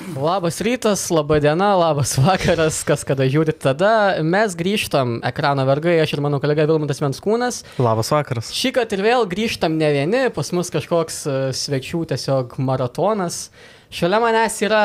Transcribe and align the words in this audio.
Labas 0.00 0.60
rytas, 0.60 1.10
laba 1.10 1.36
diena, 1.40 1.76
labas 1.76 2.14
vakaras, 2.16 2.78
kas 2.88 3.02
kada 3.04 3.26
žiūrit 3.28 3.58
tada. 3.60 4.22
Mes 4.24 4.54
grįžtam, 4.56 5.18
ekrano 5.28 5.66
vergai, 5.68 5.98
aš 6.00 6.14
ir 6.16 6.22
mano 6.24 6.38
kolega 6.40 6.64
Vilmantas 6.64 7.02
Venskūnas. 7.04 7.60
Labas 7.76 8.08
vakaras. 8.08 8.48
Šį 8.56 8.72
kartą 8.78 8.96
ir 8.96 9.04
vėl 9.04 9.28
grįžtam 9.28 9.76
ne 9.76 9.90
vieni, 9.92 10.22
pas 10.32 10.50
mus 10.56 10.72
kažkoks 10.72 11.18
e, 11.28 11.34
svečių 11.52 12.06
tiesiog 12.14 12.56
maratonas. 12.64 13.50
Šalia 13.92 14.22
manęs 14.24 14.56
yra, 14.64 14.80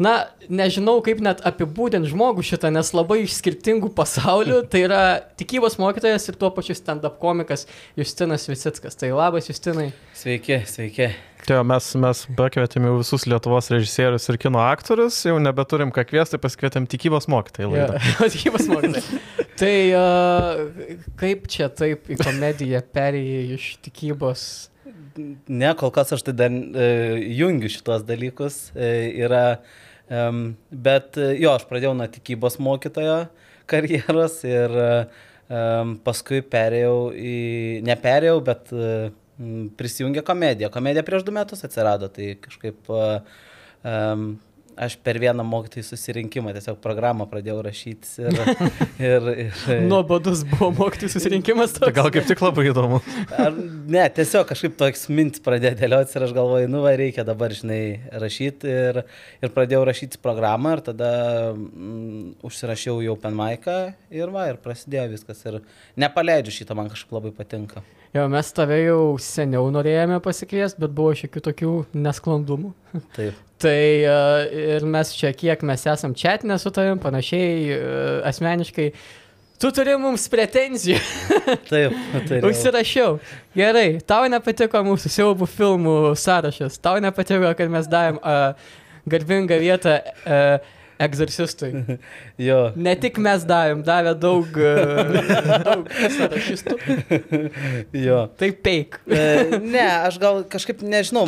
na, 0.00 0.14
nežinau 0.48 0.96
kaip 1.04 1.20
net 1.24 1.44
apibūdinti 1.44 2.08
žmogų 2.14 2.46
šitą, 2.48 2.72
nes 2.72 2.94
labai 2.96 3.26
iš 3.26 3.36
skirtingų 3.42 3.92
pasaulių. 3.92 4.62
Tai 4.72 4.84
yra 4.86 5.04
tikybos 5.36 5.76
mokytojas 5.82 6.32
ir 6.32 6.40
tuo 6.40 6.48
pačiu 6.56 6.78
stand-up 6.80 7.20
komikas 7.20 7.68
Justinas 8.00 8.48
Visickas. 8.48 8.96
Tai 8.96 9.12
labas, 9.12 9.52
Justinai. 9.52 9.90
Sveiki, 10.16 10.62
sveiki. 10.70 11.12
Tai 11.44 11.60
mes, 11.68 11.86
mes 12.00 12.20
pakvietėme 12.38 12.88
jau 12.88 12.98
visus 13.02 13.26
Lietuvos 13.28 13.68
režisierius 13.72 14.30
ir 14.32 14.38
kino 14.40 14.62
aktorius, 14.64 15.18
jau 15.26 15.36
nebeturim 15.42 15.90
ką 15.92 16.06
kviesti, 16.08 16.40
pasikvietėm 16.40 16.86
tikybos 16.88 17.28
mokytojai 17.28 17.68
laidą. 17.68 17.98
Ja, 18.00 18.28
tikybos 18.34 18.68
mokytojai. 18.70 19.20
tai 19.60 19.74
uh, 19.98 20.62
kaip 21.20 21.48
čia 21.52 21.68
taip 21.68 22.08
į 22.08 22.16
komediją 22.22 22.80
perėjai 22.96 23.42
iš 23.58 23.66
tikybos? 23.84 24.46
Ne, 25.46 25.74
kol 25.78 25.92
kas 25.94 26.14
aš 26.16 26.24
tai 26.26 26.32
dar 26.34 26.50
e, 26.50 26.86
jungiu 27.38 27.68
šitos 27.70 28.02
dalykus. 28.08 28.56
E, 28.74 28.88
yra, 29.22 29.44
e, 30.08 30.22
bet 30.88 31.20
jo, 31.38 31.52
aš 31.52 31.68
pradėjau 31.70 31.92
nuo 31.98 32.08
tikybos 32.10 32.58
mokytojo 32.62 33.20
karjeros 33.70 34.40
ir 34.48 34.74
e, 34.80 34.88
paskui 36.08 36.40
perėjau 36.50 37.12
į, 37.14 37.36
neperėjau, 37.86 38.40
bet 38.48 38.74
e, 38.74 38.88
prisijungė 39.78 40.22
komedija. 40.26 40.70
Komedija 40.74 41.04
prieš 41.06 41.24
du 41.26 41.34
metus 41.34 41.64
atsirado, 41.66 42.08
tai 42.12 42.34
kažkaip 42.42 42.90
um, 42.90 44.26
aš 44.80 44.96
per 45.04 45.18
vieną 45.22 45.44
mokytojų 45.46 45.84
susirinkimą 45.86 46.54
tiesiog 46.56 46.78
programą 46.82 47.26
pradėjau 47.30 47.60
rašyti. 47.64 48.10
Ir, 48.24 48.38
ir, 49.08 49.28
ir... 49.46 49.82
Nuobodus 49.88 50.44
buvo 50.48 50.70
mokytojų 50.76 51.12
susirinkimas. 51.14 51.76
Tai 51.78 51.92
gal 51.94 52.10
kaip 52.14 52.28
tik 52.28 52.42
labai 52.44 52.66
įdomu. 52.70 53.00
Ar, 53.38 53.56
ne, 53.56 54.04
tiesiog 54.16 54.46
kažkaip 54.50 54.76
toks 54.80 55.08
mintis 55.12 55.42
pradėjo 55.44 55.76
dėliotis 55.80 56.16
ir 56.18 56.26
aš 56.28 56.36
galvoju, 56.36 56.70
nu, 56.72 56.84
va, 56.84 56.94
reikia 56.98 57.26
dabar, 57.26 57.54
žinai, 57.56 57.82
rašyti. 58.24 58.70
Ir, 58.70 59.02
ir 59.44 59.54
pradėjau 59.54 59.84
rašyti 59.90 60.22
programą 60.24 60.76
ir 60.76 60.84
tada 60.90 61.10
mm, 61.54 62.40
užsirašiau 62.46 63.02
jau 63.04 63.18
penmaiką 63.20 63.78
ir 64.14 64.32
va, 64.34 64.48
ir 64.52 64.62
prasidėjo 64.62 65.10
viskas. 65.16 65.44
Ir 65.48 65.60
nepaleidžiu 66.00 66.60
šitą, 66.60 66.78
man 66.78 66.90
kažkaip 66.92 67.18
labai 67.18 67.34
patinka. 67.36 67.84
Jo, 68.14 68.28
mes 68.30 68.46
tave 68.54 68.76
jau 68.78 69.16
seniau 69.18 69.66
norėjome 69.74 70.20
pasikviesti, 70.22 70.78
bet 70.84 70.92
buvo 70.94 71.16
šiokių 71.18 71.40
tokių 71.48 71.70
nesklandumų. 71.98 72.70
Taip. 73.16 73.40
Tai 73.64 74.04
uh, 74.04 74.44
ir 74.76 74.84
mes 74.88 75.12
čia, 75.16 75.32
kiek 75.36 75.64
mes 75.66 75.86
esam 75.88 76.14
čia 76.16 76.36
su 76.60 76.72
tavim, 76.74 77.00
panašiai 77.00 77.56
uh, 77.72 78.28
asmeniškai, 78.28 78.90
tu 79.60 79.70
turi 79.72 79.96
mums 80.00 80.28
pretenzijų. 80.28 81.00
taip, 81.72 81.96
taip. 82.28 82.44
Užsirašiau. 82.44 83.18
Gerai, 83.56 83.88
tau 84.04 84.28
nepatiko 84.28 84.84
mūsų 84.84 85.12
siaubų 85.16 85.48
filmų 85.48 85.98
sąrašas, 86.20 86.78
tau 86.84 87.00
nepatiko, 87.02 87.54
kad 87.56 87.72
mes 87.72 87.88
davėm 87.90 88.20
uh, 88.20 88.72
garbingą 89.08 89.60
vietą. 89.62 90.00
Uh, 90.24 90.80
Egzorcistui. 90.98 91.98
jo. 92.48 92.58
Ne 92.78 92.94
tik 93.00 93.18
mes 93.22 93.42
davėm, 93.48 93.82
davė 93.86 94.12
daug, 94.18 94.50
e, 94.54 94.74
daug 95.66 95.88
sąrašistų. 96.16 96.76
jo. 97.98 98.20
Tai 98.38 98.50
peik. 98.66 99.00
e, 99.10 99.58
ne, 99.58 99.86
aš 100.06 100.20
gal 100.22 100.42
kažkaip 100.50 100.84
nežinau, 100.86 101.26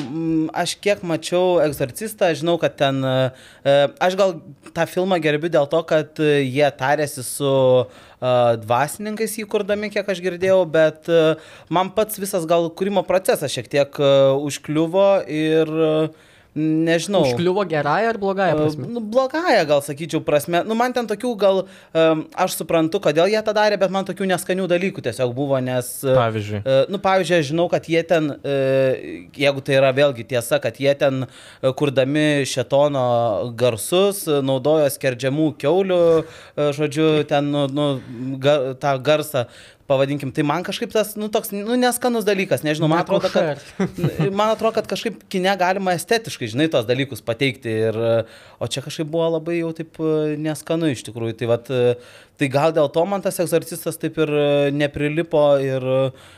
aš 0.55 0.77
kiek 0.83 1.03
mačiau 1.07 1.59
Egzorcistą, 1.65 2.31
žinau, 2.39 2.55
kad 2.63 2.77
ten, 2.79 3.03
e, 3.03 3.77
aš 4.07 4.19
gal 4.21 4.37
tą 4.77 4.87
filmą 4.91 5.19
gerbiu 5.23 5.51
dėl 5.51 5.67
to, 5.73 5.83
kad 5.89 6.23
jie 6.23 6.69
tarėsi 6.79 7.27
su 7.27 7.57
dvasininkais 8.17 9.35
įkurdami, 9.43 9.91
kiek 9.93 10.07
aš 10.09 10.23
girdėjau, 10.25 10.63
bet 10.73 11.11
man 11.69 11.91
pats 11.93 12.17
visas 12.17 12.47
gal 12.49 12.71
kūrimo 12.73 13.03
procesas 13.07 13.53
šiek 13.53 13.69
tiek 13.69 13.99
užkliuvo 14.01 15.11
ir 15.29 15.75
uh, 15.77 16.33
nežinau. 16.57 17.23
Užkliuvo 17.23 17.65
gerąją 17.65 18.09
ar 18.09 18.19
blogąją 18.19 18.57
prasme? 18.57 18.87
Nu, 18.89 19.01
blogąją 19.01 19.67
gal 19.67 19.83
sakyčiau 19.83 20.21
prasme. 20.21 20.65
Nu, 20.65 20.75
man 20.75 20.93
ten 20.97 21.07
tokių 21.07 21.33
gal, 21.37 21.63
um, 21.93 22.25
aš 22.35 22.57
suprantu, 22.57 23.01
kodėl 23.05 23.29
jie 23.31 23.43
tą 23.45 23.53
darė, 23.57 23.77
bet 23.81 23.93
man 23.93 24.09
tokių 24.09 24.29
neskanių 24.33 24.69
dalykų 24.71 25.05
tiesiog 25.05 25.35
buvo, 25.37 25.61
nes... 25.61 25.91
Pavyzdžiui. 26.07 26.63
Uh, 26.65 26.89
nu, 26.93 27.01
pavyzdžiui, 27.05 27.39
aš 27.43 27.51
žinau, 27.53 27.69
kad 27.73 27.89
jie 27.93 28.03
ten, 28.09 28.33
uh, 28.33 29.05
jeigu 29.37 29.65
tai 29.67 29.77
yra 29.77 29.93
vėlgi 29.97 30.27
tiesa, 30.33 30.61
kad 30.63 30.81
jie 30.81 30.97
ten, 30.99 31.27
uh, 31.29 31.71
kurdami 31.77 32.47
šetono 32.49 33.07
garsus, 33.59 34.25
uh, 34.31 34.41
naudojo 34.41 34.89
skerdžiamų 34.97 35.53
keulių, 35.61 36.03
uh, 36.25 36.73
žodžiu, 36.77 37.11
ten, 37.29 37.53
nu, 37.53 37.67
nu 37.69 37.89
ga, 38.41 38.59
tą 38.81 38.97
garsą 39.05 39.47
pavadinkim, 39.87 40.33
tai 40.35 40.43
man 40.47 40.65
kažkaip 40.67 40.91
tas, 40.95 41.15
nu, 41.19 41.29
toks, 41.33 41.53
nu, 41.55 41.77
neskanus 41.79 42.27
dalykas, 42.27 42.65
nežinau, 42.67 42.89
man 42.91 43.05
atrodo, 43.05 43.31
kad, 43.33 43.63
man 44.39 44.51
atrodo, 44.51 44.75
kad 44.81 44.89
kažkaip 44.91 45.21
kine 45.33 45.53
galima 45.59 45.95
estetiškai, 45.97 46.51
žinai, 46.53 46.69
tos 46.73 46.89
dalykus 46.89 47.23
pateikti, 47.27 47.73
ir, 47.91 47.99
o 48.59 48.69
čia 48.71 48.83
kažkaip 48.85 49.09
buvo 49.11 49.29
labai 49.37 49.61
jau 49.61 49.71
taip 49.77 50.01
e, 50.03 50.35
neskanu 50.43 50.91
iš 50.91 51.07
tikrųjų, 51.07 51.39
tai, 51.39 51.51
vat, 51.51 51.71
e, 51.71 51.95
tai 52.41 52.51
gal 52.53 52.75
dėl 52.75 52.91
to 52.93 53.07
man 53.09 53.23
tas 53.25 53.39
egzorcistas 53.43 54.01
taip 54.03 54.19
ir 54.27 54.35
e, 54.35 54.51
neprilipo 54.75 55.45
ir, 55.63 55.87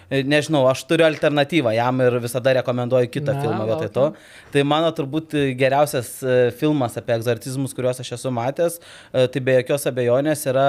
nežinau, 0.09 0.67
aš 0.69 0.85
turiu 0.89 1.09
alternatyvą 1.09 1.73
jam 1.77 2.05
ir 2.05 2.21
visada 2.23 2.59
rekomenduoju 2.61 3.13
kitą 3.13 3.35
Na, 3.37 3.43
filmą 3.45 3.69
vietoj 3.69 3.93
to. 3.97 4.07
Tai 4.55 4.69
mano 4.69 4.93
turbūt 4.97 5.37
geriausias 5.59 6.15
filmas 6.61 6.97
apie 7.01 7.17
egzorcizmus, 7.17 7.75
kuriuos 7.77 8.01
aš 8.05 8.15
esu 8.17 8.33
matęs, 8.33 8.81
tai 9.13 9.45
be 9.45 9.59
jokios 9.61 9.85
abejonės 9.91 10.47
yra 10.49 10.69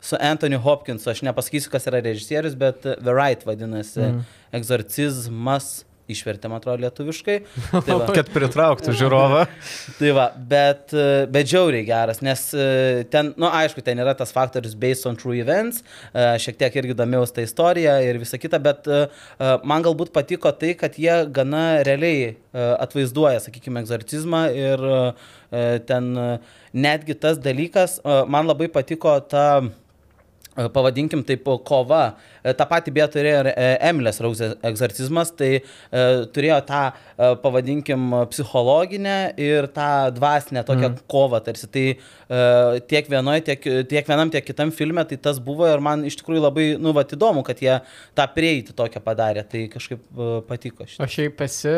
su 0.00 0.16
Anthony 0.20 0.58
Hopkinsu, 0.60 1.10
aš 1.12 1.22
nepasakysiu, 1.28 1.70
kas 1.72 1.86
yra 1.90 2.02
režisierius, 2.04 2.56
bet 2.58 2.82
The 2.88 3.14
Right 3.14 3.46
vadinasi, 3.46 4.00
mm. 4.00 4.26
Exorcizmas 4.56 5.80
išvertėm, 6.10 6.54
atrodo, 6.56 6.82
lietuviškai. 6.84 7.36
Tai 7.86 7.96
va. 8.02 8.08
Kad 8.16 8.30
pritrauktų 8.34 8.94
žiūrovą. 8.98 9.44
tai 10.00 10.12
va, 10.16 10.26
bet, 10.52 10.94
bet 11.32 11.50
žiauriai 11.50 11.86
geras, 11.86 12.22
nes 12.24 12.46
e, 12.54 12.66
ten, 13.12 13.32
na, 13.36 13.46
nu, 13.46 13.50
aišku, 13.60 13.82
ten 13.86 14.00
yra 14.02 14.14
tas 14.18 14.34
faktorius 14.34 14.76
based 14.78 15.08
on 15.08 15.18
true 15.20 15.38
events, 15.40 15.84
e, 16.10 16.26
šiek 16.42 16.58
tiek 16.60 16.78
irgi 16.82 16.96
domėjausi 16.98 17.36
tą 17.36 17.46
istoriją 17.46 17.96
ir 18.06 18.20
visą 18.22 18.40
kitą, 18.40 18.60
bet 18.62 18.88
e, 18.90 19.02
man 19.66 19.84
galbūt 19.86 20.12
patiko 20.14 20.52
tai, 20.56 20.74
kad 20.78 20.98
jie 21.00 21.22
gana 21.34 21.82
realiai 21.86 22.34
atvaizduoja, 22.52 23.38
sakykime, 23.44 23.78
egzorcizmą 23.84 24.40
ir 24.58 24.80
ten 25.86 26.08
netgi 26.74 27.14
tas 27.22 27.38
dalykas, 27.38 28.00
man 28.30 28.48
labai 28.50 28.66
patiko 28.74 29.12
ta 29.22 29.44
pavadinkim 30.74 31.24
taip, 31.26 31.48
kova. 31.66 32.02
E, 32.42 32.54
Ta 32.56 32.66
pati 32.68 32.92
beje 32.94 33.06
turėjo 33.16 33.40
ir 33.44 33.48
e, 33.52 33.66
Emilės 33.90 34.20
Rausės 34.22 34.56
egzorcizmas, 34.66 35.32
tai 35.36 35.50
e, 35.56 35.62
turėjo 36.34 36.58
tą, 36.68 36.82
e, 36.90 37.30
pavadinkim, 37.42 38.06
psichologinę 38.32 39.16
ir 39.40 39.70
tą 39.74 39.90
dvasinę 40.16 40.64
tokią 40.68 40.88
mm. 40.92 41.00
kovą 41.10 41.42
tarsi. 41.46 41.70
Tai 41.72 41.86
e, 41.90 42.84
tiek, 42.92 43.10
vienoj, 43.10 43.42
tiek, 43.48 43.66
tiek 43.90 44.12
vienam, 44.12 44.32
tiek 44.32 44.46
kitam 44.46 44.72
filme 44.74 45.04
tai 45.08 45.20
tas 45.22 45.40
buvo 45.42 45.68
ir 45.70 45.82
man 45.84 46.04
iš 46.08 46.20
tikrųjų 46.20 46.44
labai, 46.46 46.68
nu, 46.80 46.94
va, 46.96 47.04
įdomu, 47.08 47.44
kad 47.46 47.60
jie 47.62 47.80
tą 48.18 48.28
prieiti 48.34 48.76
tokią 48.76 49.02
padarė. 49.04 49.44
Tai 49.50 49.66
kažkaip 49.74 50.00
e, 50.00 50.32
patiko 50.48 50.88
šitą. 50.88 51.04
O 51.04 51.10
šiaip 51.10 51.44
esi 51.46 51.76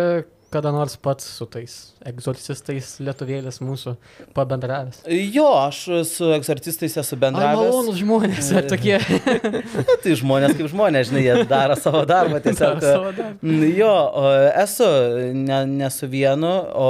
kada 0.52 0.72
nors 0.74 0.96
pats 1.00 1.26
su 1.38 1.46
tais 1.50 1.74
egzorcistais 2.06 2.96
lietuvėlis 3.02 3.60
mūsų 3.62 3.94
pabendravęs? 4.36 5.02
Jo, 5.32 5.48
aš 5.62 5.78
su 6.08 6.30
egzorcistais 6.34 6.96
esu 7.00 7.18
bendravęs. 7.20 7.60
Malonus 7.62 8.00
žmonės, 8.00 8.50
ar 8.58 8.66
tokie? 8.70 8.96
Na, 9.88 9.96
tai 10.02 10.16
žmonės 10.18 10.56
kaip 10.58 10.68
žmonės, 10.72 11.10
žinai, 11.10 11.22
jie 11.26 11.36
daro 11.50 11.76
savo 11.78 12.02
darbą 12.08 12.40
tiesiog. 12.44 12.82
Savo 12.82 13.12
darbą. 13.16 13.58
Jo, 13.78 13.92
esu, 14.62 14.88
ne, 15.38 15.60
nesu 15.82 16.08
vienu, 16.12 16.52
o 16.74 16.88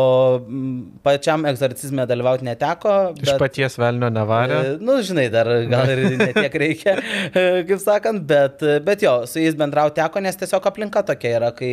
pačiam 1.04 1.46
egzorcizme 1.50 2.06
dalyvauti 2.08 2.48
neteko. 2.48 2.96
Bet, 3.18 3.26
Iš 3.28 3.40
paties 3.42 3.78
velnio 3.80 4.10
nevarė. 4.12 4.60
Na, 4.62 4.76
nu, 4.92 4.98
žinai, 5.06 5.28
dar 5.32 5.50
gal 5.70 5.92
ir 5.92 6.04
netiek 6.20 6.58
reikia, 6.64 6.96
kaip 7.34 7.78
sakant, 7.82 8.24
bet, 8.28 8.64
bet 8.86 9.04
jo, 9.04 9.18
su 9.28 9.42
jais 9.42 9.56
bendrauti 9.58 10.00
teko, 10.00 10.22
nes 10.24 10.40
tiesiog 10.40 10.66
aplinka 10.72 11.04
tokia 11.06 11.36
yra, 11.38 11.52
kai 11.56 11.72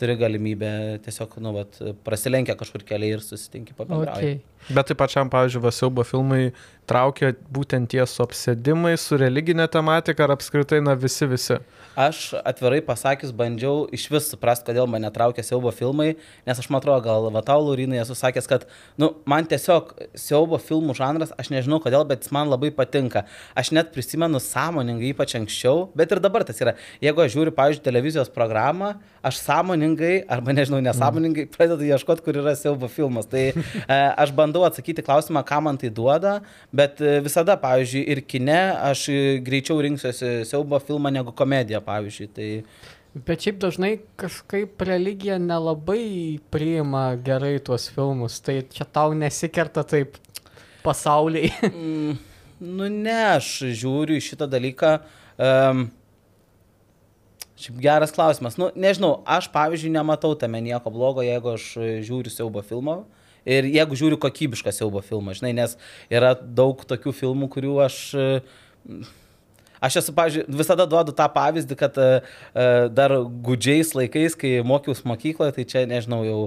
turi 0.00 0.18
galimybę 0.18 0.72
tiesiog 1.04 1.21
tiesiog, 1.22 1.42
nu, 1.42 1.52
vat, 1.56 1.78
prasilenkia 2.04 2.56
kažkur 2.58 2.84
keliai 2.86 3.16
ir 3.16 3.22
susitinki 3.24 3.74
pabendrauti. 3.76 4.18
Okay. 4.18 4.40
Bet 4.70 4.86
taip 4.90 5.00
pačiam, 5.00 5.30
pavyzdžiui, 5.32 5.62
Vasiaubo 5.64 6.04
filmai 6.06 6.52
traukia 6.86 7.32
būtent 7.52 7.90
tie 7.90 8.02
su 8.06 8.22
apsėdimai, 8.24 8.94
su 8.98 9.16
religinė 9.18 9.68
tematika 9.70 10.26
ar 10.26 10.34
apskritai, 10.36 10.80
na, 10.84 10.94
visi 10.98 11.26
visi? 11.30 11.58
Aš 11.98 12.20
atvirai 12.40 12.80
pasakius 12.84 13.34
bandžiau 13.36 13.84
iš 13.92 14.06
vis 14.10 14.30
suprasti, 14.32 14.70
kodėl 14.70 14.88
mane 14.90 15.10
traukia 15.12 15.44
siaubo 15.44 15.70
filmai, 15.74 16.14
nes 16.48 16.62
aš 16.62 16.68
man 16.72 16.80
atrodo, 16.80 17.02
gal 17.04 17.28
va 17.34 17.42
tau, 17.44 17.60
Laurinai, 17.66 18.00
esu 18.02 18.16
sakęs, 18.18 18.48
kad, 18.50 18.64
nu, 19.00 19.12
man 19.28 19.46
tiesiog 19.48 19.92
siaubo 20.18 20.58
filmų 20.62 20.96
žanras, 20.98 21.34
aš 21.38 21.52
nežinau 21.52 21.82
kodėl, 21.84 22.06
bet 22.08 22.24
jis 22.24 22.34
man 22.34 22.50
labai 22.50 22.72
patinka. 22.74 23.26
Aš 23.58 23.74
net 23.76 23.92
prisimenu 23.94 24.40
sąmoningai, 24.42 25.12
ypač 25.12 25.36
anksčiau, 25.38 25.90
bet 25.98 26.14
ir 26.14 26.22
dabar 26.24 26.46
tas 26.48 26.60
yra. 26.64 26.74
Jeigu 27.04 27.24
aš 27.24 27.36
žiūriu, 27.36 27.54
pavyzdžiui, 27.56 27.84
televizijos 27.84 28.32
programą, 28.32 28.94
aš 29.22 29.42
sąmoningai, 29.44 30.14
arba 30.32 30.56
nežinau, 30.56 30.80
nesąmoningai 30.84 31.46
pradedu 31.52 31.86
ieškoti, 31.86 32.24
kur 32.24 32.40
yra 32.40 32.56
siaubo 32.58 32.88
filmas. 32.90 33.28
Tai 33.30 33.44
e, 33.52 33.54
aš 33.92 34.32
bandau 34.36 34.51
atsakyti 34.66 35.04
klausimą, 35.04 35.40
ką 35.48 35.60
man 35.64 35.78
tai 35.80 35.88
duoda, 35.94 36.40
bet 36.72 37.00
e, 37.00 37.20
visada, 37.24 37.56
pavyzdžiui, 37.60 38.02
ir 38.12 38.20
kine 38.28 38.58
aš 38.90 39.06
e, 39.08 39.20
greičiau 39.44 39.80
rinksiuosi 39.84 40.42
siaubo 40.48 40.80
filmą 40.82 41.12
negu 41.14 41.32
komediją 41.36 41.80
pavyzdžiui. 41.86 42.28
Tai... 42.36 42.50
Bet 43.28 43.46
šiaip 43.46 43.62
dažnai 43.64 43.92
kažkaip 44.20 44.84
religija 44.88 45.38
nelabai 45.40 46.38
priima 46.52 47.06
gerai 47.24 47.56
tuos 47.64 47.88
filmus, 47.92 48.38
tai 48.44 48.60
čia 48.68 48.84
tau 48.84 49.16
nesikerta 49.16 49.86
taip 49.88 50.20
pasauliai. 50.84 51.50
mm, 51.72 52.20
nu 52.68 52.92
ne, 52.92 53.18
aš 53.38 53.54
žiūriu 53.72 54.20
į 54.20 54.28
šitą 54.28 54.48
dalyką. 54.52 54.94
Um, 55.40 55.88
Šiaip 57.62 57.78
geras 57.78 58.10
klausimas. 58.10 58.56
Nu, 58.58 58.72
nežinau, 58.74 59.20
aš 59.28 59.46
pavyzdžiui 59.54 59.92
nematau 59.94 60.32
tame 60.38 60.58
nieko 60.64 60.90
blogo, 60.90 61.22
jeigu 61.22 61.52
aš 61.54 61.66
žiūriu 62.02 62.32
siaubo 62.32 62.62
filmą. 62.66 63.02
Ir 63.48 63.66
jeigu 63.72 63.98
žiūriu 63.98 64.20
kokybišką 64.22 64.74
siaubo 64.74 65.02
filmą, 65.02 65.34
žinai, 65.38 65.54
nes 65.56 65.74
yra 66.12 66.34
daug 66.36 66.84
tokių 66.88 67.16
filmų, 67.22 67.50
kurių 67.56 67.80
aš... 67.88 67.98
Uh, 68.14 69.10
Aš 69.82 69.98
esu, 70.02 70.14
pavyzdžiui, 70.14 70.44
visada 70.60 70.86
duodu 70.86 71.14
tą 71.16 71.26
pavyzdį, 71.34 71.76
kad 71.80 71.96
uh, 71.98 72.36
dar 72.94 73.14
gudžiais 73.46 73.92
laikais, 73.98 74.36
kai 74.38 74.60
mokiausi 74.66 75.06
mokykloje, 75.10 75.56
tai 75.56 75.66
čia, 75.68 75.82
nežinau, 75.90 76.22
jau 76.26 76.40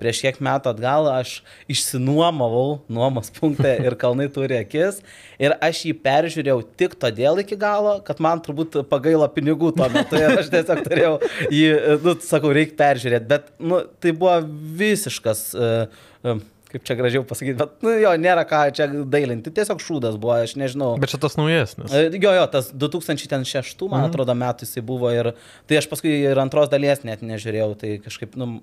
prieš 0.00 0.20
kiek 0.24 0.38
metų 0.44 0.72
atgal 0.74 1.08
aš 1.12 1.38
išsinuomavau 1.70 2.80
nuomos 2.92 3.30
punktą 3.36 3.72
ir 3.80 3.96
kalnai 4.00 4.28
turi 4.32 4.58
akis. 4.60 5.00
Ir 5.40 5.56
aš 5.64 5.84
jį 5.88 5.94
peržiūrėjau 6.04 6.60
tik 6.80 6.96
todėl 7.00 7.40
iki 7.44 7.58
galo, 7.60 7.98
kad 8.04 8.20
man 8.22 8.42
turbūt 8.44 8.80
pagailo 8.90 9.28
pinigų 9.32 9.72
tuo 9.76 9.88
metu. 9.92 10.20
Ir 10.20 10.40
aš 10.42 10.52
tiesiog 10.52 10.84
turėjau 10.86 11.16
jį, 11.48 11.66
nu, 12.04 12.16
sakau, 12.24 12.52
reikia 12.56 12.76
peržiūrėti. 12.80 13.28
Bet, 13.30 13.52
nu, 13.60 13.84
tai 14.00 14.16
buvo 14.16 14.38
visiškas... 14.80 15.44
Uh, 15.56 16.00
uh, 16.24 16.48
kaip 16.70 16.86
čia 16.86 16.96
gražiau 16.98 17.24
pasakyti, 17.26 17.56
bet, 17.58 17.72
nu, 17.84 17.92
jo, 17.98 18.12
nėra 18.20 18.44
ką 18.48 18.62
čia 18.76 18.86
dailinti, 19.10 19.52
tiesiog 19.54 19.82
šūdas 19.82 20.18
buvo, 20.20 20.36
aš 20.44 20.54
nežinau. 20.60 20.92
Bet 21.02 21.12
čia 21.12 21.18
tas 21.22 21.34
naujesnis. 21.40 21.90
Jo, 22.14 22.34
jo, 22.36 22.46
tas 22.52 22.70
2006, 22.70 23.82
man 23.88 24.04
mhm. 24.04 24.12
atrodo, 24.12 24.36
metų 24.38 24.68
jisai 24.68 24.84
buvo 24.86 25.10
ir 25.14 25.32
tai 25.70 25.80
aš 25.80 25.90
paskui 25.90 26.14
ir 26.22 26.42
antros 26.42 26.70
dalies 26.70 27.02
net 27.06 27.24
nežiūrėjau, 27.26 27.72
tai 27.80 27.96
kažkaip, 28.04 28.38
nu, 28.38 28.60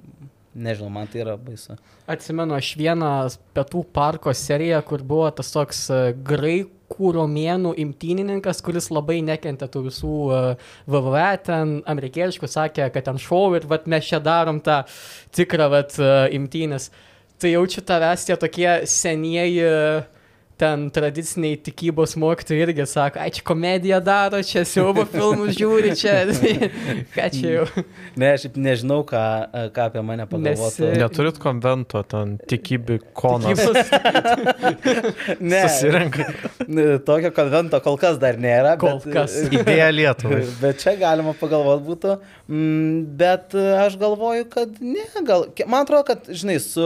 nežinau, 0.57 0.89
man 0.93 1.09
tai 1.11 1.21
yra 1.25 1.35
baisu. 1.41 1.75
Atsimenu, 2.09 2.55
aš 2.57 2.71
vieną 2.79 3.11
Pietų 3.57 3.83
parko 3.93 4.31
seriją, 4.35 4.79
kur 4.87 5.03
buvo 5.05 5.27
tas 5.35 5.51
toks 5.53 5.83
graikų 6.27 7.11
romėnų 7.17 7.73
imtynininkas, 7.83 8.63
kuris 8.65 8.87
labai 8.93 9.19
nekentė 9.27 9.67
tų 9.73 9.83
visų 9.89 10.13
VVV, 10.87 11.25
ten 11.43 11.75
amerikiečių 11.91 12.49
sakė, 12.49 12.87
kad 12.95 13.09
ten 13.09 13.19
šou 13.21 13.51
ir 13.59 13.67
vat, 13.69 13.89
mes 13.91 14.07
čia 14.07 14.21
darom 14.23 14.63
tą 14.63 14.85
tikrą 15.35 15.69
vat, 15.75 15.99
imtynės. 16.39 16.87
Uh, 16.87 17.03
tai 17.39 17.51
jaučiu 17.51 17.81
tavęs 17.81 18.25
tie 18.25 18.37
tokie 18.37 18.81
senieji 18.85 19.61
ten 20.57 20.87
tradiciniai 20.93 21.57
tikybos 21.61 22.15
mokytojai 22.17 22.63
irgi 22.65 22.85
sako, 22.89 23.21
ai 23.21 23.31
čia 23.33 23.43
komediją 23.45 23.99
daro, 24.01 24.39
čia 24.45 24.63
siaubo 24.65 25.03
filmus 25.09 25.53
žiūri, 25.57 25.93
čia, 25.99 26.15
ką 27.15 27.27
čia 27.35 27.51
jau. 27.51 27.65
Ne, 28.17 28.31
aš 28.33 28.47
nežinau, 28.57 29.03
ką, 29.07 29.21
ką 29.75 29.85
apie 29.91 30.03
mane 30.05 30.25
pagalvotų. 30.29 30.87
Nesi... 30.87 31.01
Neturit 31.03 31.37
konvento, 31.41 32.01
ten 32.09 32.37
tikybi 32.49 32.97
konas. 33.17 33.61
ne. 35.51 35.61
Susirenka. 35.67 36.25
Tokio 37.05 37.31
konvento 37.37 37.81
kol 37.85 37.99
kas 38.01 38.17
dar 38.21 38.41
nėra. 38.41 38.73
Kol 38.81 38.97
bet, 39.03 39.13
kas. 39.13 39.37
Idėja 39.45 39.91
Lietuvai. 39.93 40.41
Bet 40.63 40.81
čia 40.81 40.95
galima 40.97 41.35
pagalvoti 41.37 41.85
būtų. 41.85 42.17
Mm, 42.47 42.99
bet 43.19 43.53
aš 43.53 43.97
galvoju, 43.99 44.45
kad 44.49 44.77
ne, 44.81 45.03
gal, 45.27 45.45
man 45.67 45.83
atrodo, 45.83 46.05
kad, 46.07 46.29
žinai, 46.31 46.55
su, 46.63 46.85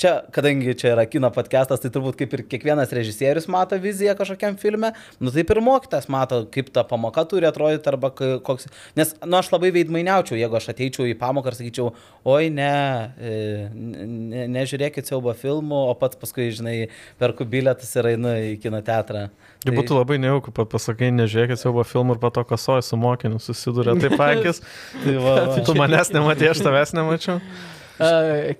čia, 0.00 0.20
kadangi 0.34 0.76
čia 0.78 0.92
yra 0.94 1.04
kino 1.10 1.28
podcastas, 1.34 1.82
tai 1.82 1.90
turbūt 1.92 2.18
kaip 2.20 2.36
ir 2.36 2.44
kiekvienas 2.46 2.94
režisierius 2.94 3.09
režisierius 3.10 3.48
mato 3.50 3.78
viziją 3.78 4.14
kažkokiam 4.18 4.56
filme, 4.56 4.92
nu 5.20 5.30
taip 5.34 5.50
ir 5.50 5.60
mokytas 5.64 6.08
mato, 6.08 6.44
kaip 6.52 6.70
ta 6.72 6.84
pamoka 6.84 7.24
turi 7.28 7.46
atrodyti 7.48 7.88
arba 7.90 8.10
koks. 8.14 8.68
Nes, 8.96 9.14
nu 9.24 9.38
aš 9.40 9.50
labai 9.52 9.72
veidmainiaučiau, 9.74 10.38
jeigu 10.38 10.56
aš 10.56 10.70
ateičiau 10.72 11.08
į 11.10 11.16
pamoką 11.20 11.50
ir 11.50 11.58
sakyčiau, 11.58 11.90
oi 12.30 12.50
ne, 12.54 12.70
e, 13.18 13.34
ne 13.74 14.46
nežiūrėkit 14.54 15.10
siaubo 15.10 15.34
filmų, 15.36 15.82
o 15.90 15.96
pats 15.98 16.18
paskui, 16.20 16.50
žinai, 16.54 16.76
perku 17.20 17.46
bilietus 17.48 17.92
ir 17.96 18.12
einu 18.14 18.36
į 18.52 18.54
kino 18.62 18.82
teatrą. 18.84 19.28
Tai 19.60 19.74
būtų 19.76 19.98
labai 19.98 20.20
nejaukų, 20.22 20.54
pasakai, 20.70 21.10
nežiūrėkit 21.16 21.60
siaubo 21.60 21.84
filmų 21.84 22.16
ir 22.16 22.22
pato 22.22 22.44
kasoji 22.48 22.86
su 22.86 23.00
mokiniu 23.00 23.42
susiduria 23.42 23.96
taip 24.00 24.16
akis. 24.20 24.62
tai 25.02 25.18
va, 25.18 25.36
va. 25.50 25.60
Tu 25.66 25.76
manęs 25.76 26.14
nematė, 26.14 26.50
aš 26.54 26.64
tavęs 26.64 26.96
nemačiau. 26.96 27.40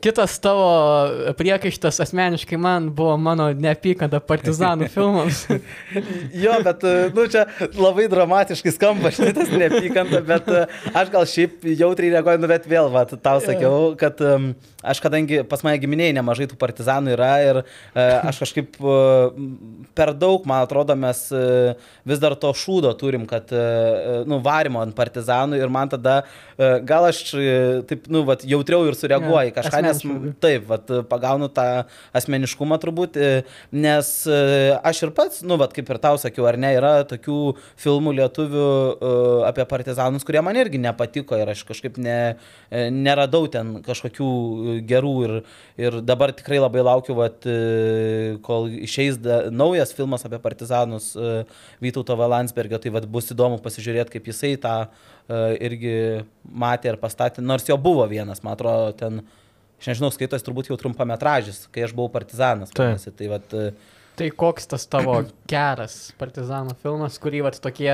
Kitas 0.00 0.34
tavo 0.42 1.32
priekaištas 1.38 2.00
asmeniškai 2.04 2.58
man 2.60 2.90
buvo 2.92 3.14
mano 3.16 3.46
neapykanta 3.56 4.20
partizanų 4.20 4.88
filmams. 4.94 5.46
jo, 6.36 6.56
bet, 6.66 6.84
nu, 7.16 7.24
čia 7.32 7.46
labai 7.78 8.04
dramatiškai 8.12 8.74
skamba 8.74 9.12
šitas 9.16 9.48
neapykanta, 9.54 10.20
bet 10.28 10.50
aš 10.92 11.12
gal 11.14 11.24
šiaip 11.30 11.64
jautriai 11.64 12.12
reaguoju, 12.18 12.42
nu, 12.42 12.50
bet 12.52 12.66
vėl, 12.68 12.90
va, 12.92 13.06
tau 13.08 13.40
sakiau, 13.40 13.94
kad 14.00 14.20
um, 14.26 14.50
aš 14.84 15.00
kadangi 15.00 15.40
pas 15.48 15.64
mane 15.64 15.80
giminėjai 15.80 16.18
nemažai 16.18 16.50
tų 16.50 16.60
partizanų 16.60 17.16
yra 17.16 17.30
ir 17.46 17.62
uh, 17.62 18.04
aš 18.28 18.42
kažkaip 18.44 18.76
uh, 18.84 19.32
per 19.96 20.12
daug, 20.20 20.44
man 20.50 20.66
atrodo, 20.66 20.98
mes 21.00 21.24
uh, 21.32 21.72
vis 22.04 22.20
dar 22.20 22.36
to 22.36 22.52
šūdo 22.52 22.92
turim, 23.00 23.24
kad, 23.30 23.48
uh, 23.56 24.20
nu, 24.28 24.42
varimo 24.44 24.84
ant 24.84 24.96
partizanų 25.00 25.64
ir 25.64 25.72
man 25.72 25.96
tada, 25.96 26.20
uh, 26.28 26.76
gal 26.84 27.08
aš 27.08 27.24
uh, 27.38 27.80
taip, 27.88 28.04
nu, 28.12 28.26
va, 28.28 28.36
jautriau 28.44 28.84
ir 28.84 29.00
sureaguoju 29.00 29.29
reaguoji 29.30 29.54
kažką, 29.54 29.80
nes 29.84 30.02
taip, 30.42 30.66
vat, 30.68 30.90
pagaunu 31.10 31.48
tą 31.52 31.66
asmeniškumą 32.16 32.78
turbūt, 32.82 33.16
e, 33.16 33.42
nes 33.72 34.10
e, 34.26 34.38
aš 34.86 35.04
ir 35.06 35.12
pats, 35.16 35.42
nu, 35.46 35.58
vat, 35.60 35.74
kaip 35.76 35.90
ir 35.90 36.00
tau 36.02 36.18
sakiau, 36.20 36.46
ar 36.50 36.58
ne, 36.60 36.72
yra 36.76 36.92
tokių 37.08 37.38
filmų 37.80 38.14
lietuvių 38.20 38.66
e, 38.66 39.12
apie 39.48 39.66
partizanus, 39.70 40.26
kurie 40.26 40.42
man 40.44 40.58
irgi 40.60 40.80
nepatiko 40.82 41.38
ir 41.38 41.52
aš 41.54 41.64
kažkaip 41.68 41.98
ne, 42.00 42.18
neradau 42.70 43.46
ten 43.50 43.78
kažkokių 43.86 44.30
gerų 44.88 45.14
ir, 45.26 45.36
ir 45.80 46.00
dabar 46.06 46.34
tikrai 46.36 46.60
labai 46.60 46.84
laukiu, 46.86 47.16
vat, 47.18 47.46
kol 48.46 48.68
išeis 48.70 49.20
da, 49.20 49.42
naujas 49.50 49.94
filmas 49.96 50.24
apie 50.26 50.40
partizanus 50.42 51.12
Vytauto 51.82 52.16
Valansbergio, 52.18 52.80
tai 52.80 52.92
vat, 52.94 53.06
bus 53.10 53.30
įdomu 53.32 53.60
pasižiūrėti, 53.62 54.16
kaip 54.16 54.30
jisai 54.30 54.54
tą 54.60 54.74
irgi 55.60 55.94
matė 56.44 56.92
ir 56.92 57.00
pastatė, 57.00 57.44
nors 57.44 57.68
jo 57.68 57.76
buvo 57.80 58.06
vienas, 58.10 58.42
man 58.44 58.56
atrodo, 58.56 58.92
ten, 58.98 59.22
aš 59.80 59.92
nežinau, 59.92 60.12
skaitos 60.14 60.44
turbūt 60.46 60.70
jau 60.70 60.78
trumpametražis, 60.80 61.64
kai 61.74 61.86
aš 61.86 61.96
buvau 61.96 62.12
partizanas. 62.14 62.72
Tai, 62.74 62.92
tai, 62.98 63.30
vat, 63.32 63.56
tai 64.20 64.30
koks 64.42 64.70
tas 64.74 64.86
tavo 64.90 65.20
geras 65.52 65.98
partizano 66.20 66.76
filmas, 66.82 67.20
kurį 67.22 67.44
vat 67.48 67.60
tokie 67.62 67.92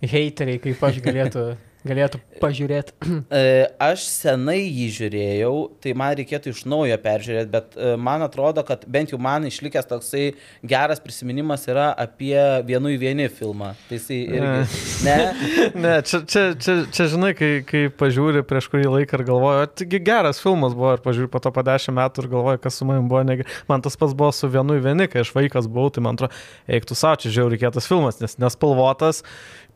heiteriai 0.00 0.62
kaip 0.62 0.86
aš 0.88 1.02
galėtų 1.04 1.50
galėtų 1.86 2.20
pažiūrėti? 2.42 2.96
E, 3.30 3.68
aš 3.78 4.02
senai 4.10 4.58
jį 4.64 4.86
žiūrėjau, 4.96 5.52
tai 5.82 5.92
man 5.96 6.12
reikėtų 6.18 6.50
iš 6.50 6.62
naujo 6.68 6.96
peržiūrėti, 7.00 7.50
bet 7.52 7.76
e, 7.76 7.92
man 8.00 8.24
atrodo, 8.24 8.64
kad 8.66 8.82
bent 8.90 9.12
jau 9.12 9.20
man 9.22 9.44
išlikęs 9.46 9.86
toksai 9.86 10.22
geras 10.66 11.02
prisiminimas 11.02 11.66
yra 11.70 11.90
apie 11.94 12.34
vienų 12.66 12.94
į 12.96 12.98
vieni 13.00 13.28
filmą. 13.30 13.70
Tai 13.86 13.98
jisai 14.00 14.18
irgi. 14.24 14.80
Ne, 15.06 15.16
ne 15.84 15.94
čia, 16.06 16.22
čia, 16.26 16.44
čia, 16.58 16.76
čia 16.90 17.06
žinai, 17.12 17.30
kai, 17.38 17.50
kai 17.68 17.84
pažiūri 18.02 18.42
prieš 18.48 18.70
kurį 18.72 18.90
laiką 18.96 19.20
ir 19.20 19.26
galvoju, 19.30 19.70
taigi 19.82 20.02
geras 20.10 20.42
filmas 20.42 20.74
buvo 20.76 20.96
ir 20.96 21.04
pažiūri 21.06 21.30
po 21.30 21.42
to 21.44 21.54
po 21.54 21.64
dešimt 21.66 21.98
metų 22.00 22.24
ir 22.24 22.30
galvoju, 22.34 22.64
kas 22.66 22.80
su 22.80 22.88
manim 22.88 23.06
buvo. 23.10 23.22
Negi... 23.30 23.46
Man 23.70 23.86
tas 23.86 23.98
pats 24.00 24.16
buvo 24.16 24.32
su 24.34 24.50
vienu 24.50 24.80
į 24.80 24.84
vieni, 24.88 25.06
kai 25.12 25.22
aš 25.22 25.32
vaikas 25.36 25.70
buvau, 25.70 25.94
tai 25.94 26.02
man 26.04 26.18
atrodo, 26.18 26.34
eiktų 26.70 26.98
savo, 26.98 27.22
čia 27.22 27.34
žiauriai 27.36 27.60
reikėtas 27.60 27.88
filmas, 27.90 28.20
nes 28.22 28.38
nespalvotas 28.40 29.24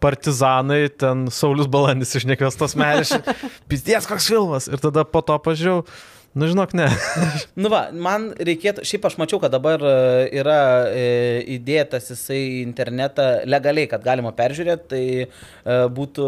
partizanai, 0.04 0.82
ten 0.92 1.26
Saulis 1.32 1.70
Balandis 1.70 2.12
iš 2.18 2.28
nekviestos 2.28 2.76
medžių. 2.76 3.23
Pizdės 3.70 4.08
koks 4.11 4.28
filmas. 4.28 4.68
Ir 4.68 4.82
tada 4.82 5.06
po 5.08 5.25
to 5.25 5.38
pažiūrėjau. 5.49 5.84
Nu, 6.35 6.47
žinok, 6.50 6.73
ne. 6.75 6.88
Nu 7.62 7.71
va, 7.71 7.85
man 7.95 8.33
reikėtų, 8.35 8.83
šiaip 8.83 9.05
aš 9.07 9.14
mačiau, 9.21 9.38
kad 9.38 9.53
dabar 9.55 9.79
e, 9.87 9.91
yra 10.41 10.59
e, 10.91 11.03
įdėtas 11.55 12.09
jisai 12.11 12.41
į 12.41 12.57
internetą 12.64 13.26
legaliai, 13.47 13.87
kad 13.91 14.03
galima 14.03 14.33
peržiūrėti, 14.35 14.88
tai 14.91 15.03
e, 15.23 15.29
būtų 15.95 16.26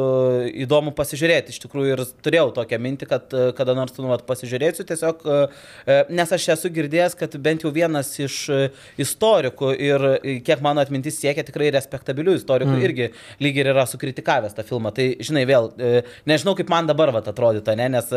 įdomu 0.63 0.93
pasižiūrėti. 0.95 1.51
Iš 1.51 1.59
tikrųjų 1.65 1.97
ir 1.97 2.03
turėjau 2.23 2.53
tokią 2.61 2.79
mintį, 2.85 3.09
kad 3.11 3.35
kada 3.59 3.75
nors 3.75 3.97
tu 3.97 4.05
nu, 4.05 4.13
vat, 4.13 4.23
pasižiūrėsiu 4.29 4.87
tiesiog, 4.87 5.25
nes 6.15 6.35
aš 6.37 6.47
esu 6.55 6.71
girdėjęs, 6.77 7.17
kad 7.19 7.35
bent 7.43 7.67
jau 7.67 7.73
vienas 7.75 8.13
iš 8.23 8.39
istorikų 9.03 9.73
ir 9.89 10.07
kiek 10.47 10.63
mano 10.65 10.85
atmintis 10.85 11.19
siekia 11.19 11.43
tikrai 11.47 11.73
respektabilių 11.75 12.37
istorikų 12.39 12.77
mm. 12.77 12.87
irgi 12.87 13.11
lyg 13.43 13.59
ir 13.59 13.73
yra 13.73 13.87
sukritikavęs 13.91 14.55
tą 14.55 14.67
filmą. 14.69 14.95
Tai 14.95 15.09
žinai, 15.19 15.45
vėl, 15.49 15.73
nežinau 16.29 16.55
kaip 16.59 16.71
man 16.71 16.87
dabar 16.91 17.11
vat, 17.17 17.31
atrodytų, 17.33 17.77
ne, 17.81 17.91
nes 17.97 18.15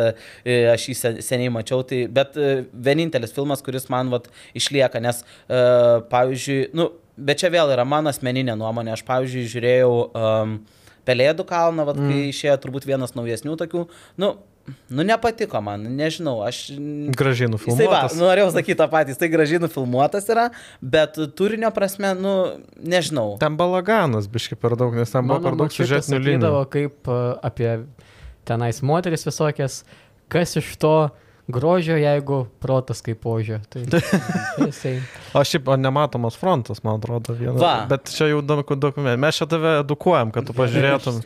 aš 0.76 0.90
jį 0.92 0.98
sen- 1.02 1.22
seniai 1.26 1.54
mačiau, 1.54 1.79
tai, 1.88 2.04
bet 2.12 2.38
e, 2.40 2.64
vienintelis 2.74 3.36
filmas, 3.36 3.64
kuris 3.66 3.88
man 3.92 4.12
vat, 4.14 4.28
išlieka, 4.58 5.02
nes, 5.04 5.24
e, 5.48 5.62
pavyzdžiui, 6.12 6.60
nu, 6.78 6.90
bet 7.20 7.42
čia 7.42 7.52
vėl 7.54 7.72
yra 7.74 7.86
mano 7.88 8.12
asmeninė 8.14 8.58
nuomonė, 8.60 8.96
aš, 8.96 9.06
pavyzdžiui, 9.08 9.48
žiūrėjau 9.56 9.96
um, 10.10 10.60
Pelėdų 11.10 11.46
kalną, 11.48 11.88
vat, 11.88 11.98
kai 11.98 12.28
išėjo 12.30 12.60
turbūt 12.62 12.86
vienas 12.86 13.16
naujesnių 13.18 13.56
tokių, 13.58 13.86
nu, 14.22 14.28
nu 14.94 15.06
nepatiko 15.08 15.62
man, 15.66 15.88
nežinau, 15.98 16.36
aš... 16.46 16.60
Gražiai 17.18 17.50
nufilmuotas. 17.50 18.18
norėjau 18.20 18.52
sakyti 18.54 18.78
tą 18.78 18.88
patį, 18.92 19.16
jisai 19.16 19.30
gražiai 19.34 19.62
nufilmuotas 19.64 20.30
yra, 20.30 20.50
bet 20.82 21.18
turinio 21.40 21.72
prasme, 21.74 22.12
nu, 22.20 22.36
nežinau. 22.78 23.40
Ten 23.42 23.58
balaganas, 23.60 24.30
biški 24.30 24.60
per 24.60 24.78
daug, 24.80 24.94
nes 24.98 25.10
ten 25.14 25.26
buvo 25.26 25.40
per 25.48 25.58
daug 25.58 25.72
močiutė 25.72 25.88
siužetinių 25.88 26.22
linijų. 26.28 26.62
kaip 26.76 27.10
e, 27.10 27.20
apie 27.50 27.72
tenais 28.50 28.84
moteris 28.86 29.26
visokias, 29.28 29.82
kas 30.32 30.58
iš 30.62 30.76
to 30.82 30.96
grožio, 31.50 31.98
jeigu 31.98 32.44
protas 32.62 33.02
kaip 33.06 33.20
požio. 33.24 33.60
Tai 33.70 33.84
jisai. 34.68 34.96
O 35.34 35.44
šiaip, 35.44 35.68
o 35.68 35.78
nematomas 35.78 36.38
frontas, 36.40 36.84
man 36.86 37.02
atrodo, 37.02 37.34
vienas. 37.38 37.62
Va. 37.62 37.74
Bet 37.90 38.12
čia 38.14 38.30
jau 38.32 38.42
dokumentai. 38.46 39.18
Mes 39.22 39.42
čia 39.42 39.50
tave 39.50 39.80
edukuojam, 39.82 40.34
kad 40.36 40.48
tu 40.48 40.56
pažiūrėtum. 40.58 41.22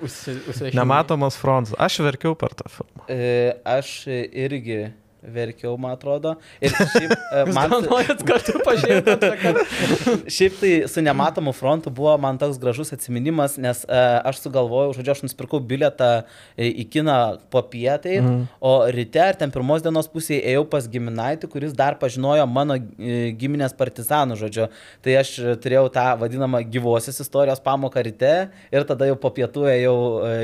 Nematomas 0.73 1.37
frontas. 1.39 1.75
Aš 1.81 2.01
verkiau 2.07 2.37
per 2.39 2.55
tą 2.57 2.71
filmą. 2.71 3.07
E, 3.11 3.53
aš 3.67 3.95
irgi 4.07 4.85
verkiau, 5.23 5.75
man 5.79 5.95
atrodo. 5.95 6.35
Ir 6.63 6.73
šiaip, 6.73 7.13
e, 7.13 7.43
man, 7.55 7.71
gal 7.71 7.85
norit 7.85 8.23
kartu 8.27 8.59
pažiūrėti? 8.65 9.29
šiaip 10.37 10.57
tai 10.59 10.71
su 10.91 11.03
nematomu 11.05 11.53
frontu 11.55 11.93
buvo 11.93 12.15
man 12.21 12.39
toks 12.41 12.59
gražus 12.61 12.93
atminimas, 12.95 13.55
nes 13.61 13.83
e, 13.87 14.01
aš 14.29 14.43
sugalvojau, 14.43 14.93
žodžiu, 14.97 15.13
aš 15.15 15.23
nusipirkau 15.25 15.61
biletą 15.63 16.11
e, 16.57 16.69
į 16.83 16.87
kiną 16.93 17.17
po 17.53 17.63
pietai, 17.71 18.19
mm. 18.21 18.41
o 18.63 18.73
ryte 18.93 19.23
ar 19.23 19.39
ten 19.39 19.53
pirmos 19.53 19.85
dienos 19.85 20.09
pusėje 20.11 20.43
ėjau 20.53 20.65
pas 20.71 20.89
giminaitį, 20.91 21.49
kuris 21.51 21.75
dar 21.77 21.97
pažinojo 22.01 22.45
mano 22.49 22.77
giminės 22.77 23.75
partizanų, 23.77 24.37
žodžiu. 24.43 24.67
Tai 25.05 25.17
aš 25.21 25.35
turėjau 25.63 25.87
tą 25.93 26.07
vadinamą 26.21 26.63
gyvosios 26.73 27.21
istorijos 27.23 27.63
pamoką 27.63 28.03
ryte 28.05 28.33
ir 28.73 28.87
tada 28.89 29.07
jau 29.09 29.17
po 29.19 29.31
pietų 29.33 29.67
ėjau 29.71 29.97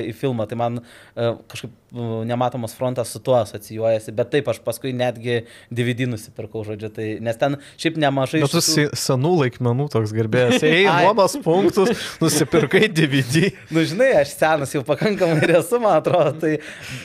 į 0.09 0.15
filmą. 0.17 0.47
Tai 0.49 0.59
man 0.59 0.81
kažkaip 1.15 1.73
nematomas 2.25 2.75
frontas 2.75 3.11
su 3.11 3.19
tuo 3.19 3.35
asocijuojasi, 3.39 4.13
bet 4.15 4.29
taip 4.33 4.49
aš 4.51 4.61
paskui 4.69 4.93
netgi 4.95 5.41
DVD 5.73 6.07
nusipirkau, 6.13 6.61
žodžiu, 6.69 6.91
tai, 6.95 7.09
nes 7.25 7.37
ten 7.41 7.57
šiaip 7.81 7.97
nemažai... 8.05 8.43
Bet 8.45 8.53
tu 8.55 8.61
šitų- 8.61 8.75
se- 8.93 9.01
senų 9.09 9.33
laikmenų 9.43 9.89
toks 9.97 10.13
gerbėjas. 10.15 10.61
Ei, 10.69 10.85
nuomas 10.87 11.35
punktus, 11.43 11.91
nusipirkai 12.21 12.85
DVD. 12.93 13.49
Nu, 13.73 13.81
žinai, 13.85 14.11
aš 14.21 14.35
senas 14.39 14.71
jau 14.77 14.81
pakankamai 14.87 15.41
ir 15.47 15.55
esu, 15.59 15.79
man 15.81 15.97
atrodo, 15.99 16.31
tai, 16.41 16.55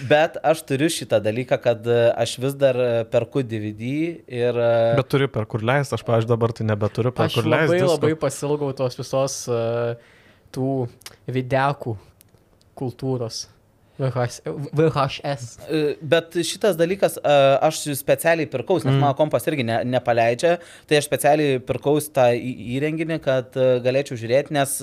bet 0.09 0.37
aš 0.47 0.63
turiu 0.69 0.89
šitą 0.93 1.19
dalyką, 1.25 1.59
kad 1.65 1.87
e, 1.89 1.99
aš 2.25 2.37
vis 2.45 2.55
dar 2.61 2.77
e, 2.81 2.89
perku 3.11 3.43
DVD 3.47 3.91
ir... 4.29 4.59
e, 4.61 4.73
Bet 5.01 5.09
turi 5.13 5.29
per 5.33 5.47
kur 5.51 5.65
leisti, 5.67 5.97
aš, 5.97 6.05
pavyzdžiui, 6.07 6.31
dabar 6.35 6.53
tai 6.57 6.67
nebeturiu 6.69 7.13
per 7.17 7.29
Aš 7.31 7.39
kur 7.41 7.49
leisti. 7.49 7.81
labai 7.81 7.93
labai 7.95 8.13
pasilgau 8.27 8.71
tos 8.77 8.99
visos 8.99 9.37
uh, 9.53 9.95
tų 10.55 10.69
videkų 11.35 11.95
kultūros. 12.79 13.45
VHS. 13.99 14.41
VHS. 14.73 15.59
E, 15.71 15.83
Bet 16.03 16.35
šitas 16.43 16.75
dalykas 16.79 17.15
e, 17.21 17.35
aš 17.63 17.85
specialiai 17.95 18.49
pirkaus, 18.51 18.83
nes 18.83 18.91
mm. 18.91 19.03
mano 19.05 19.15
kompas 19.15 19.47
irgi 19.47 19.67
ne, 19.67 19.77
nepaleidžia, 19.87 20.57
tai 20.91 20.99
aš 20.99 21.07
specialiai 21.07 21.61
pirkaus 21.63 22.09
tą 22.15 22.27
įrenginį, 22.35 23.21
kad 23.23 23.55
e, 23.55 23.69
galėčiau 23.85 24.19
žiūrėti, 24.19 24.55
nes 24.55 24.75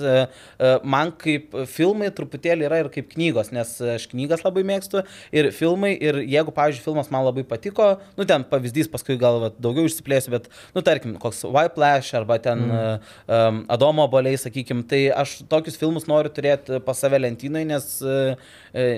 man 0.88 1.12
kaip 1.20 1.52
filmai 1.68 2.08
truputėlį 2.14 2.66
yra 2.68 2.80
ir 2.82 2.88
kaip 2.92 3.10
knygos, 3.12 3.50
nes 3.52 3.74
aš 3.94 4.06
knygas 4.10 4.44
labai 4.46 4.64
mėgstu 4.66 5.02
ir 5.34 5.50
filmai, 5.54 5.92
ir 6.00 6.22
jeigu, 6.22 6.54
pavyzdžiui, 6.56 6.84
filmas 6.86 7.10
man 7.12 7.26
labai 7.26 7.44
patiko, 7.48 7.90
nu 8.16 8.26
ten 8.28 8.46
pavyzdys, 8.48 8.88
paskui 8.92 9.18
gal 9.20 9.40
vat, 9.42 9.58
daugiau 9.62 9.90
išsiplėsiu, 9.90 10.32
bet, 10.36 10.48
nu 10.76 10.84
tarkim, 10.86 11.18
koks 11.20 11.44
Whiplash 11.44 12.16
arba 12.16 12.38
ten 12.42 12.64
mm. 12.64 13.12
um, 13.28 13.62
Adomo 13.72 14.08
boliai, 14.12 14.40
sakykim, 14.40 14.84
tai 14.88 15.04
aš 15.12 15.42
tokius 15.52 15.76
filmus 15.80 16.08
noriu 16.08 16.32
turėti 16.32 16.80
pas 16.86 17.04
save 17.04 17.20
lentynai, 17.20 17.66
nes, 17.68 17.88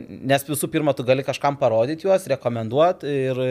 nes 0.09 0.47
visų 0.49 0.71
pirma, 0.73 0.95
tu 0.97 1.07
gali 1.07 1.25
kažkam 1.27 1.59
parodyti 1.61 2.09
juos, 2.09 2.27
rekomenduoti 2.31 3.13
ir, 3.31 3.43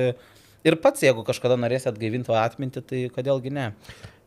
ir 0.66 0.80
pats, 0.84 1.04
jeigu 1.06 1.26
kažkada 1.28 1.58
norėsi 1.60 1.90
atgaivinti 1.92 2.34
atmintį, 2.40 2.84
tai 2.90 3.06
kodėlgi 3.14 3.54
ne. 3.54 3.72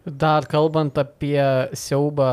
Dar 0.07 0.47
kalbant 0.47 0.95
apie 1.03 1.43
siaubą, 1.75 2.29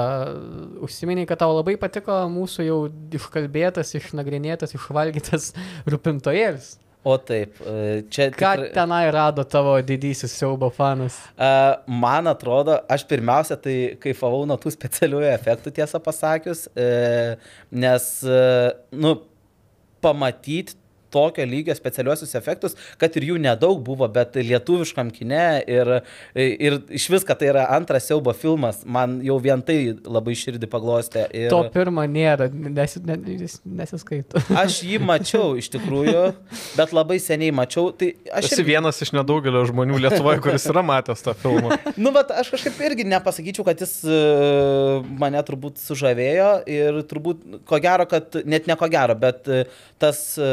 užsiminiai, 0.85 1.25
kad 1.25 1.39
tau 1.41 1.55
labai 1.55 1.73
patiko 1.81 2.19
mūsų 2.29 2.67
jau 2.67 2.77
iškalbėtas, 3.17 3.95
išnagrinėtas, 3.97 4.75
išvalgytas 4.77 5.51
rūpintojėlis. 5.89 6.75
O 7.03 7.17
taip, 7.19 7.57
e, 7.67 8.03
čia... 8.07 8.29
Ką 8.31 8.53
tikrai- 8.55 8.69
tenai 8.77 9.01
rado 9.12 9.43
tavo 9.43 9.73
didysis 9.83 10.31
siaubo 10.39 10.69
fanas? 10.71 11.17
A, 11.35 11.81
Man 11.88 12.29
atrodo, 12.31 12.77
aš 12.88 13.03
pirmiausia 13.09 13.57
tai 13.59 13.75
kaifavau 14.00 14.45
nuo 14.47 14.55
tų 14.55 14.71
specialiųjų 14.71 15.27
efektų, 15.33 15.73
tiesą 15.81 16.00
pasakius, 16.05 16.63
e, 16.79 17.35
nes, 17.75 18.07
e, 18.23 18.39
nu, 18.95 19.17
pamatyti 20.03 20.75
tokio 21.13 21.46
lygio 21.48 21.75
specialiuosius 21.77 22.34
efektus, 22.39 22.77
kad 23.01 23.15
ir 23.20 23.29
jų 23.32 23.39
nedaug 23.43 23.82
buvo, 23.86 24.08
bet 24.12 24.38
lietuviškam 24.39 25.12
kine 25.13 25.46
ir, 25.70 25.93
ir 26.36 26.79
iš 26.93 27.10
viską 27.13 27.38
tai 27.39 27.51
yra 27.51 27.67
antras 27.75 28.08
siaubo 28.10 28.34
filmas, 28.38 28.82
man 28.86 29.20
jau 29.25 29.38
vien 29.43 29.62
tai 29.65 29.77
labai 29.93 30.36
širdį 30.38 30.70
paglostė. 30.72 31.27
Ir... 31.32 31.50
To 31.53 31.62
pirmo 31.74 32.03
nėra, 32.10 32.50
nes, 32.51 32.98
ne, 33.05 33.17
jis 33.43 33.60
nesiskaito. 33.65 34.41
Aš 34.63 34.82
jį 34.88 35.00
mačiau 35.03 35.53
iš 35.60 35.70
tikrųjų, 35.74 36.25
bet 36.77 36.93
labai 36.96 37.20
seniai 37.24 37.53
mačiau. 37.55 37.91
Tai 37.98 38.10
aš 38.39 38.51
Esi 38.51 38.65
vienas 38.67 39.00
iš 39.03 39.13
nedaugelio 39.15 39.63
žmonių 39.70 40.01
Lietuvoje, 40.05 40.41
kuris 40.43 40.67
yra 40.72 40.84
matęs 40.86 41.24
tą 41.25 41.36
filmą. 41.38 41.77
Nu, 42.03 42.12
bet 42.15 42.32
aš 42.34 42.50
kažkaip 42.51 42.79
irgi 42.84 43.05
nepasakyčiau, 43.08 43.63
kad 43.67 43.79
jis 43.79 44.00
e, 44.08 44.17
mane 45.22 45.39
turbūt 45.46 45.77
sužavėjo 45.82 46.50
ir 46.70 47.00
turbūt, 47.10 47.43
ko 47.70 47.79
gero, 47.84 48.08
kad 48.10 48.39
net 48.50 48.67
ne 48.70 48.75
ko 48.79 48.89
gero, 48.91 49.15
bet 49.20 49.48
e, 49.48 49.63
tas 50.01 50.22
e, 50.41 50.50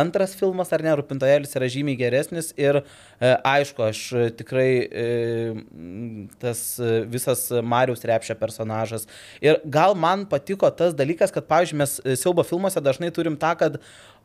antras 0.00 0.34
filmas, 0.38 0.72
ar 0.74 0.84
ne, 0.84 0.94
Rūpintojėlis 0.98 1.56
yra 1.58 1.68
žymiai 1.70 1.98
geresnis 2.00 2.50
ir 2.58 2.80
e, 2.80 2.84
aišku, 3.36 3.84
aš 3.86 4.02
tikrai 4.38 4.68
e, 4.84 5.06
tas 6.42 6.62
e, 6.80 7.02
visas 7.10 7.46
Marius 7.62 8.06
Repšė 8.08 8.36
personažas. 8.40 9.06
Ir 9.44 9.60
gal 9.64 9.96
man 9.98 10.26
patiko 10.30 10.70
tas 10.74 10.96
dalykas, 10.96 11.34
kad, 11.34 11.48
pavyzdžiui, 11.50 11.80
mes 11.82 11.98
e, 12.04 12.16
siaubo 12.20 12.46
filmuose 12.46 12.82
dažnai 12.84 13.12
turim 13.14 13.38
tą, 13.40 13.54
kad 13.60 13.80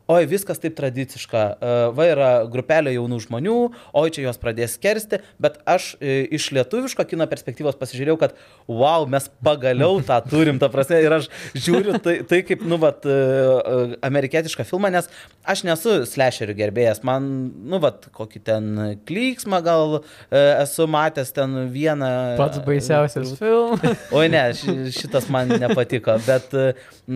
Oi, 0.05 0.27
viskas 0.29 0.59
taip 0.62 0.75
tradiciška. 0.77 1.39
E, 1.57 1.69
Va 1.97 2.05
yra 2.12 2.27
grupelė 2.51 2.91
jaunų 2.93 3.17
žmonių, 3.24 3.53
oi 3.97 4.12
čia 4.13 4.27
jos 4.27 4.38
pradės 4.38 4.75
kersti, 4.77 5.17
bet 5.41 5.55
aš 5.65 5.95
e, 5.97 6.19
iš 6.38 6.51
lietuviško 6.53 7.01
kino 7.09 7.25
perspektyvos 7.31 7.74
pasižiūrėjau, 7.79 8.17
kad 8.21 8.35
wow, 8.69 9.07
mes 9.09 9.25
pagaliau 9.45 9.97
tą 10.05 10.19
turim, 10.29 10.59
ta 10.62 10.69
prasme, 10.69 11.00
ir 11.01 11.15
aš 11.17 11.25
žiūriu 11.57 11.97
tai, 12.05 12.19
tai 12.29 12.43
kaip, 12.45 12.62
nu, 12.69 12.77
vat, 12.83 13.01
e, 13.09 13.95
amerikietišką 14.05 14.67
filmą, 14.69 14.91
nes 14.93 15.09
aš 15.41 15.63
nesu 15.65 15.95
slasherių 16.12 16.53
gerbėjas, 16.62 17.01
man, 17.07 17.25
nu, 17.65 17.81
vat, 17.81 18.05
kokį 18.13 18.43
ten 18.45 18.69
klyksmą 19.09 19.63
gal 19.65 19.97
esu 20.29 20.85
matęs 20.91 21.33
ten 21.33 21.57
vieną. 21.74 22.12
Pats 22.38 22.62
baisiausias 22.67 23.33
filmas. 23.41 23.81
Oi 24.21 24.29
ne, 24.29 24.45
ši- 24.62 24.77
šitas 25.01 25.31
man 25.33 25.50
nepatiko, 25.65 26.19
bet 26.29 26.53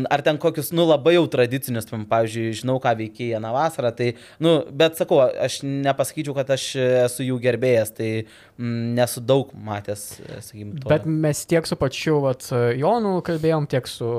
ar 0.10 0.26
ten 0.26 0.42
kokius, 0.42 0.74
nu, 0.74 0.90
labai 0.90 1.20
jau 1.20 1.28
tradicinius, 1.38 1.86
pavyzdžiui, 2.10 2.58
žinau, 2.64 2.79
ką 2.84 2.94
veikia 3.00 3.34
Jana 3.36 3.54
vasarą, 3.56 3.92
tai, 3.96 4.12
nu, 4.44 4.60
bet 4.82 5.00
sakau, 5.00 5.22
aš 5.48 5.62
nepasakyčiau, 5.66 6.36
kad 6.38 6.54
aš 6.56 6.70
esu 7.06 7.28
jų 7.28 7.40
gerbėjas, 7.44 7.94
tai 7.98 8.12
mm, 8.22 8.94
nesu 9.00 9.24
daug 9.24 9.52
matęs, 9.54 10.06
e, 10.24 10.40
sakykim, 10.46 10.78
to. 10.80 10.92
Bet 10.92 11.08
mes 11.10 11.44
tiek 11.50 11.68
su 11.70 11.80
pačiu 11.80 12.20
vat, 12.28 12.48
Jonu 12.80 13.20
kalbėjom, 13.26 13.70
tiek 13.72 13.90
su, 13.90 14.14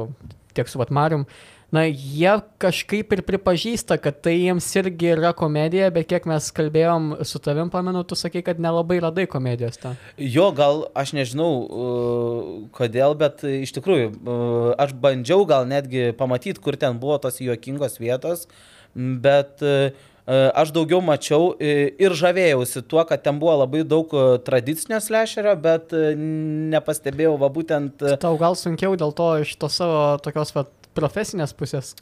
tiek 0.57 0.71
su 0.71 0.81
vat, 0.83 0.93
Marium. 0.95 1.27
Na, 1.71 1.85
jie 1.87 2.33
kažkaip 2.59 3.13
ir 3.15 3.21
pripažįsta, 3.23 3.95
kad 4.03 4.17
tai 4.25 4.33
jiems 4.41 4.67
irgi 4.81 5.13
yra 5.13 5.31
komedija, 5.39 5.93
bet 5.95 6.09
kiek 6.11 6.25
mes 6.27 6.49
kalbėjom 6.57 7.13
su 7.23 7.39
tavim, 7.43 7.71
pamenu, 7.71 8.03
tu 8.03 8.19
sakai, 8.19 8.43
kad 8.47 8.59
nelabai 8.59 8.99
radai 9.05 9.29
komedijos 9.31 9.79
ten. 9.79 9.95
Jo, 10.19 10.49
gal 10.57 10.89
aš 10.99 11.15
nežinau 11.15 11.51
uh, 11.63 12.51
kodėl, 12.75 13.15
bet 13.21 13.47
iš 13.47 13.71
tikrųjų 13.79 14.11
uh, 14.11 14.73
aš 14.83 14.97
bandžiau 14.99 15.47
gal 15.47 15.69
netgi 15.71 16.11
pamatyti, 16.19 16.59
kur 16.59 16.75
ten 16.75 16.99
buvo 16.99 17.21
tos 17.23 17.39
juokingos 17.39 18.01
vietos, 18.03 18.49
bet 18.95 19.63
uh, 19.63 19.95
aš 20.27 20.75
daugiau 20.75 20.99
mačiau 21.07 21.53
ir 21.59 22.19
žavėjausi 22.19 22.83
tuo, 22.91 23.03
kad 23.07 23.23
ten 23.23 23.39
buvo 23.39 23.55
labai 23.63 23.85
daug 23.87 24.11
tradicinio 24.47 24.99
slasherio, 25.03 25.55
bet 25.59 25.95
nepastebėjau 25.95 27.39
va 27.41 27.49
būtent... 27.51 28.05
Tau 28.23 28.37
gal 28.39 28.59
sunkiau 28.59 28.99
dėl 28.99 29.15
to 29.15 29.31
iš 29.47 29.57
to 29.59 29.71
savo 29.73 30.03
tokios 30.23 30.55
va, 30.55 30.67
profesinės 31.01 31.57
pusės. 31.57 31.95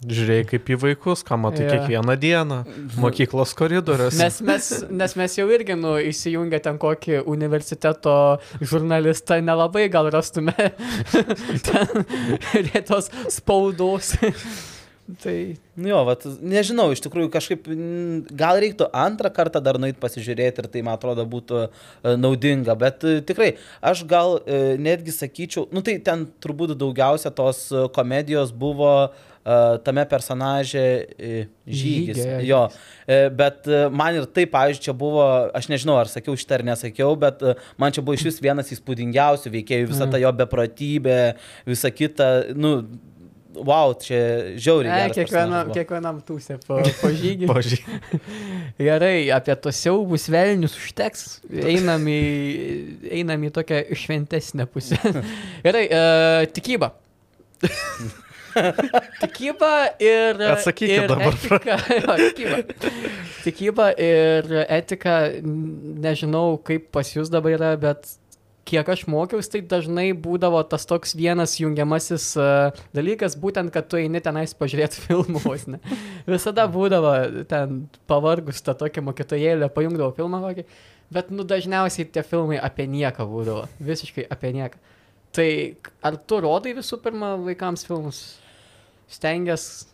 Žiūrėjai 0.00 0.44
kaip 0.48 0.70
į 0.72 0.76
vaikus, 0.80 1.20
ką 1.28 1.36
matai 1.36 1.66
Jo. 1.66 1.72
kiekvieną 1.74 2.14
dieną, 2.16 2.58
mokyklos 3.02 3.50
koridoriuose. 3.58 4.16
Nes 4.16 4.38
mes, 4.48 4.68
nes 4.88 5.14
mes 5.20 5.34
jau 5.36 5.44
irgi, 5.52 5.76
nu, 5.76 5.98
įsijungę 6.00 6.62
ten 6.64 6.78
kokį 6.80 7.18
universiteto 7.28 8.14
žurnalistą, 8.64 9.42
nelabai 9.44 9.90
gal 9.92 10.08
rastume 10.14 10.54
ten 11.68 12.06
rėtos 12.70 13.12
spaudos. 13.36 14.14
Tai 15.22 15.36
Nu 15.80 15.88
jo, 15.88 16.00
vat, 16.04 16.26
nežinau, 16.44 16.90
iš 16.92 17.00
tikrųjų 17.04 17.30
kažkaip 17.32 17.68
mm, 17.70 18.34
gal 18.36 18.58
reiktų 18.60 18.90
antrą 18.96 19.30
kartą 19.32 19.62
dar 19.64 19.78
nueit 19.80 19.96
pasižiūrėti 20.02 20.64
ir 20.64 20.68
tai, 20.72 20.82
man 20.84 20.98
atrodo, 20.98 21.24
būtų 21.30 21.62
e, 21.64 21.70
naudinga, 22.20 22.76
bet 22.78 23.06
e, 23.08 23.16
tikrai 23.24 23.54
aš 23.80 24.04
gal 24.10 24.40
e, 24.42 24.76
netgi 24.82 25.14
sakyčiau, 25.16 25.68
nu 25.72 25.84
tai 25.86 25.96
ten 26.04 26.26
turbūt 26.42 26.76
daugiausia 26.76 27.32
tos 27.32 27.68
komedijos 27.96 28.52
buvo 28.52 28.92
e, 29.08 29.10
tame 29.86 30.04
personaže 30.10 30.86
žygis. 31.16 32.20
Žygė, 32.20 32.38
Jo, 32.50 32.64
bet 33.36 33.68
man 33.94 34.20
ir 34.20 34.26
tai, 34.28 34.44
pavyzdžiui, 34.50 34.84
čia 34.84 34.94
buvo, 34.96 35.24
aš 35.56 35.70
nežinau, 35.72 35.96
ar 36.00 36.10
sakiau 36.12 36.36
šitą 36.38 36.58
ar 36.58 36.66
nesakiau, 36.72 37.14
bet 37.20 37.40
man 37.80 37.94
čia 37.94 38.04
buvo 38.04 38.18
iš 38.18 38.26
vis 38.28 38.40
vienas 38.44 38.72
įspūdingiausių 38.76 39.52
veikėjų, 39.54 39.92
visa 39.92 40.08
ta 40.10 40.20
jo 40.20 40.32
beprotybė, 40.42 41.20
visa 41.68 41.92
kita, 41.94 42.30
nu, 42.58 42.82
wow, 43.54 43.92
čia 43.98 44.56
žiauriai. 44.60 45.08
ne, 45.08 45.14
kiekvienam, 45.14 45.70
kiekvienam 45.74 46.20
tūsė 46.26 46.58
po, 46.62 46.78
po 47.00 47.10
žygį. 47.14 47.48
Pavyzdžiui, 47.50 48.20
Gerai, 48.80 49.28
apie 49.34 49.56
tos 49.62 49.80
siaubus 49.80 50.28
velnius 50.32 50.76
užteks. 50.78 51.26
Einam 51.50 52.06
į, 52.10 52.20
einam 53.20 53.44
į 53.48 53.52
tokią 53.58 53.82
šventesnę 53.98 54.68
pusę. 54.70 54.98
Gerai, 55.66 55.86
uh, 55.88 56.46
tikyba. 56.54 56.92
tikyba 59.22 59.72
ir... 60.02 60.40
Atsakykit 60.54 60.96
ir 60.96 61.10
dabar. 61.10 61.34
Etika, 61.34 61.76
jo, 61.96 62.16
tikyba. 62.22 62.62
tikyba 63.44 63.90
ir 63.98 64.56
etika, 64.66 65.18
nežinau 66.06 66.56
kaip 66.66 66.90
pas 66.94 67.10
jūs 67.14 67.32
dabar 67.32 67.58
yra, 67.58 67.74
bet 67.80 68.19
kiek 68.70 68.88
aš 68.94 69.04
mokiausi, 69.10 69.50
tai 69.54 69.60
dažnai 69.72 70.06
būdavo 70.14 70.60
tas 70.70 70.86
toks 70.88 71.16
vienas 71.18 71.56
jungiamasis 71.58 72.28
uh, 72.38 72.82
dalykas, 72.96 73.36
būtent, 73.40 73.72
kad 73.74 73.88
tu 73.90 73.98
eini 74.00 74.22
tenais 74.24 74.54
pažiūrėti 74.56 75.02
filmų 75.08 75.42
vos 75.44 75.66
ne. 75.70 75.80
Visada 76.28 76.68
būdavo 76.70 77.14
ten 77.50 77.84
pavargus 78.10 78.62
tą 78.66 78.76
tokią 78.78 79.04
mokytojėlę, 79.08 79.70
pajungdavo 79.74 80.14
filmą 80.18 80.42
kokį, 80.44 80.66
bet 81.14 81.34
nu 81.34 81.46
dažniausiai 81.48 82.08
tie 82.14 82.24
filmai 82.26 82.60
apie 82.62 82.86
nieką 82.90 83.26
būdavo, 83.30 83.66
visiškai 83.90 84.28
apie 84.30 84.54
nieką. 84.56 84.82
Tai 85.34 85.50
ar 86.06 86.18
tu 86.26 86.40
rodai 86.42 86.74
visų 86.74 86.98
pirma 87.02 87.36
vaikams 87.38 87.86
filmus? 87.86 88.24
Stengiasi. 89.10 89.86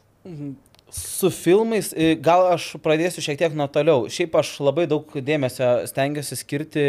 Su 0.87 1.33
filmais, 1.35 1.88
gal 2.23 2.45
aš 2.52 2.76
pradėsiu 2.78 3.19
šiek 3.25 3.40
tiek 3.40 3.55
nuo 3.59 3.64
toliau. 3.66 4.05
Šiaip 4.07 4.37
aš 4.38 4.52
labai 4.62 4.85
daug 4.87 5.11
dėmesio 5.19 5.83
stengiuosi 5.90 6.37
skirti 6.38 6.85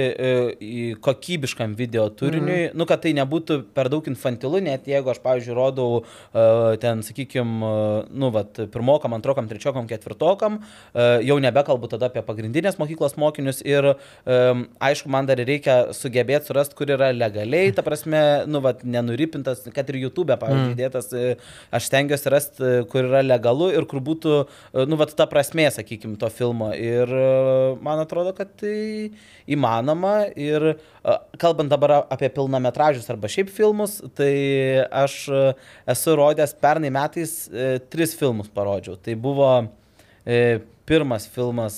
kokybiškam 1.01 1.73
video 1.79 2.03
turiniui, 2.13 2.67
mm. 2.67 2.75
nu, 2.77 2.85
kad 2.85 3.01
tai 3.01 3.15
nebūtų 3.17 3.57
per 3.73 3.89
daug 3.89 4.05
infantilu, 4.05 4.59
net 4.61 4.85
jeigu 4.85 5.09
aš, 5.09 5.21
pavyzdžiui, 5.23 5.55
rodau 5.57 5.87
e, 6.03 6.43
ten, 6.83 7.01
sakykime, 7.07 7.71
nu, 8.13 8.29
vat, 8.35 8.61
pirmokam, 8.73 9.15
antrokam, 9.17 9.49
trečiokam, 9.49 9.89
ketvirtokam, 9.89 10.59
e, 10.93 11.07
jau 11.25 11.39
nebekalbu 11.41 11.89
tada 11.89 12.11
apie 12.11 12.21
pagrindinės 12.27 12.77
mokyklos 12.77 13.17
mokinius 13.17 13.63
ir, 13.65 13.89
e, 14.29 14.39
aišku, 14.91 15.09
man 15.09 15.25
dar 15.25 15.41
reikia 15.41 15.79
sugebėti 15.97 16.51
surasti, 16.51 16.77
kur 16.77 16.93
yra 16.93 17.09
legaliai, 17.15 17.73
ta 17.73 17.81
prasme, 17.87 18.21
nu, 18.45 18.61
vat, 18.61 18.85
nenuripintas, 18.85 19.65
kad 19.73 19.89
ir 19.89 20.03
YouTube, 20.03 20.37
pavyzdžiui, 20.37 20.75
mm. 20.75 20.79
dėtas, 20.85 21.11
aš 21.73 21.89
stengiuosi 21.89 22.35
rasti, 22.37 22.73
kur 22.93 23.09
yra 23.09 23.25
legalu 23.25 23.73
ir 23.73 23.86
kur 23.89 24.01
būtų, 24.03 24.35
e, 24.45 24.85
nu, 24.89 24.97
vat, 24.99 25.13
ta 25.17 25.27
prasme, 25.29 25.67
sakykime, 25.73 26.17
to 26.21 26.29
filmo. 26.33 26.69
Ir 26.75 27.11
e, 27.11 27.27
man 27.83 28.01
atrodo, 28.03 28.33
kad 28.37 28.53
tai 28.59 29.11
įmanoma. 29.49 30.15
Ir 30.37 30.69
e, 30.73 31.17
kalbant 31.41 31.71
dabar 31.73 31.99
apie 32.03 32.29
pilnametražius 32.35 33.09
arba 33.13 33.31
šiaip 33.31 33.51
filmus, 33.53 33.99
tai 34.17 34.33
aš 34.87 35.19
esu 35.95 36.17
rodęs 36.19 36.55
pernai 36.61 36.91
metais 36.93 37.39
tris 37.91 38.15
filmus 38.17 38.51
parodžiau. 38.53 38.97
Tai 39.01 39.15
buvo 39.21 39.51
pirmas 40.87 41.27
filmas 41.31 41.77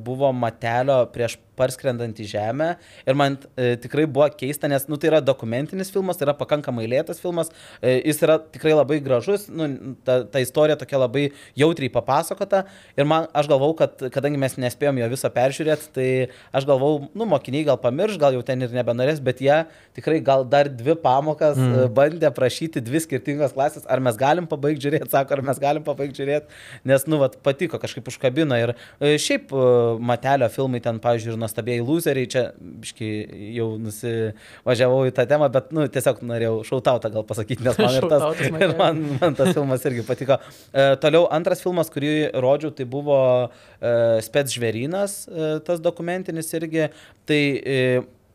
buvo 0.00 0.30
Matelio 0.34 1.04
prieš 1.12 1.36
parskrendant 1.58 2.18
į 2.20 2.26
žemę 2.34 2.70
ir 3.06 3.18
man 3.18 3.38
e, 3.56 3.74
tikrai 3.80 4.06
buvo 4.10 4.26
keista, 4.34 4.68
nes 4.70 4.86
nu, 4.90 4.98
tai 5.00 5.10
yra 5.12 5.20
dokumentinis 5.24 5.92
filmas, 5.94 6.18
tai 6.18 6.28
yra 6.28 6.36
pakankamai 6.38 6.86
lėtas 6.90 7.20
filmas, 7.22 7.52
e, 7.80 7.96
jis 8.00 8.22
yra 8.26 8.38
tikrai 8.54 8.74
labai 8.74 9.00
gražus, 9.04 9.46
nu, 9.48 9.68
ta, 10.06 10.20
ta 10.28 10.42
istorija 10.42 10.78
tokia 10.80 11.00
labai 11.04 11.26
jautriai 11.58 11.92
papasakota 11.92 12.64
ir 12.98 13.08
man, 13.08 13.28
aš 13.36 13.50
galvau, 13.50 13.72
kad 13.78 14.06
kadangi 14.14 14.40
mes 14.40 14.58
nespėjom 14.60 15.00
jo 15.02 15.10
viso 15.12 15.30
peržiūrėti, 15.34 15.90
tai 15.94 16.08
aš 16.54 16.68
galvau, 16.68 17.08
nu, 17.14 17.28
mokiniai 17.30 17.66
gal 17.68 17.78
pamirš, 17.80 18.18
gal 18.20 18.36
jau 18.36 18.42
ten 18.46 18.62
ir 18.64 18.74
nebenorės, 18.74 19.22
bet 19.24 19.42
jie 19.44 19.62
tikrai 19.96 20.20
gal 20.24 20.44
dar 20.48 20.68
dvi 20.70 20.96
pamokas 21.00 21.58
mm. 21.58 21.92
bandė 21.94 22.30
prašyti 22.34 22.82
dvi 22.84 23.02
skirtingos 23.04 23.54
klasės, 23.56 23.86
ar 23.90 24.02
mes 24.04 24.18
galim 24.20 24.48
pabaigti 24.50 24.88
žiūrėti, 24.88 25.10
sako, 25.12 25.38
ar 25.38 25.44
mes 25.50 25.60
galim 25.62 25.84
pabaigti 25.86 26.22
žiūrėti, 26.22 26.60
nes, 26.90 27.06
nu, 27.10 27.20
vat, 27.22 27.36
patiko, 27.44 27.80
kažkaip 27.82 28.08
užkabino 28.10 28.58
ir 28.60 28.74
e, 28.74 29.14
šiaip 29.20 29.52
e, 29.54 29.66
Matelio 30.04 30.48
filmai 30.52 30.80
ten, 30.84 31.00
pavyzdžiui, 31.02 31.34
ir 31.34 31.40
nuostabėjai 31.44 31.84
loseriai, 31.84 32.30
čia, 32.30 32.44
biški, 32.58 33.10
jau 33.54 33.68
nusivažiavau 33.80 35.04
į 35.08 35.14
tą 35.16 35.26
temą, 35.30 35.50
bet, 35.54 35.70
nu, 35.76 35.86
tiesiog 35.92 36.22
norėjau 36.26 36.56
šautautą 36.70 37.12
gal 37.14 37.26
pasakyti, 37.28 37.64
nes 37.66 37.78
man 37.80 37.98
ir 38.00 38.08
tas, 38.10 38.42
ir 38.66 38.74
man, 38.80 39.02
man 39.20 39.38
tas 39.38 39.52
filmas 39.54 39.84
irgi 39.88 40.06
patiko. 40.08 40.40
E, 40.72 40.88
toliau 41.04 41.28
antras 41.34 41.62
filmas, 41.64 41.92
kurį 41.92 42.14
rodžiau, 42.44 42.72
tai 42.74 42.88
buvo 42.88 43.18
e, 43.44 43.94
Spets 44.24 44.56
žvėrynas, 44.56 45.20
e, 45.28 45.52
tas 45.66 45.84
dokumentinis 45.84 46.50
irgi, 46.58 46.88
tai 47.28 47.42
e, 47.60 47.78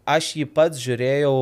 aš 0.09 0.33
jį 0.39 0.47
pats 0.55 0.79
žiūrėjau 0.81 1.35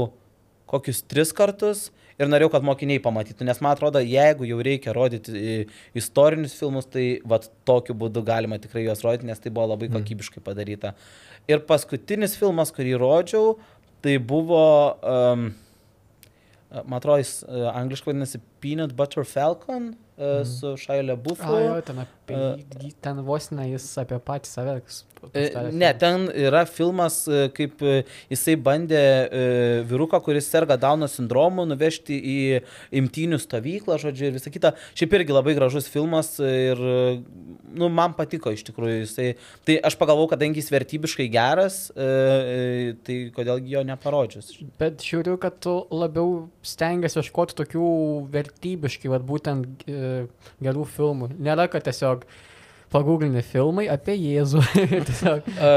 kokius 0.68 1.04
tris 1.08 1.32
kartus 1.36 1.88
ir 2.18 2.30
norėjau, 2.30 2.52
kad 2.56 2.66
mokiniai 2.66 3.02
pamatytų, 3.04 3.46
nes 3.48 3.60
man 3.62 3.76
atrodo, 3.76 4.02
jeigu 4.02 4.48
jau 4.50 4.58
reikia 4.66 4.94
rodyti 4.96 5.34
e, 5.38 5.58
istorinius 5.98 6.56
filmus, 6.58 6.90
tai 6.90 7.06
vat 7.28 7.48
tokiu 7.68 7.96
būdu 7.98 8.24
galima 8.26 8.60
tikrai 8.62 8.88
juos 8.88 9.04
rodyti, 9.06 9.30
nes 9.30 9.42
tai 9.42 9.54
buvo 9.54 9.70
labai 9.74 9.92
kokybiškai 9.94 10.44
padaryta. 10.46 10.96
Ir 11.48 11.64
paskutinis 11.68 12.36
filmas, 12.40 12.74
kurį 12.76 12.98
rodžiau, 13.00 13.56
tai 14.04 14.18
buvo, 14.20 14.64
um, 15.00 15.46
man 16.84 16.98
atrodo, 17.00 17.22
jis 17.24 17.40
uh, 17.46 17.70
angliškai 17.72 18.12
vadinasi 18.12 18.42
Peanut 18.64 18.96
Butter 18.98 19.26
Falcon 19.28 19.92
uh, 20.18 20.42
su 20.48 20.76
Šailė 20.82 21.16
Bufu. 21.22 21.46
A, 21.48 21.60
jo, 21.66 21.76
ten, 21.86 22.02
apie, 22.06 22.40
jį- 22.84 22.96
ten 23.06 23.22
vos 23.28 23.52
ne 23.54 23.70
jis 23.74 23.86
apie 24.02 24.18
patį 24.24 24.50
save. 24.54 24.80
E, 25.34 25.48
Ne, 25.74 25.88
ten 25.98 26.28
yra 26.30 26.60
filmas, 26.70 27.24
kaip 27.58 27.80
jisai 28.30 28.54
bandė 28.62 29.00
vyruką, 29.90 30.20
kuris 30.24 30.46
serga 30.54 30.76
Dauno 30.78 31.08
sindromu, 31.10 31.66
nuvežti 31.66 32.14
į 32.22 32.36
imtynių 33.02 33.40
stovyklą, 33.42 33.98
žodžiu, 34.04 34.30
ir 34.30 34.36
visą 34.38 34.52
kitą. 34.54 34.76
Šiaip 34.98 35.16
irgi 35.18 35.34
labai 35.34 35.56
gražus 35.58 35.90
filmas 35.90 36.36
ir, 36.38 36.78
nu, 37.74 37.90
man 37.90 38.14
patiko 38.18 38.54
iš 38.54 38.62
tikrųjų 38.70 39.00
jisai. 39.02 39.28
Tai 39.66 39.80
aš 39.90 39.98
pagalvojau, 40.00 40.30
kadangi 40.36 40.62
jis 40.62 40.70
vertybiškai 40.76 41.28
geras, 41.34 41.80
tai 41.98 43.18
kodėl 43.36 43.66
jo 43.74 43.82
neparodžius. 43.90 44.54
Bet 44.80 45.02
žiūriu, 45.06 45.40
kad 45.42 45.58
tu 45.66 45.80
labiau 45.98 46.44
stengiasi 46.62 47.24
ieškoti 47.24 47.58
tokių 47.58 47.90
vertybiškai, 48.48 49.12
vad 49.12 49.26
būtent 49.28 49.88
e, 49.88 50.26
gerų 50.64 50.86
filmų. 50.96 51.32
Nėra, 51.38 51.68
kad 51.72 51.86
tiesiog 51.88 52.24
pagūglinė 52.94 53.44
filmai 53.44 53.88
apie 53.92 54.16
Jėzų. 54.16 54.64
E, 55.58 55.72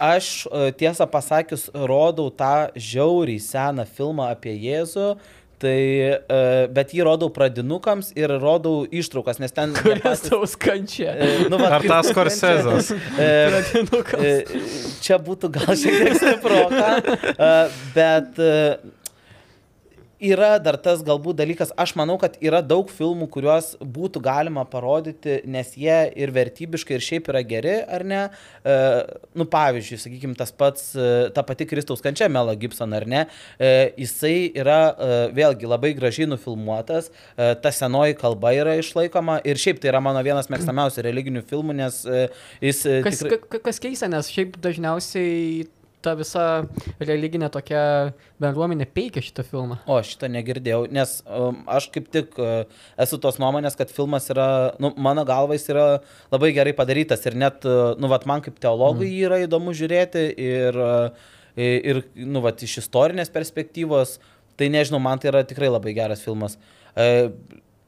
Aš 0.00 0.46
e, 0.48 0.70
tiesą 0.80 1.04
pasakius, 1.12 1.66
rodau 1.76 2.30
tą 2.32 2.70
žiauriai 2.72 3.36
seną 3.44 3.84
filmą 3.84 4.30
apie 4.32 4.54
Jėzų. 4.56 5.10
Tai, 5.60 5.76
bet 6.72 6.94
jį 6.96 7.02
rodau 7.04 7.26
pradinukams 7.36 8.14
ir 8.16 8.32
rodau 8.40 8.86
ištraukas, 8.88 9.36
nes 9.42 9.52
ten... 9.52 9.74
kuris 9.76 10.22
tau 10.24 10.38
skančia. 10.48 11.12
nu, 11.52 11.58
va, 11.60 11.74
Ar 11.76 11.84
tas 11.84 12.08
Scorsese'as? 12.08 12.88
Pradinukas. 13.18 14.24
e, 14.24 14.62
Čia 15.04 15.18
būtų 15.20 15.50
gal 15.58 15.74
šiek 15.76 15.98
tiek 16.00 16.16
stiproka, 16.16 16.88
bet 17.92 18.40
yra 20.20 20.58
dar 20.62 20.76
tas 20.80 21.00
galbūt 21.06 21.38
dalykas, 21.40 21.70
aš 21.80 21.94
manau, 21.98 22.18
kad 22.20 22.34
yra 22.44 22.60
daug 22.62 22.90
filmų, 22.92 23.26
kuriuos 23.32 23.72
būtų 23.80 24.20
galima 24.24 24.62
parodyti, 24.68 25.38
nes 25.48 25.72
jie 25.80 25.96
ir 26.20 26.32
vertybiškai, 26.36 26.98
ir 26.98 27.04
šiaip 27.06 27.30
yra 27.32 27.40
geri, 27.46 27.76
ar 27.88 28.04
ne? 28.04 28.20
E, 28.64 28.76
nu, 29.40 29.46
pavyzdžiui, 29.50 29.98
sakykime, 30.04 30.36
tas 30.38 30.52
pats, 30.52 30.90
e, 30.94 31.08
ta 31.36 31.44
pati 31.46 31.66
Kristaus 31.70 32.04
kančia 32.04 32.28
Melo 32.32 32.54
Gibson, 32.60 32.92
ar 32.96 33.06
ne? 33.08 33.24
E, 33.56 33.72
jisai 34.04 34.50
yra 34.60 34.78
e, 34.92 35.18
vėlgi 35.36 35.70
labai 35.70 35.94
gražiai 35.96 36.28
nufilmuotas, 36.30 37.10
e, 37.36 37.50
ta 37.64 37.72
senoji 37.74 38.18
kalba 38.20 38.52
yra 38.56 38.76
išlaikoma 38.80 39.40
ir 39.48 39.60
šiaip 39.60 39.80
tai 39.80 39.92
yra 39.94 40.04
mano 40.04 40.20
vienas 40.26 40.52
mėgstamiausių 40.52 41.06
religinių 41.08 41.44
filmų, 41.50 41.78
nes 41.80 42.02
e, 42.04 42.26
jis... 42.68 42.84
e, 42.86 43.00
Kas, 43.08 43.22
tikrai- 43.24 43.40
ka- 43.56 43.64
kas 43.70 43.80
keista, 43.82 44.08
nes 44.12 44.28
šiaip 44.32 44.60
dažniausiai 44.60 45.64
ta 46.04 46.14
visa 46.18 46.44
religinė 47.00 47.50
tokia 47.52 47.82
bendruomenė 48.42 48.86
peikia 48.94 49.22
šitą 49.24 49.44
filmą. 49.46 49.78
O, 49.90 49.98
šito 50.06 50.28
negirdėjau, 50.32 50.82
nes 50.92 51.18
um, 51.26 51.62
aš 51.70 51.90
kaip 51.94 52.08
tik 52.12 52.36
uh, 52.40 52.64
esu 53.00 53.20
tos 53.22 53.40
nuomonės, 53.42 53.76
kad 53.78 53.92
filmas 53.94 54.28
yra, 54.32 54.48
nu, 54.82 54.92
mano 55.00 55.24
galva 55.28 55.58
jis 55.58 55.68
yra 55.72 55.86
labai 56.32 56.52
gerai 56.56 56.74
padarytas 56.76 57.24
ir 57.28 57.38
net, 57.40 57.64
uh, 57.68 57.94
nu, 58.00 58.10
vat, 58.12 58.26
man 58.30 58.44
kaip 58.44 58.60
teologui 58.62 59.10
jį 59.10 59.24
yra 59.30 59.40
įdomu 59.44 59.76
žiūrėti 59.76 60.26
ir, 60.34 60.80
uh, 60.80 61.32
ir 61.60 62.04
nu, 62.16 62.42
vat, 62.44 62.62
iš 62.64 62.80
istorinės 62.84 63.32
perspektyvos, 63.34 64.18
tai 64.60 64.72
nežinau, 64.72 65.00
man 65.02 65.20
tai 65.20 65.32
yra 65.32 65.44
tikrai 65.48 65.72
labai 65.72 65.96
geras 65.96 66.24
filmas. 66.24 66.58
Uh, 66.96 67.28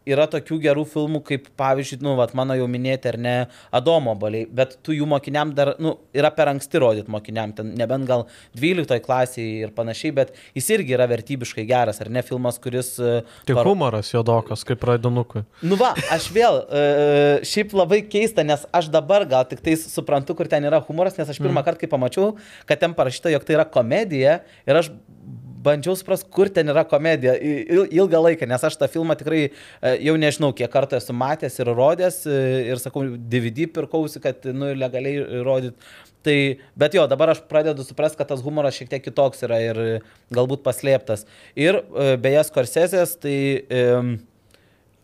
yra 0.08 0.24
tokių 0.30 0.56
gerų 0.64 0.82
filmų, 0.88 1.20
kaip 1.28 1.46
pavyzdžiui, 1.60 2.00
nu, 2.02 2.14
vat, 2.18 2.32
mano 2.38 2.56
jau 2.58 2.66
minėti 2.70 3.10
ar 3.12 3.18
ne, 3.20 3.34
Adomo 3.74 4.14
baliai, 4.18 4.46
bet 4.50 4.76
tu 4.82 4.94
jų 4.96 5.06
mokiniam 5.08 5.52
dar, 5.54 5.74
nu, 5.82 5.94
yra 6.16 6.30
per 6.34 6.50
anksti 6.52 6.80
rodyti 6.82 7.12
mokiniam, 7.12 7.52
ten 7.54 7.70
nebent 7.78 8.08
gal 8.08 8.24
12 8.58 8.98
klasėje 9.04 9.66
ir 9.68 9.74
panašiai, 9.76 10.12
bet 10.16 10.34
jis 10.58 10.70
irgi 10.74 10.96
yra 10.96 11.06
vertybiškai 11.10 11.64
geras, 11.68 12.00
ar 12.02 12.10
ne 12.12 12.22
filmas, 12.26 12.58
kuris... 12.62 12.94
e, 12.98 13.20
Tik 13.46 13.54
paro- 13.60 13.70
humoras 13.72 14.10
jodokas, 14.12 14.64
kaip 14.68 14.80
pradinukui. 14.82 15.44
Nu 15.62 15.78
va, 15.80 15.92
aš 16.14 16.28
vėl, 16.34 16.62
e, 16.66 16.82
šiaip 17.48 17.72
labai 17.78 18.02
keista, 18.10 18.44
nes 18.46 18.66
aš 18.74 18.90
dabar 18.92 19.24
gal 19.30 19.46
tik 19.50 19.62
tai 19.64 19.76
suprantu, 19.80 20.34
kur 20.38 20.50
ten 20.50 20.66
yra 20.68 20.82
humoras, 20.88 21.16
nes 21.20 21.30
aš 21.30 21.38
pirmą 21.42 21.62
kartą, 21.66 21.84
kai 21.84 21.92
pamačiau, 21.94 22.34
kad 22.68 22.82
ten 22.82 22.94
parašyta, 22.98 23.30
jog 23.36 23.46
tai 23.46 23.56
yra 23.60 23.68
komedija 23.70 24.40
ir 24.66 24.82
aš 24.82 24.90
bandžiau 25.62 25.96
suprasti, 25.98 26.30
kur 26.32 26.50
ten 26.52 26.70
yra 26.72 26.84
komedija 26.88 27.34
ilgą 27.38 28.22
laiką, 28.26 28.48
nes 28.50 28.64
aš 28.68 28.78
tą 28.80 28.88
filmą 28.92 29.16
tikrai 29.18 29.42
e, 29.48 29.52
jau 30.06 30.16
nežinau, 30.20 30.52
kiek 30.56 30.70
kartų 30.72 30.98
esu 30.98 31.16
matęs 31.16 31.60
ir 31.60 31.72
rodęs 31.72 32.22
e, 32.26 32.38
ir 32.72 32.82
sakau, 32.82 33.04
DVD 33.16 33.68
pirkausi, 33.70 34.22
kad, 34.22 34.48
nu, 34.54 34.72
legaliai 34.78 35.44
rodyti. 35.46 35.92
Tai, 36.22 36.36
bet 36.78 36.94
jo, 36.94 37.02
dabar 37.10 37.32
aš 37.32 37.40
pradedu 37.50 37.82
suprasti, 37.82 38.20
kad 38.20 38.28
tas 38.30 38.42
humoras 38.44 38.76
šiek 38.78 38.90
tiek 38.92 39.02
kitoks 39.02 39.42
yra 39.42 39.58
ir 39.64 39.80
galbūt 40.34 40.62
paslėptas. 40.62 41.26
Ir 41.58 41.80
e, 41.82 42.12
beje, 42.22 42.44
Skorsesės, 42.46 43.16
tai 43.22 43.38
e, 43.66 43.82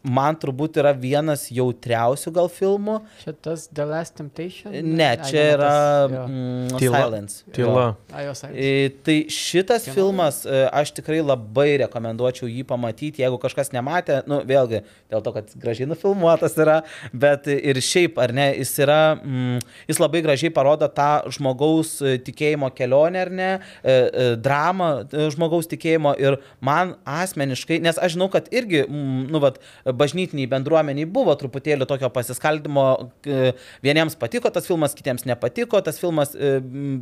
man 0.09 0.37
turbūt 0.41 0.79
yra 0.81 0.93
vienas 0.97 1.47
jautriausių 1.53 2.33
gal 2.35 2.49
filmų. 2.53 2.99
Čia 3.23 3.35
tas 3.45 3.67
The 3.69 3.87
Last 3.89 4.17
Temptation? 4.19 4.73
Ne, 4.73 5.11
čia 5.23 5.37
ne, 5.37 5.45
yra 5.55 5.69
tas, 5.69 6.15
mm, 6.17 6.79
Tyla. 6.81 7.03
Silence. 7.05 7.39
Tyla. 7.55 7.87
Jos 8.25 8.45
E, 8.49 8.91
Tai 9.05 9.17
šitas 9.33 9.85
Kieno? 9.85 9.95
filmas, 9.95 10.41
e, 10.47 10.63
aš 10.73 10.93
tikrai 10.97 11.21
labai 11.23 11.79
rekomenduočiau 11.85 12.49
jį 12.49 12.65
pamatyti, 12.69 13.23
jeigu 13.23 13.39
kažkas 13.43 13.73
nematė, 13.75 14.23
nu 14.31 14.41
vėlgi, 14.49 14.83
dėl 15.13 15.23
to, 15.25 15.33
kad 15.37 15.53
gražiai 15.61 15.89
nufilmuotas 15.91 16.57
yra, 16.59 16.81
bet 17.13 17.47
ir 17.53 17.81
šiaip, 17.85 18.19
ar 18.23 18.33
ne, 18.37 18.49
jis 18.59 18.75
yra, 18.85 19.01
mm, 19.19 19.61
jis 19.91 20.01
labai 20.03 20.23
gražiai 20.25 20.53
parodo 20.55 20.89
tą 20.93 21.29
žmogaus 21.37 21.99
e, 22.03 22.17
tikėjimo 22.25 22.71
kelionę, 22.77 23.27
ar 23.27 23.31
ne, 23.35 23.51
dramą 24.43 24.89
žmogaus 25.33 25.69
tikėjimo 25.71 26.15
ir 26.21 26.39
man 26.65 26.95
asmeniškai, 27.09 27.81
nes 27.85 27.99
aš 28.01 28.17
žinau, 28.17 28.29
kad 28.33 28.49
irgi, 28.55 28.85
mm, 28.87 29.27
nu, 29.33 29.41
vat, 29.43 29.61
bažnytiniai 29.99 30.51
bendruomeniai 30.51 31.09
buvo 31.11 31.35
truputėlį 31.39 31.89
tokio 31.89 32.11
pasiskaldimo, 32.15 32.89
e, 33.27 33.55
vieniems 33.85 34.19
patiko 34.19 34.53
tas 34.55 34.69
filmas, 34.69 34.97
kitiems 34.99 35.27
nepatiko 35.29 35.81
tas 35.85 36.01
filmas, 36.01 36.35
e, 36.35 36.59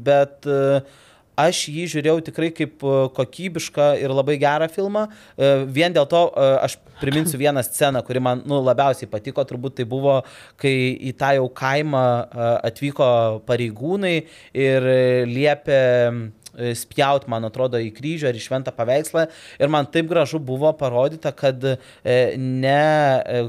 bet 0.07 0.49
e, 0.51 0.81
Aš 1.37 1.67
jį 1.69 1.83
žiūrėjau 1.93 2.21
tikrai 2.31 2.47
kaip 2.57 2.81
kokybišką 3.13 3.91
ir 4.01 4.13
labai 4.17 4.39
gerą 4.41 4.71
filmą. 4.73 5.03
Vien 5.69 5.93
dėl 5.93 6.07
to 6.09 6.23
aš 6.65 6.79
priminsiu 7.03 7.37
vieną 7.37 7.61
sceną, 7.67 8.01
kuri 8.07 8.23
man 8.25 8.41
nu, 8.49 8.63
labiausiai 8.65 9.11
patiko. 9.13 9.45
Turbūt 9.45 9.77
tai 9.77 9.85
buvo, 9.85 10.15
kai 10.57 10.73
į 10.97 11.13
tą 11.21 11.35
jau 11.37 11.51
kaimą 11.61 12.07
atvyko 12.71 13.11
pareigūnai 13.53 14.15
ir 14.65 14.89
liepė 15.29 15.83
spjaut, 16.79 17.29
man 17.31 17.47
atrodo, 17.49 17.81
į 17.83 17.93
kryžių 17.97 18.31
ar 18.31 18.37
į 18.39 18.43
šventą 18.47 18.75
paveikslą. 18.77 19.27
Ir 19.61 19.73
man 19.73 19.89
taip 19.93 20.09
gražu 20.11 20.41
buvo 20.43 20.73
parodyta, 20.77 21.33
kad 21.37 21.63
e, 21.65 21.77
ne, 22.37 22.83
e, 23.27 23.43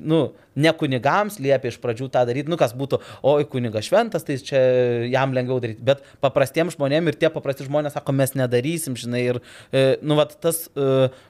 nu, 0.00 0.22
ne 0.58 0.72
kunigams 0.74 1.38
liepia 1.42 1.70
iš 1.70 1.78
pradžių 1.82 2.08
tą 2.14 2.24
daryti, 2.28 2.50
nu 2.50 2.58
kas 2.60 2.74
būtų, 2.76 3.00
oi 3.30 3.46
kunigas 3.50 3.86
šventas, 3.88 4.26
tai 4.26 4.38
čia 4.42 4.60
jam 5.12 5.34
lengviau 5.36 5.60
daryti, 5.62 5.84
bet 5.86 6.02
paprastiems 6.24 6.74
žmonėms 6.76 7.12
ir 7.12 7.18
tie 7.20 7.30
paprasti 7.34 7.66
žmonės 7.68 7.94
sako, 7.98 8.14
mes 8.18 8.34
nedarysim, 8.38 8.96
žinai, 8.98 9.22
ir, 9.34 9.40
e, 9.70 9.84
nu, 10.02 10.18
vat 10.18 10.34
tas 10.42 10.66
e, 10.74 11.08
pa- 11.12 11.27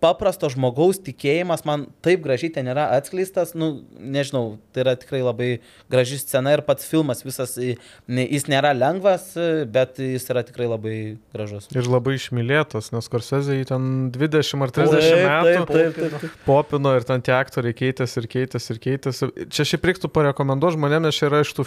paprasto 0.00 0.48
žmogaus 0.52 0.98
tikėjimas 1.04 1.64
man 1.68 1.86
taip 2.04 2.22
gražiai 2.24 2.52
ten 2.54 2.68
yra 2.70 2.88
atskleistas, 2.96 3.52
nu, 3.58 3.82
nežinau, 4.00 4.56
tai 4.72 4.84
yra 4.84 4.94
tikrai 4.98 5.20
labai 5.24 5.50
graži 5.92 6.18
scena 6.22 6.54
ir 6.56 6.62
pats 6.66 6.86
filmas 6.88 7.22
visas, 7.26 7.56
jis 7.58 8.46
nėra 8.50 8.72
lengvas, 8.76 9.28
bet 9.72 10.00
jis 10.00 10.26
yra 10.32 10.44
tikrai 10.46 10.68
labai 10.70 10.96
gražus. 11.34 11.68
Ir 11.76 11.90
labai 11.90 12.16
išmylėtas, 12.16 12.90
nes 12.94 13.10
Korsezė 13.12 13.58
jį 13.60 13.68
ten 13.72 13.90
20 14.14 14.64
ar 14.66 14.74
30 14.78 15.22
metų 15.26 15.66
taip, 15.70 16.00
taip, 16.00 16.16
taip. 16.22 16.38
popino 16.46 16.94
ir 16.96 17.06
ten 17.08 17.24
tie 17.24 17.36
aktoriai 17.36 17.76
keitėsi 17.76 18.22
ir 18.22 18.30
keitėsi 18.32 18.72
ir 18.74 18.82
keitėsi. 18.86 19.30
Čia 19.52 19.68
šiaip 19.72 19.88
reiktų 19.90 20.10
parekomenduoti 20.12 20.78
žmonėms, 20.78 21.08
nes 21.08 21.20
čia 21.20 21.28
yra 21.28 21.42
iš 21.44 21.52
tų, 21.58 21.66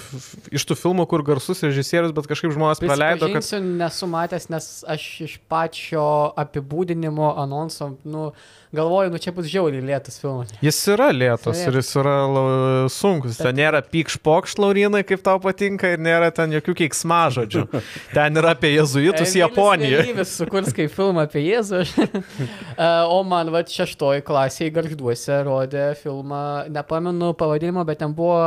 iš 0.56 0.68
tų 0.70 0.80
filmų, 0.80 1.06
kur 1.12 1.24
garsus 1.28 1.62
režisierius, 1.66 2.16
bet 2.16 2.30
kažkaip 2.32 2.54
žmonės 2.56 2.82
praleido, 2.84 3.30
kad... 3.34 3.46
Nesu 3.80 4.10
matęs, 4.10 4.50
nes 4.52 4.70
aš 4.90 5.06
iš 5.28 5.38
pačio 5.52 6.04
apibūdinimo 6.40 7.34
anonso, 7.40 7.92
nu, 8.08 8.30
galvoju, 8.76 9.12
nu 9.14 9.20
čia 9.22 9.34
bus 9.36 9.48
žiauriai 9.50 9.84
lėtas 9.86 10.20
filmas. 10.22 10.52
Jis 10.64 10.80
yra 10.94 11.10
lėtas 11.16 11.58
Jis 11.60 11.68
ir 11.70 11.78
jis 11.80 11.92
yra 12.02 12.16
la- 12.30 12.88
sunkus. 12.94 13.40
Ten 13.42 13.58
nėra 13.60 13.82
pykšpokš, 13.86 14.58
Laurinai, 14.62 15.04
kaip 15.08 15.24
tau 15.26 15.40
patinka, 15.44 15.92
ir 15.96 16.04
nėra 16.04 16.30
ten 16.36 16.54
jokių 16.56 16.76
keiksmažodžių. 16.84 17.66
Ten 18.18 18.40
yra 18.42 18.54
apie 18.56 18.74
jezuitus 18.76 19.36
Japonijoje. 19.38 20.16
Vis 20.18 20.36
sukurs 20.40 20.72
kaip 20.76 20.94
filmą 20.96 21.28
apie 21.28 21.44
Jėzų. 21.48 21.84
E, 22.80 22.88
o 23.12 23.20
man, 23.28 23.50
va, 23.52 23.60
šeštoji 23.68 24.24
klasėje 24.24 24.72
garžduose 24.72 25.42
rodė 25.44 25.90
filmą, 26.00 26.70
nepamenu 26.72 27.34
pavadinimo, 27.36 27.84
bet 27.88 28.00
ten 28.00 28.14
buvo 28.16 28.40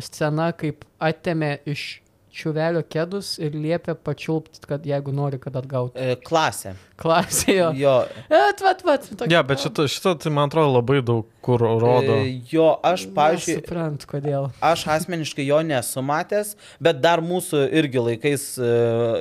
scena, 0.00 0.50
kaip 0.56 0.84
atėmė 1.00 1.54
iš 1.70 1.84
čiuvelio 2.32 2.82
kėdus 2.86 3.34
ir 3.42 3.52
liepė 3.58 3.94
pačiulpti, 4.06 4.62
kad 4.68 4.84
jeigu 4.86 5.12
nori, 5.14 5.38
kad 5.42 5.56
atgautų. 5.58 5.96
E, 5.98 6.16
Klasė. 6.26 6.74
Klasėje. 7.00 7.70
Jo, 7.80 7.94
Et, 8.28 8.60
vat, 8.60 8.82
vat. 8.84 9.06
tokia- 9.16 9.32
Ja, 9.32 9.42
bet 9.42 9.58
šitą, 9.62 9.86
šitą, 9.88 10.18
tai 10.20 10.30
man 10.30 10.50
atrodo, 10.50 10.74
labai 10.76 11.00
daug 11.02 11.26
kur 11.40 11.58
rodo. 11.58 12.12
E, 12.20 12.40
Jo, 12.52 12.74
aš, 12.84 13.06
pavyzdžiui, 13.16 13.54
Suprantu, 13.62 14.06
kodėl. 14.10 14.50
aš 14.60 14.84
asmeniškai 14.86 15.46
jo 15.46 15.60
nesu 15.64 16.02
matęs, 16.04 16.54
bet 16.80 17.00
dar 17.00 17.22
mūsų 17.24 17.62
irgi 17.72 18.02
laikais 18.04 18.44
e, 18.60 18.68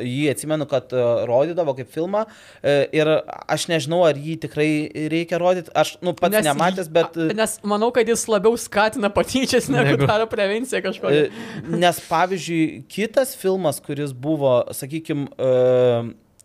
jį 0.03 0.25
atsimenu, 0.33 0.67
kad 0.69 0.91
e, 0.91 1.03
rodydavo 1.29 1.73
kaip 1.77 1.87
filmą 1.95 2.25
e, 2.61 2.89
ir 2.99 3.07
aš 3.47 3.67
nežinau, 3.71 4.01
ar 4.09 4.19
jį 4.19 4.35
tikrai 4.43 4.69
reikia 5.13 5.39
rodyti. 5.39 5.71
Aš, 5.73 5.95
nu, 6.03 6.11
pats 6.13 6.35
Nes 6.35 6.45
nematęs, 6.49 6.91
bet... 6.91 7.15
Nes 7.39 7.55
manau, 7.63 7.91
kad 7.95 8.07
jis 8.11 8.25
labiau 8.27 8.57
skatina 8.59 9.07
patyčias, 9.09 9.69
negu 9.71 9.95
Negu- 9.95 10.07
daro 10.11 10.27
prevenciją 10.27 10.83
kažkokią. 10.83 11.23
E, 11.31 11.79
Nes, 11.79 12.03
pavyzdžiui, 12.11 12.83
kitas 13.09 13.35
filmas, 13.35 13.81
kuris 13.81 14.13
buvo, 14.13 14.61
sakykime, 14.71 15.27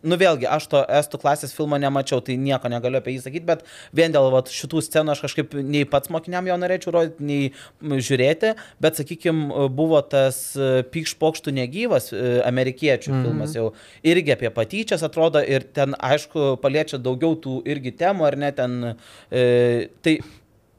nu 0.05 0.16
vėlgi, 0.20 0.44
aš 0.50 0.66
to 0.68 0.81
estų 0.98 1.18
klasės 1.22 1.55
filmo 1.57 1.79
nemačiau, 1.81 2.20
tai 2.24 2.37
nieko 2.40 2.68
negaliu 2.68 3.00
apie 3.00 3.14
jį 3.14 3.22
sakyti, 3.24 3.46
bet 3.48 3.64
vien 3.96 4.12
dėl 4.12 4.29
vat, 4.35 4.50
šitų 4.53 4.83
scenų 4.85 5.14
aš 5.14 5.22
kažkaip 5.24 5.55
nei 5.64 5.87
pats 5.88 6.12
mokiniam 6.12 6.44
jo 6.48 6.59
norėčiau 6.61 6.92
rodyti, 6.92 7.24
nei 7.24 8.00
žiūrėti, 8.05 8.53
bet, 8.85 9.00
sakykime, 9.00 9.68
buvo 9.72 10.03
tas 10.05 10.40
e, 10.61 10.85
pykšpokštų 10.92 11.55
negyvas 11.57 12.11
e, 12.12 12.22
amerikiečių 12.44 13.14
Mhm. 13.14 13.24
filmas 13.24 13.57
jau 13.57 13.70
irgi 14.05 14.35
apie 14.37 14.50
patyčias 14.53 15.05
atrodo 15.07 15.40
ir 15.40 15.64
ten, 15.72 15.96
aišku, 15.96 16.59
paliečia 16.61 17.00
daugiau 17.00 17.37
tų 17.40 17.62
irgi 17.64 17.94
temų, 17.96 18.27
ar 18.29 18.37
ne 18.37 18.53
ten. 18.53 18.96
E, 19.33 19.88
tai 20.05 20.18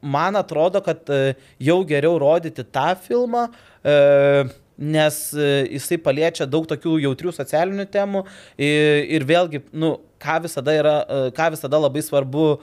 man 0.02 0.38
atrodo, 0.38 0.82
kad 0.86 1.02
e, 1.10 1.34
jau 1.58 1.80
geriau 1.88 2.18
rodyti 2.22 2.62
tą 2.62 2.94
filmą, 2.94 3.48
e, 3.82 4.46
nes 4.78 5.18
e, 5.34 5.48
jisai 5.76 5.98
paliečia 6.02 6.46
daug 6.48 6.66
tokių 6.68 6.98
jautrių 7.06 7.32
socialinių 7.36 7.86
temų 7.92 8.24
ir, 8.60 9.06
ir 9.16 9.26
vėlgi, 9.28 9.62
nu, 9.72 9.96
ką 10.22 10.40
visada, 10.42 10.72
yra, 10.74 10.94
e, 11.08 11.30
ką 11.36 11.50
visada 11.54 11.78
labai 11.80 12.02
svarbu 12.04 12.44
uh, 12.56 12.60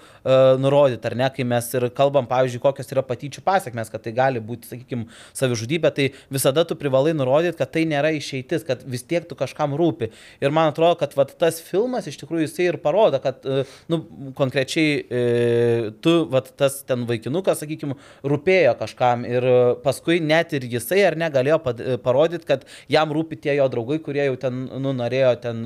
nurodyti, 0.61 1.05
ar 1.09 1.15
ne, 1.17 1.27
kai 1.33 1.45
mes 1.47 1.67
ir 1.75 1.85
kalbam, 1.95 2.25
pavyzdžiui, 2.29 2.61
kokios 2.63 2.89
yra 2.93 3.03
patyčių 3.05 3.43
pasiekmes, 3.45 3.91
kad 3.93 4.03
tai 4.05 4.13
gali 4.15 4.41
būti, 4.43 4.69
sakykime, 4.71 5.05
savižudybė, 5.37 5.91
tai 5.93 6.07
visada 6.33 6.63
tu 6.67 6.77
privalai 6.79 7.13
nurodyti, 7.15 7.57
kad 7.59 7.71
tai 7.73 7.85
nėra 7.89 8.13
išeitis, 8.17 8.65
kad 8.67 8.83
vis 8.89 9.05
tiek 9.05 9.27
tu 9.29 9.37
kažkam 9.39 9.75
rūpi. 9.77 10.09
Ir 10.43 10.53
man 10.55 10.71
atrodo, 10.71 10.97
kad 11.01 11.13
vat, 11.17 11.35
tas 11.39 11.59
filmas 11.63 12.07
iš 12.09 12.17
tikrųjų 12.21 12.47
jisai 12.47 12.69
ir 12.71 12.79
parodo, 12.83 13.21
kad, 13.23 13.43
uh, 13.45 13.75
nu, 13.91 14.01
konkrečiai 14.37 14.97
uh, 15.03 15.91
tu, 16.03 16.15
vat, 16.33 16.49
tas 16.59 16.81
ten 16.87 17.05
vaikinukas, 17.09 17.61
sakykime, 17.63 17.97
rūpėjo 18.25 18.75
kažkam 18.81 19.27
ir 19.29 19.49
paskui 19.85 20.19
net 20.23 20.55
ir 20.57 20.65
jisai 20.71 21.03
ar 21.07 21.19
negalėjo 21.19 21.59
parodyti, 22.03 22.47
kad 22.49 22.65
jam 22.91 23.13
rūpi 23.13 23.37
tie 23.43 23.57
jo 23.59 23.69
draugai, 23.71 23.99
kurie 24.03 24.25
jau 24.29 24.37
ten, 24.39 24.65
nu, 24.81 24.95
norėjo 24.97 25.33
ten 25.43 25.63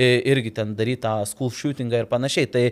irgi 0.00 0.52
ten 0.56 0.74
daryti 0.78 1.00
tą 1.00 1.19
school 1.28 1.52
shootingą 1.54 2.02
ir 2.02 2.08
panašiai. 2.10 2.48
Tai 2.50 2.62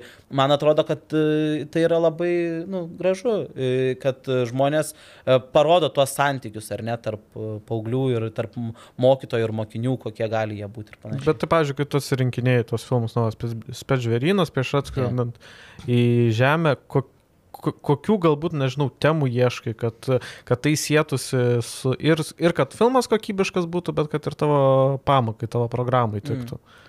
man 0.40 0.54
atrodo, 0.54 0.84
kad 0.88 1.16
e, 1.16 1.66
tai 1.72 1.84
yra 1.86 2.00
labai 2.02 2.30
nu, 2.68 2.84
gražu, 2.98 3.34
e, 3.54 3.96
kad 4.02 4.28
žmonės 4.50 4.94
e, 4.94 5.38
parodo 5.54 5.90
tuos 5.94 6.14
santykius, 6.16 6.70
ar 6.74 6.84
ne, 6.86 6.96
tarp 7.02 7.38
paauglių 7.68 8.04
ir 8.14 8.28
tarp 8.36 8.56
mokytojų 9.00 9.48
ir 9.48 9.54
mokinių, 9.60 9.98
kokie 10.06 10.30
gali 10.30 10.62
jie 10.62 10.70
būti 10.72 10.94
ir 10.94 11.02
panašiai. 11.02 11.26
Bet, 11.28 11.42
tai, 11.42 11.50
pavyzdžiui, 11.54 11.78
kai 11.80 11.88
tu 11.90 12.02
atsirinkinėjai 12.02 12.70
tuos 12.72 12.88
filmus, 12.88 13.18
nu, 13.18 13.28
spečverinas 13.76 14.52
prieš 14.54 14.78
atskrendant 14.82 15.38
yeah. 15.38 15.94
į 15.98 16.02
žemę, 16.38 16.76
kokie 16.86 17.16
kokių 17.58 18.18
galbūt, 18.22 18.56
nežinau, 18.58 18.88
temų 19.02 19.28
ieškai, 19.32 19.74
kad, 19.78 20.08
kad 20.48 20.62
tai 20.64 20.74
sėtųsi 20.78 21.40
su 21.64 21.94
ir, 21.98 22.22
ir 22.40 22.54
kad 22.56 22.74
filmas 22.76 23.10
kokybiškas 23.10 23.68
būtų, 23.70 23.94
bet 23.98 24.10
kad 24.12 24.28
ir 24.30 24.36
tavo 24.38 24.60
pamokai, 25.08 25.50
tavo 25.50 25.68
programai 25.72 26.22
tiktų. 26.24 26.58
Mm. 26.58 26.84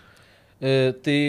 E, 0.60 0.94
tai 1.06 1.20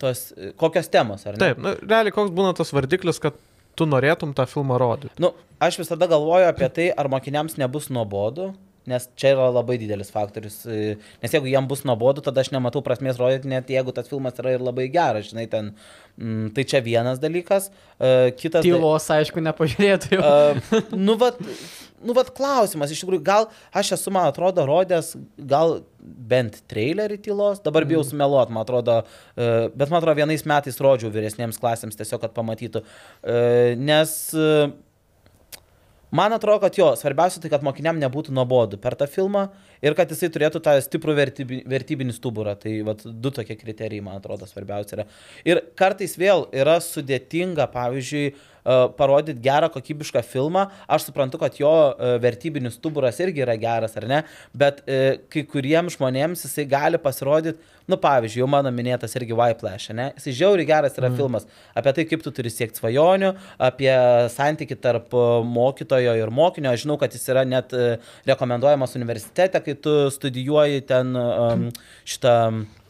tos, 0.00 0.28
kokios 0.60 0.90
temos, 0.92 1.26
ar 1.26 1.36
ne? 1.36 1.42
Taip, 1.42 1.60
nu, 1.62 1.74
realiai 1.82 2.14
koks 2.14 2.32
būna 2.34 2.54
tas 2.56 2.72
vardiklis, 2.74 3.20
kad 3.22 3.36
tu 3.78 3.86
norėtum 3.88 4.34
tą 4.36 4.46
filmą 4.50 4.78
rodyti? 4.80 5.14
Nu, 5.22 5.32
aš 5.62 5.80
visada 5.82 6.08
galvoju 6.10 6.48
apie 6.50 6.68
tai, 6.74 6.88
ar 6.92 7.10
mokiniams 7.12 7.58
nebus 7.60 7.88
nuobodu, 7.94 8.52
nes 8.88 9.08
čia 9.18 9.34
yra 9.34 9.48
labai 9.52 9.78
didelis 9.80 10.12
faktorius. 10.14 10.60
E, 10.66 10.96
nes 11.22 11.34
jeigu 11.34 11.50
jam 11.50 11.68
bus 11.70 11.84
nuobodu, 11.88 12.24
tada 12.24 12.44
aš 12.44 12.52
nematau 12.54 12.82
prasmės 12.84 13.20
rodyti, 13.20 13.50
net 13.50 13.70
jeigu 13.72 13.94
tas 13.94 14.08
filmas 14.10 14.38
yra 14.40 14.56
ir 14.56 14.64
labai 14.64 14.88
geras, 14.92 15.30
žinai, 15.32 15.48
ten. 15.52 15.74
Mm, 16.18 16.48
tai 16.50 16.64
čia 16.66 16.80
vienas 16.82 17.20
dalykas. 17.22 17.68
Uh, 17.94 18.32
kitas. 18.34 18.64
Tylos, 18.66 19.04
aišku, 19.14 19.38
nepažiūrėtų. 19.46 20.18
Uh, 20.18 20.80
nu, 21.06 21.14
vat, 21.20 21.38
nu, 22.02 22.16
vat 22.16 22.32
klausimas, 22.34 22.90
iš 22.90 23.04
tikrųjų, 23.04 23.22
gal 23.28 23.46
aš 23.70 23.92
esu, 23.94 24.10
man 24.14 24.26
atrodo, 24.32 24.64
rodęs, 24.66 25.12
gal 25.38 25.78
bent 26.02 26.58
trailerį 26.70 27.20
tylos, 27.22 27.62
dabar 27.62 27.86
bijau 27.86 28.02
mhm. 28.02 28.10
sumeluot, 28.10 28.50
man 28.50 28.66
atrodo, 28.66 28.98
bet 29.36 29.86
man 29.92 30.00
atrodo, 30.00 30.16
vienais 30.18 30.42
metais 30.48 30.78
rodžiau 30.82 31.12
vyresniems 31.14 31.58
klasėms 31.60 31.98
tiesiog, 31.98 32.22
kad 32.24 32.34
pamatytų. 32.34 32.82
Nes 33.78 34.14
Man 36.10 36.32
atrodo, 36.32 36.62
kad 36.62 36.76
jo, 36.78 36.88
svarbiausia 36.96 37.40
tai, 37.42 37.50
kad 37.52 37.64
mokiniam 37.66 37.98
nebūtų 38.00 38.32
nuobodu 38.32 38.78
per 38.80 38.96
tą 38.96 39.04
filmą 39.10 39.48
ir 39.84 39.96
kad 39.96 40.08
jisai 40.08 40.30
turėtų 40.32 40.62
tą 40.64 40.72
stiprų 40.80 41.14
vertybi, 41.18 41.58
vertybinį 41.68 42.14
stuburą. 42.16 42.54
Tai 42.62 42.72
vat, 42.88 43.04
du 43.04 43.32
tokie 43.34 43.58
kriterijai, 43.60 44.04
man 44.06 44.16
atrodo, 44.22 44.48
svarbiausia 44.48 44.96
yra. 44.96 45.06
Ir 45.44 45.60
kartais 45.76 46.16
vėl 46.20 46.46
yra 46.56 46.78
sudėtinga, 46.84 47.68
pavyzdžiui, 47.74 48.32
parodyti 48.98 49.40
gerą 49.44 49.70
kokybišką 49.72 50.22
filmą. 50.26 50.66
Aš 50.88 51.08
suprantu, 51.08 51.40
kad 51.40 51.56
jo 51.60 51.72
vertybinis 52.22 52.76
stuburas 52.78 53.18
irgi 53.22 53.44
yra 53.44 53.56
geras, 53.60 53.96
ar 53.98 54.08
ne, 54.10 54.22
bet 54.56 54.82
kai 55.32 55.44
kuriems 55.48 55.96
žmonėms 55.98 56.44
jisai 56.46 56.66
gali 56.68 57.00
pasirodyti, 57.00 57.58
nu 57.88 57.96
pavyzdžiui, 58.00 58.42
jau 58.42 58.48
mano 58.50 58.70
minėtas 58.74 59.14
irgi 59.16 59.36
Whiplash, 59.36 59.92
ne, 59.96 60.10
jisai 60.18 60.34
žiauri 60.42 60.66
geras 60.68 60.98
yra 61.00 61.08
mm. 61.08 61.16
filmas 61.16 61.46
apie 61.78 61.94
tai, 61.96 62.04
kaip 62.10 62.24
tu 62.24 62.32
turi 62.36 62.52
siekti 62.52 62.82
svajonių, 62.82 63.32
apie 63.70 63.92
santyki 64.34 64.76
tarp 64.76 65.14
mokytojo 65.48 66.16
ir 66.20 66.32
mokinio. 66.34 66.74
Aš 66.74 66.84
žinau, 66.84 66.98
kad 67.00 67.14
jis 67.16 67.24
yra 67.32 67.46
net 67.48 67.72
rekomenduojamas 68.28 68.96
universitete, 68.98 69.62
kai 69.64 69.76
tu 69.80 69.94
studijuoji 70.12 70.84
ten 70.88 71.16
um, 71.16 71.70
šitą 72.08 72.36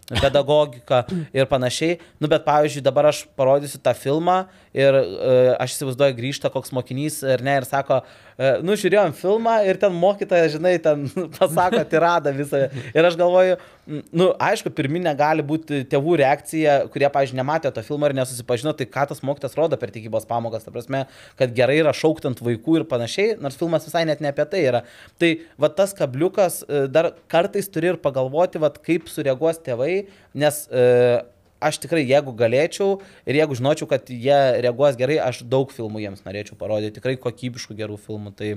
pedagogiką 0.08 1.02
ir 1.36 1.48
panašiai. 1.50 1.98
Nu, 2.20 2.30
bet 2.32 2.46
pavyzdžiui, 2.46 2.84
dabar 2.84 3.10
aš 3.10 3.26
parodysiu 3.38 3.80
tą 3.84 3.92
filmą 3.96 4.40
ir 4.78 4.98
uh, 5.00 5.52
aš 5.58 5.76
įsivaizduoju, 5.76 6.16
grįžta 6.18 6.50
koks 6.54 6.72
mokinys 6.76 7.20
ir 7.26 7.42
ne, 7.46 7.58
ir 7.60 7.66
sako, 7.68 8.00
uh, 8.04 8.60
nu, 8.64 8.76
žiūrėjom 8.78 9.16
filmą 9.18 9.58
ir 9.68 9.80
ten 9.82 9.94
mokytoja, 9.98 10.52
žinai, 10.54 10.76
ten 10.82 11.08
pasako 11.38 11.82
tiradą 11.90 12.32
visą. 12.36 12.66
Ir 12.94 13.08
aš 13.08 13.18
galvoju, 13.18 13.58
nu, 13.88 14.28
aišku, 14.42 14.70
pirminė 14.76 15.14
gali 15.18 15.44
būti 15.46 15.82
tėvų 15.90 16.18
reakcija, 16.22 16.76
kurie, 16.92 17.08
pavyzdžiui, 17.12 17.38
nematė 17.40 17.72
to 17.74 17.84
filmo 17.86 18.08
ir 18.08 18.16
nesusipažino, 18.18 18.74
tai 18.76 18.88
ką 18.90 19.06
tas 19.10 19.22
mokytas 19.26 19.56
rodo 19.58 19.78
per 19.80 19.92
tikybos 19.94 20.28
pamokas, 20.28 20.66
ta 20.66 20.74
prasme, 20.74 21.04
kad 21.40 21.54
gerai 21.56 21.80
yra 21.82 21.94
šauktant 21.96 22.42
vaikų 22.44 22.80
ir 22.80 22.86
panašiai, 22.90 23.38
nors 23.42 23.58
filmas 23.58 23.88
visai 23.88 24.04
net 24.08 24.22
ne 24.24 24.32
apie 24.32 24.46
tai 24.50 24.62
yra. 24.66 24.84
Tai 25.20 25.32
va 25.60 25.72
tas 25.72 25.96
kabliukas 25.96 26.62
e, 26.66 26.84
dar 26.92 27.12
kartais 27.32 27.70
turi 27.72 27.92
ir 27.94 28.02
pagalvoti, 28.02 28.60
va 28.62 28.70
kaip 28.76 29.08
sureaguos 29.10 29.60
tėvai, 29.64 30.04
nes 30.38 30.64
uh, 30.68 31.24
aš 31.60 31.80
tikrai, 31.82 32.04
jeigu 32.06 32.34
galėčiau 32.38 32.98
ir 33.28 33.38
jeigu 33.40 33.58
žinočiau, 33.58 33.88
kad 33.90 34.10
jie 34.12 34.38
reaguos 34.62 34.98
gerai, 34.98 35.18
aš 35.22 35.42
daug 35.46 35.72
filmų 35.74 36.02
jiems 36.04 36.24
norėčiau 36.26 36.58
parodyti, 36.60 36.98
tikrai 36.98 37.18
kokybiškų 37.20 37.76
gerų 37.78 37.98
filmų. 38.06 38.34
Tai, 38.38 38.50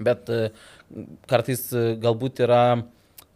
bet 0.00 0.32
e, 0.32 0.48
kartais 1.30 1.68
e, 1.72 1.90
galbūt 2.00 2.42
yra, 2.46 2.62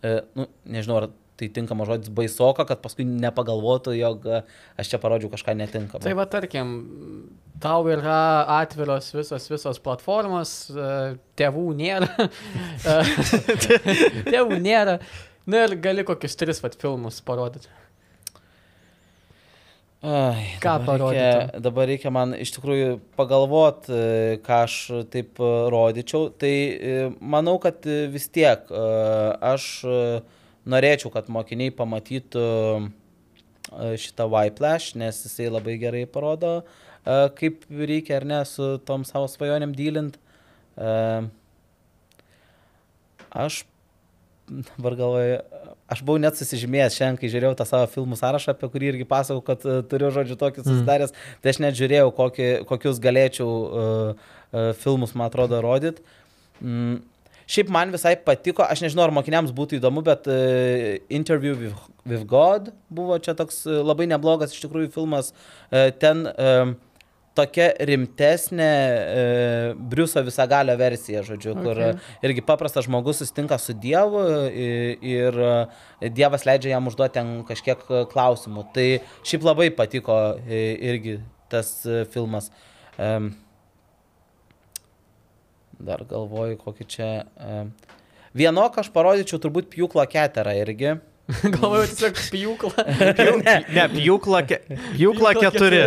e, 0.04 0.16
nu, 0.36 0.48
nežinau, 0.76 1.02
ar 1.02 1.10
tai 1.34 1.48
tinkamas 1.50 1.88
žodis 1.90 2.12
baisoka, 2.14 2.62
kad 2.68 2.78
paskui 2.78 3.02
nepagalvotų, 3.08 3.96
jog 3.98 4.28
aš 4.78 4.92
čia 4.92 5.00
parodžiau 5.02 5.32
kažką 5.32 5.56
netinkamą. 5.58 6.04
Tai 6.04 6.12
va, 6.14 6.28
tarkim, 6.30 6.68
tau 7.62 7.88
yra 7.90 8.44
atviros 8.60 9.10
visos, 9.16 9.48
visos 9.50 9.82
platformos, 9.82 10.52
tėvų 11.34 11.64
nėra. 11.80 12.28
tėvų 14.30 14.60
nėra. 14.62 15.00
Na 15.50 15.66
ir 15.66 15.74
gali 15.82 16.06
kokius 16.06 16.38
tris 16.38 16.62
vat 16.62 16.78
filmus 16.78 17.18
parodyti. 17.26 17.66
Ai, 20.04 20.58
ką 20.60 20.74
parodyti? 20.84 21.60
Dabar 21.64 21.86
reikia 21.88 22.10
man 22.12 22.34
iš 22.36 22.50
tikrųjų 22.58 22.98
pagalvoti, 23.16 23.88
e, 23.88 24.34
ką 24.44 24.58
aš 24.66 24.74
taip 25.12 25.40
e, 25.40 25.52
rodyčiau. 25.72 26.26
Tai 26.28 26.50
e, 26.52 26.96
manau, 27.24 27.54
kad 27.62 27.86
vis 28.12 28.26
tiek 28.28 28.68
aš 28.68 29.68
norėčiau, 30.68 31.12
kad 31.14 31.30
mokiniai 31.32 31.72
pamatytų 31.72 32.44
šitą 34.04 34.28
Whiplash, 34.28 34.92
nes 35.00 35.22
jisai 35.24 35.48
labai 35.48 35.78
gerai 35.80 36.04
parodo, 36.04 36.58
kaip 37.40 37.64
reikia 37.72 38.18
ar 38.20 38.28
ne 38.28 38.42
su 38.48 38.74
tom 38.84 39.08
savo 39.08 39.28
svajonėm 39.30 39.72
dylint. 39.76 40.18
Aš 43.32 43.62
dabar 44.76 45.00
galvoju, 45.00 45.40
aš 45.90 46.02
buvau 46.04 46.20
net 46.22 46.38
susižymėjęs 46.38 46.96
šiandien, 46.96 47.18
kai 47.20 47.30
žiūrėjau 47.32 47.56
tą 47.58 47.66
savo 47.68 47.88
filmų 47.92 48.18
sąrašą, 48.20 48.54
apie 48.54 48.70
kurį 48.72 48.92
irgi 48.92 49.08
pasakau, 49.08 49.42
kad 49.44 49.64
uh, 49.68 49.80
turiu 49.88 50.10
žodžiu 50.14 50.36
tokius 50.40 50.64
mm. 50.64 50.70
susidaręs, 50.70 51.16
tai 51.44 51.52
aš 51.52 51.60
net 51.64 51.78
žiūrėjau, 51.78 52.12
kokį, 52.16 52.50
kokius 52.70 53.00
galėčiau 53.04 53.48
uh, 53.48 54.30
uh, 54.54 54.70
filmus, 54.80 55.12
man 55.18 55.28
atrodo, 55.28 55.60
rodyti. 55.64 56.04
Mm. 56.60 57.02
Šiaip 57.44 57.68
man 57.68 57.92
visai 57.92 58.14
patiko, 58.16 58.64
aš 58.64 58.80
nežinau, 58.86 59.04
ar 59.04 59.12
mokiniams 59.12 59.52
būtų 59.52 59.76
įdomu, 59.76 60.00
bet 60.06 60.30
uh, 60.32 60.94
Interview 61.12 61.58
with, 61.60 61.84
with 62.08 62.24
God 62.30 62.72
buvo 62.88 63.20
čia 63.20 63.36
toks 63.36 63.66
uh, 63.68 63.82
labai 63.84 64.08
neblogas 64.08 64.56
iš 64.56 64.64
tikrųjų 64.64 64.94
filmas. 64.94 65.34
Uh, 65.68 65.90
ten 66.00 66.24
uh, 66.32 66.72
tokia 67.34 67.68
rimtesnė 67.90 68.70
e, 68.70 69.22
Briuso 69.92 70.22
visagalio 70.26 70.76
versija, 70.80 71.24
žodžiu, 71.26 71.54
okay. 71.54 71.64
kur 71.64 72.28
irgi 72.30 72.44
paprastas 72.46 72.86
žmogus 72.88 73.22
susitinka 73.22 73.58
su 73.58 73.76
Dievu 73.78 74.24
ir, 74.50 75.38
ir 76.00 76.12
Dievas 76.14 76.46
leidžia 76.46 76.76
jam 76.76 76.90
užduoti 76.90 77.18
ten 77.18 77.32
kažkiek 77.48 77.86
klausimų. 78.12 78.68
Tai 78.74 78.88
šiaip 79.26 79.48
labai 79.50 79.70
patiko 79.74 80.18
irgi 80.46 81.18
tas 81.52 81.76
filmas. 82.14 82.50
E, 82.98 83.10
dar 85.84 86.04
galvoju, 86.08 86.58
kokį 86.62 86.86
čia. 86.88 87.10
E, 87.36 87.58
Vienok 88.34 88.80
aš 88.82 88.90
parodyčiau 88.94 89.38
turbūt 89.42 89.68
pjūklą 89.70 90.06
keterą 90.10 90.56
irgi. 90.58 90.96
Galvoju, 91.54 91.86
tiesiog 91.88 92.18
pjūklą. 92.34 92.82
ne, 93.40 93.54
ne 93.72 93.84
pjūklą, 93.94 94.40
ke, 94.48 94.58
pjūklą 94.92 95.30
keturi. 95.38 95.78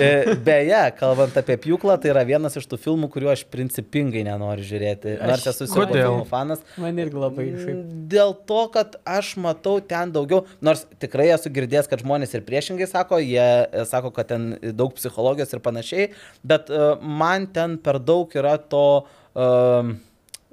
E, 0.00 0.08
beje, 0.46 0.80
kalbant 0.96 1.36
apie 1.36 1.58
pjūklą, 1.60 1.98
tai 2.00 2.10
yra 2.14 2.22
vienas 2.24 2.56
iš 2.56 2.64
tų 2.70 2.78
filmų, 2.80 3.10
kuriuo 3.12 3.34
aš 3.34 3.42
principingai 3.52 4.22
nenoriu 4.24 4.64
žiūrėti. 4.64 5.18
Nors 5.20 5.44
esu 5.52 5.68
filmų 5.68 6.24
fanas. 6.30 6.64
Man 6.80 7.02
irgi 7.04 7.20
labai 7.20 7.46
šiaip. 7.52 7.84
Dėl 8.14 8.32
to, 8.48 8.62
kad 8.74 8.96
aš 9.04 9.34
matau 9.44 9.76
ten 9.84 10.14
daugiau, 10.14 10.46
nors 10.64 10.86
tikrai 11.04 11.28
esu 11.36 11.52
girdėjęs, 11.52 11.90
kad 11.92 12.00
žmonės 12.00 12.32
ir 12.32 12.46
priešingai 12.48 12.88
sako, 12.88 13.20
jie 13.20 13.44
e, 13.44 13.84
sako, 13.90 14.14
kad 14.16 14.32
ten 14.32 14.54
daug 14.72 14.96
psichologijos 14.96 15.52
ir 15.52 15.62
panašiai, 15.64 16.08
bet 16.48 16.72
uh, 16.72 16.96
man 17.04 17.50
ten 17.52 17.76
per 17.76 18.00
daug 18.00 18.32
yra 18.40 18.56
to... 18.56 19.04
Uh, 19.34 19.92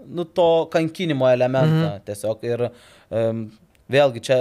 nu, 0.01 0.23
to 0.25 0.65
kankinimo 0.73 1.27
elementą. 1.29 1.67
Mm 1.67 1.83
-hmm. 1.83 1.99
Tiesiog 2.05 2.43
ir 2.43 2.69
um, 3.11 3.57
vėlgi 3.91 4.23
čia, 4.25 4.37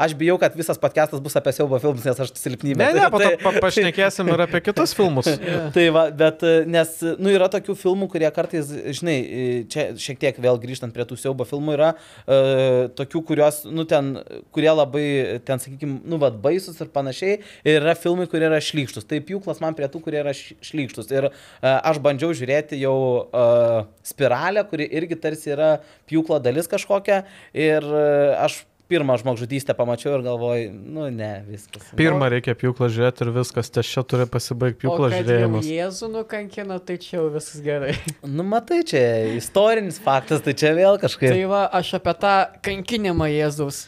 aš 0.00 0.14
bijau, 0.18 0.36
kad 0.40 0.54
visas 0.56 0.78
podcastas 0.80 1.20
bus 1.22 1.36
apie 1.38 1.52
siaubo 1.54 1.78
filmus, 1.82 2.06
nes 2.08 2.20
aš 2.24 2.32
silpnybė. 2.38 2.80
Ne, 2.80 2.90
ne, 2.96 3.08
po 3.12 3.20
to 3.20 3.28
tai, 3.34 3.38
pa 3.42 3.52
pašnekėsim 3.62 4.30
ir 4.32 4.44
apie 4.46 4.62
kitus 4.64 4.94
filmus. 4.96 5.28
tai 5.76 5.86
va, 5.94 6.06
bet, 6.22 6.44
e, 6.46 6.64
nes, 6.70 6.94
nu, 7.20 7.32
yra 7.32 7.50
tokių 7.52 7.76
filmų, 7.78 8.08
kurie 8.12 8.30
kartais, 8.34 8.70
žinai, 9.00 9.16
e, 9.20 9.48
čia 9.70 9.90
šiek 10.00 10.20
tiek 10.22 10.40
vėl 10.42 10.60
grįžtant 10.62 10.94
prie 10.96 11.06
tų 11.08 11.18
siaubo 11.20 11.46
filmų, 11.48 11.76
yra 11.76 11.90
uh, 11.94 12.88
tokių, 12.96 13.22
kurios, 13.28 13.62
nu, 13.68 13.84
ten, 13.88 14.12
kurie 14.54 14.70
labai, 14.72 15.04
ten, 15.46 15.60
sakykime, 15.62 16.00
nu, 16.08 16.20
vad, 16.22 16.38
baisus 16.42 16.80
ir 16.80 16.90
panašiai, 16.94 17.40
ir 17.66 17.80
yra 17.82 17.96
filmai, 17.98 18.28
kurie 18.30 18.48
yra 18.48 18.60
šlykštus. 18.64 19.06
Tai 19.10 19.20
pjūklas 19.26 19.60
man 19.62 19.76
prie 19.78 19.88
tų, 19.90 20.02
kurie 20.04 20.22
yra 20.22 20.34
šlykštus. 20.34 21.12
Ir 21.12 21.30
uh, 21.30 21.34
aš 21.76 22.00
bandžiau 22.02 22.32
žiūrėti 22.36 22.80
jau 22.80 22.96
uh, 23.26 23.84
spiralę, 24.06 24.64
kuri 24.70 24.88
irgi 25.00 25.20
tarsi 25.20 25.54
yra 25.54 25.76
pjūklo 26.10 26.40
dalis 26.42 26.70
kažkokia, 26.70 27.22
ir 27.56 27.86
uh, 27.86 28.40
aš 28.46 28.62
pirmą 28.90 29.16
žmogžudystę 29.20 29.74
pamačiau 29.78 30.16
ir 30.16 30.24
galvoju, 30.26 30.74
nu, 30.74 31.06
ne, 31.14 31.30
viskas. 31.46 31.92
Pirmą 31.98 32.28
reikia 32.34 32.56
pjūklą 32.58 32.90
žiūrėti 32.92 33.24
ir 33.26 33.32
viskas, 33.38 33.70
ties 33.72 33.88
čia 33.88 34.04
turi 34.06 34.26
pasibaigti 34.30 34.82
O 34.82 34.82
pjūklo 34.84 35.08
kad 35.08 35.16
jau 35.16 35.22
žiūrėjimas. 35.22 35.70
Jėzų 35.70 36.10
nukankino, 36.16 36.80
tai 36.82 36.98
čia 37.02 37.16
jau 37.20 37.28
viskas 37.34 37.64
gerai. 37.64 37.94
Nu, 38.40 38.44
matai, 38.46 38.82
čia 38.86 39.00
istorinis 39.38 40.00
faktas, 40.02 40.42
tai 40.44 40.54
čia 40.58 40.74
vėl 40.76 41.00
kažkaip. 41.02 41.32
Tai 41.32 41.48
va, 41.50 41.64
aš 41.80 41.94
apie 42.00 42.14
tą 42.22 42.36
kankinimą 42.66 43.30
Jėzaus. 43.30 43.84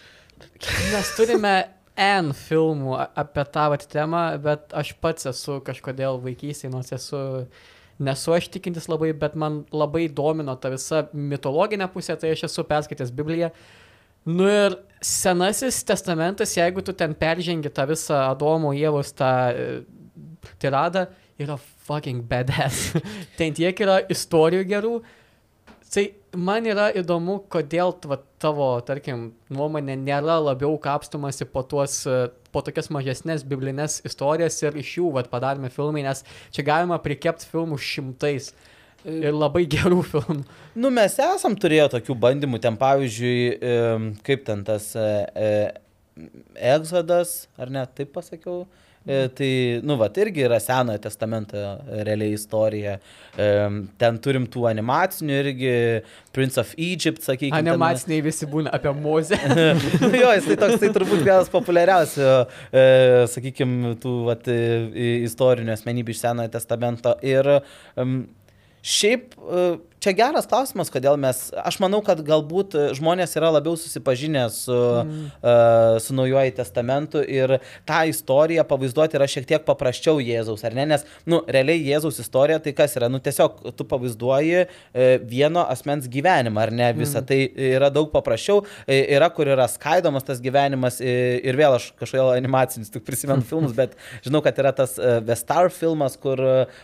Mes 0.93 1.15
turime 1.19 1.55
N 1.99 2.33
filmų 2.33 2.97
apie 3.21 3.45
tą 3.53 3.69
vat 3.75 3.85
temą, 3.93 4.25
bet 4.41 4.73
aš 4.73 4.95
pats 5.03 5.29
esu 5.29 5.59
kažkodėl 5.65 6.17
vaikystėje, 6.23 6.73
nors 6.73 6.93
esu, 6.97 7.21
nesu 8.01 8.33
aš 8.33 8.49
tikintis 8.55 8.89
labai, 8.89 9.13
bet 9.13 9.37
man 9.37 9.63
labai 9.75 10.07
domino 10.09 10.57
ta 10.57 10.73
visa 10.73 11.05
mitologinė 11.13 11.91
pusė, 11.93 12.17
tai 12.17 12.33
aš 12.33 12.47
esu 12.49 12.65
perskaitęs 12.69 13.13
Bibliją. 13.13 13.53
Nu 14.25 14.47
ir 14.47 14.77
senasis 15.03 15.83
testamentas, 15.85 16.55
jeigu 16.55 16.83
tu 16.85 16.95
ten 16.95 17.15
peržengi 17.19 17.73
tą 17.75 17.89
visą 17.91 18.21
Adomo 18.29 18.71
Jėvos 18.77 19.11
tą 19.19 19.31
e, 19.51 19.65
tiradą, 20.63 21.09
yra 21.43 21.57
fucking 21.59 22.23
badass. 22.31 22.93
ten 23.39 23.55
tiek 23.57 23.83
yra 23.83 23.99
istorijų 24.13 24.69
gerų. 24.71 24.95
Tai 25.93 26.05
man 26.39 26.65
yra 26.71 26.87
įdomu, 26.97 27.43
kodėl 27.53 27.93
tva, 28.01 28.17
tavo, 28.41 28.69
tarkim, 28.87 29.33
nuomonė 29.53 29.99
nėra 30.01 30.39
labiau 30.41 30.79
kapstomasi 30.81 31.45
po, 31.51 31.67
tuos, 31.69 31.99
e, 32.07 32.31
po 32.55 32.63
tokias 32.65 32.89
mažesnės 32.95 33.43
biblinės 33.45 33.99
istorijas 34.09 34.61
ir 34.63 34.79
iš 34.81 34.95
jų 35.01 35.11
vat, 35.19 35.29
padarėme 35.35 35.69
filmai, 35.75 36.07
nes 36.07 36.23
čia 36.55 36.65
galima 36.65 36.97
prikepti 37.03 37.51
filmų 37.51 37.81
šimtais 37.83 38.53
ir 39.09 39.35
labai 39.35 39.65
gerų 39.71 40.03
filmų. 40.11 40.43
Nu, 40.79 40.93
mes 40.95 41.19
esam 41.21 41.57
turėję 41.59 41.91
tokių 41.97 42.17
bandymų, 42.23 42.63
ten 42.63 42.79
pavyzdžiui, 42.81 43.41
kaip 44.27 44.47
ten 44.47 44.63
tas 44.67 44.93
e, 44.97 45.09
e, 45.35 45.51
Egzodas, 46.73 47.43
ar 47.61 47.73
ne, 47.73 47.85
taip 47.97 48.15
pasakiau. 48.15 48.65
E, 49.03 49.27
tai, 49.35 49.81
nu, 49.83 49.97
va, 49.99 50.07
irgi 50.23 50.45
yra 50.47 50.61
Senojo 50.63 51.01
testamento 51.03 51.59
realiai 52.07 52.37
istorija. 52.37 52.93
Ten 53.99 54.19
turim 54.23 54.45
tų 54.47 54.69
animacinių 54.71 55.39
irgi, 55.41 55.73
Prince 56.37 56.61
of 56.63 56.71
Egypt, 56.79 57.25
sakykime. 57.27 57.59
Animaciniai 57.59 58.23
visi 58.23 58.47
būna 58.47 58.71
apie 58.77 58.93
mozę. 58.95 59.41
jo, 60.21 60.29
jis 60.37 60.47
tai 60.53 60.59
toks, 60.61 60.77
tai 60.85 60.93
turbūt 60.95 61.25
vienas 61.25 61.51
populiariausių, 61.51 62.29
sakykime, 63.33 63.97
tų 64.05 64.15
vat, 64.29 64.47
e, 64.53 65.09
istorinių 65.27 65.75
asmenybių 65.75 66.15
iš 66.15 66.23
Senojo 66.23 66.55
testamento. 66.55 67.17
Ir 67.27 67.51
um, 67.97 68.21
šiaip 68.83 69.35
e, 69.39 69.65
čia 70.03 70.13
geras 70.17 70.49
klausimas, 70.51 70.91
kodėl 70.93 71.17
mes, 71.21 71.45
aš 71.63 71.79
manau, 71.83 72.01
kad 72.05 72.21
galbūt 72.27 72.75
e, 72.75 72.85
žmonės 72.99 73.37
yra 73.39 73.53
labiau 73.55 73.77
susipažinę 73.79 74.45
su, 74.53 74.75
mm. 74.75 75.29
uh, 75.39 75.99
su 76.03 76.17
naujoji 76.17 76.55
testamentu 76.57 77.23
ir 77.23 77.57
tą 77.89 78.03
istoriją 78.11 78.65
pavaizduoti 78.69 79.19
yra 79.19 79.29
šiek 79.31 79.47
tiek 79.49 79.65
paprasčiau 79.67 80.21
Jėzaus, 80.23 80.65
ar 80.67 80.75
ne? 80.77 80.87
Nes, 80.95 81.07
nu, 81.29 81.43
realiai 81.47 81.85
Jėzaus 81.87 82.19
istorija 82.23 82.59
tai 82.63 82.75
kas 82.77 82.97
yra? 82.99 83.11
Nu, 83.13 83.21
tiesiog 83.23 83.61
tu 83.79 83.87
pavaizduoji 83.89 84.65
uh, 84.65 85.15
vieno 85.29 85.65
asmens 85.71 86.09
gyvenimą, 86.11 86.67
ar 86.67 86.75
ne? 86.75 86.91
Visą 86.99 87.21
mm. 87.23 87.29
tai 87.31 87.71
yra 87.77 87.93
daug 87.95 88.11
paprasčiau, 88.13 88.65
e, 88.87 88.99
yra 89.17 89.31
kur 89.35 89.51
yra 89.55 89.69
skaidomas 89.71 90.27
tas 90.27 90.43
gyvenimas 90.43 90.99
e, 91.01 91.15
ir 91.47 91.59
vėl 91.59 91.79
aš 91.79 91.93
kažkodėl 92.01 92.33
animacinis 92.35 92.91
tik 92.93 93.07
prisimenu 93.07 93.47
filmus, 93.47 93.77
bet 93.77 93.95
žinau, 94.27 94.43
kad 94.45 94.59
yra 94.59 94.75
tas 94.77 94.99
Vestar 95.27 95.71
filmas, 95.73 96.19
kur 96.21 96.41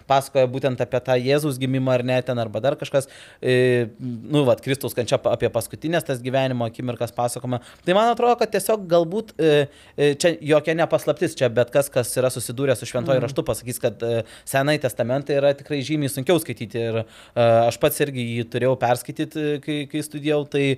pasakoja 0.09 0.48
būtent 0.50 0.81
apie 0.85 1.02
tą 1.04 1.18
Jėzaus 1.18 1.59
gimimą 1.61 1.98
ar 1.98 2.07
ne 2.07 2.22
ten, 2.24 2.38
arba 2.38 2.62
dar 2.62 2.76
kažkas, 2.78 3.07
e, 3.40 3.86
nu, 3.98 4.44
vad, 4.48 4.62
Kristaus 4.64 4.96
kančia 4.96 5.18
apie 5.30 5.50
paskutinės 5.54 6.06
tas 6.08 6.22
gyvenimo 6.24 6.68
akimirkas 6.68 7.14
pasakoma. 7.16 7.60
Tai 7.86 7.96
man 7.98 8.12
atrodo, 8.12 8.36
kad 8.40 8.52
tiesiog 8.54 8.84
galbūt 8.90 9.34
e, 9.36 9.54
e, 9.96 10.10
čia 10.20 10.34
jokia 10.52 10.76
nepaslaptis, 10.78 11.36
čia 11.38 11.50
bet 11.52 11.72
kas, 11.74 11.90
kas 11.92 12.12
yra 12.20 12.32
susidūręs 12.34 12.82
su 12.82 12.90
šventoju 12.90 13.20
mm. 13.20 13.26
raštu, 13.28 13.46
pasakys, 13.48 13.80
kad 13.82 14.04
e, 14.04 14.22
Senai 14.48 14.78
testamentai 14.82 15.38
yra 15.40 15.54
tikrai 15.58 15.80
žymiai 15.86 16.12
sunkiau 16.12 16.40
skaityti 16.42 16.84
ir 16.90 17.02
aš 17.38 17.78
pats 17.82 18.00
irgi 18.04 18.24
jį 18.38 18.46
turėjau 18.52 18.76
perskaityti, 18.80 19.48
kai, 19.64 19.80
kai 19.90 20.04
studijavau, 20.04 20.46
tai 20.50 20.68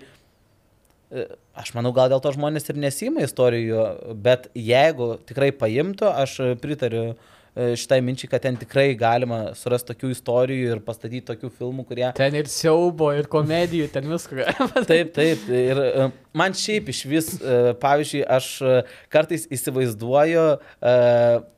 Aš 1.58 1.72
manau, 1.74 1.90
gal 1.90 2.06
dėl 2.12 2.20
to 2.22 2.30
žmonės 2.36 2.70
ir 2.70 2.78
nesima 2.78 3.24
istorijų, 3.26 3.82
bet 4.22 4.46
jeigu 4.54 5.16
tikrai 5.26 5.50
paimtų, 5.50 6.06
aš 6.06 6.36
pritariu 6.62 7.02
e, 7.10 7.16
šitai 7.54 7.98
minčiai, 8.04 8.30
kad 8.30 8.44
ten 8.44 8.56
tikrai 8.60 8.92
galima 8.98 9.40
surasti 9.58 9.92
tokių 9.92 10.12
istorijų 10.14 10.74
ir 10.76 10.82
pastatyti 10.86 11.24
tokių 11.32 11.50
filmų, 11.58 11.84
kurie... 11.88 12.06
Ten 12.16 12.36
ir 12.38 12.50
siaubo, 12.50 13.10
ir 13.16 13.28
komedijų, 13.30 13.90
ten 13.94 14.06
visko. 14.10 14.38
galima. 14.38 14.84
Taip, 14.86 15.12
taip. 15.16 15.46
Ir 15.50 15.82
e, 15.82 16.08
man 16.36 16.54
šiaip 16.56 16.90
iš 16.92 17.02
vis, 17.10 17.30
e, 17.40 17.74
pavyzdžiui, 17.82 18.22
aš 18.38 18.50
e, 18.62 18.76
kartais 19.12 19.48
įsivaizduoju 19.52 20.46
e, 20.54 20.94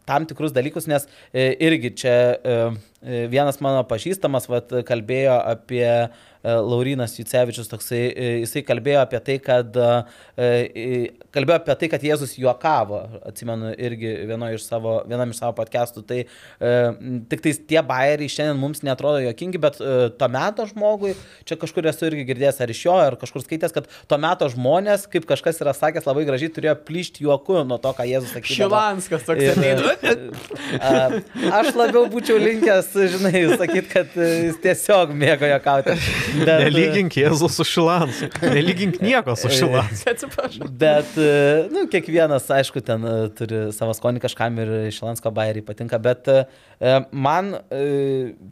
tam 0.09 0.27
tikrus 0.29 0.55
dalykus, 0.55 0.89
nes 0.91 1.07
e, 1.31 1.53
irgi 1.69 1.93
čia 2.03 2.17
e, 2.17 2.59
e, 3.03 3.25
vienas 3.33 3.61
mano 3.65 3.85
pažįstamas 3.89 4.49
vat, 4.51 4.73
kalbėjo 4.89 5.39
apie 5.55 5.87
e, 5.87 6.11
Laurinas 6.43 7.15
Jucevičius, 7.19 7.69
toksai, 7.71 8.01
e, 8.11 8.31
jisai 8.43 8.65
kalbėjo 8.67 9.03
apie 9.05 9.21
tai, 9.23 9.37
kad, 9.43 9.77
e, 9.79 10.47
e, 10.75 10.87
kalbėjo 11.35 11.59
apie 11.61 11.77
tai, 11.79 11.89
kad 11.93 12.03
Jėzus 12.03 12.35
juokavo, 12.41 12.99
atsimenu 13.29 13.71
irgi 13.79 14.15
iš 14.57 14.67
savo, 14.67 14.97
vienam 15.07 15.31
iš 15.31 15.39
savo 15.39 15.55
podcastų, 15.61 16.03
tai 16.09 16.19
e, 16.25 16.73
tik 17.31 17.45
tais 17.45 17.61
tie 17.71 17.79
bairiai 17.87 18.31
šiandien 18.33 18.59
mums 18.59 18.83
netrodo 18.83 19.23
juokingi, 19.23 19.61
bet 19.63 19.79
e, 19.79 20.11
to 20.19 20.29
meto 20.33 20.67
žmogui, 20.67 21.15
čia 21.47 21.59
kažkur 21.61 21.87
esu 21.93 22.09
irgi 22.11 22.27
girdėjęs 22.33 22.59
ar 22.65 22.75
iš 22.75 22.83
jo, 22.89 22.97
ar 22.99 23.19
kažkur 23.21 23.47
skaitęs, 23.47 23.75
kad 23.77 23.87
to 24.11 24.19
meto 24.23 24.51
žmonės, 24.51 25.07
kaip 25.13 25.29
kažkas 25.31 25.63
yra 25.63 25.77
sakęs, 25.79 26.09
labai 26.11 26.27
gražiai 26.27 26.51
turėjo 26.55 26.75
plyšti 26.89 27.27
juoku 27.29 27.63
nuo 27.63 27.79
to, 27.83 27.95
ką 27.95 28.09
Jėzus 28.11 28.35
sakė. 28.35 28.59
Šilanskas 28.59 29.27
toks 29.29 29.63
Ir, 29.63 29.79
a, 30.83 31.21
aš 31.61 31.73
labiau 31.79 32.07
būčiau 32.11 32.39
linkęs, 32.43 32.91
žinai, 33.15 33.45
sakyti, 33.61 33.89
kad 33.93 34.19
e, 34.19 34.29
jis 34.49 34.59
tiesiog 34.65 35.15
mėgo 35.17 35.49
juokauti. 35.53 35.97
Bet, 36.33 36.63
Nelygink 36.65 37.17
Jėzų 37.19 37.49
su 37.53 37.65
Šilansu. 37.69 38.29
Nelygink 38.43 38.99
nieko 39.05 39.35
su 39.39 39.51
Šilansu. 39.53 40.07
Atsiprašau. 40.13 40.69
Bet, 40.81 41.13
e, 41.21 41.69
nu, 41.73 41.85
kiekvienas, 41.93 42.47
aišku, 42.57 42.81
ten 42.87 43.05
e, 43.09 43.13
turi 43.37 43.61
savo 43.77 43.95
skonį 43.97 44.23
kažkam 44.25 44.57
ir 44.63 44.73
Šilansko 44.97 45.33
bairiai 45.37 45.65
patinka, 45.67 46.01
bet 46.03 46.31
e, 46.33 46.41
man 47.13 47.53
e, 47.69 47.83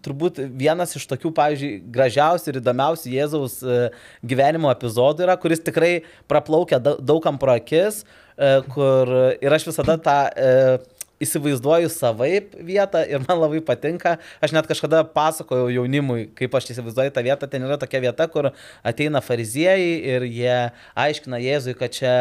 turbūt 0.05 0.43
vienas 0.61 0.95
iš 1.01 1.09
tokių, 1.11 1.33
pavyzdžiui, 1.41 1.73
gražiausių 1.97 2.53
ir 2.55 2.61
įdomiausių 2.63 3.15
Jėzaus 3.17 3.59
e, 3.65 3.81
gyvenimo 4.27 4.71
epizodų 4.75 5.27
yra, 5.29 5.39
kuris 5.41 5.65
tikrai 5.67 5.93
praplaukia 6.31 6.79
da- 6.83 6.99
daugam 7.01 7.41
pro 7.41 7.57
akis, 7.57 8.05
e, 8.37 8.57
kur 8.75 9.11
ir 9.41 9.57
aš 9.59 9.71
visada 9.73 9.97
tą 10.01 10.19
e, 10.37 10.55
įsivaizduoju 11.21 11.91
savaip 11.93 12.55
vietą 12.65 13.03
ir 13.05 13.23
man 13.27 13.39
labai 13.41 13.61
patinka. 13.65 14.17
Aš 14.43 14.55
net 14.57 14.69
kažkada 14.69 15.03
pasakojau 15.15 15.69
jaunimui, 15.73 16.31
kaip 16.39 16.55
aš 16.57 16.71
įsivaizduoju 16.75 17.13
tą 17.17 17.25
vietą. 17.27 17.49
Ten 17.51 17.67
yra 17.67 17.77
tokia 17.81 18.01
vieta, 18.07 18.27
kur 18.33 18.51
ateina 18.87 19.23
fariziejai 19.25 19.93
ir 20.15 20.27
jie 20.29 20.57
aiškina 21.05 21.41
Jėzui, 21.43 21.77
kad 21.79 21.95
čia 21.97 22.15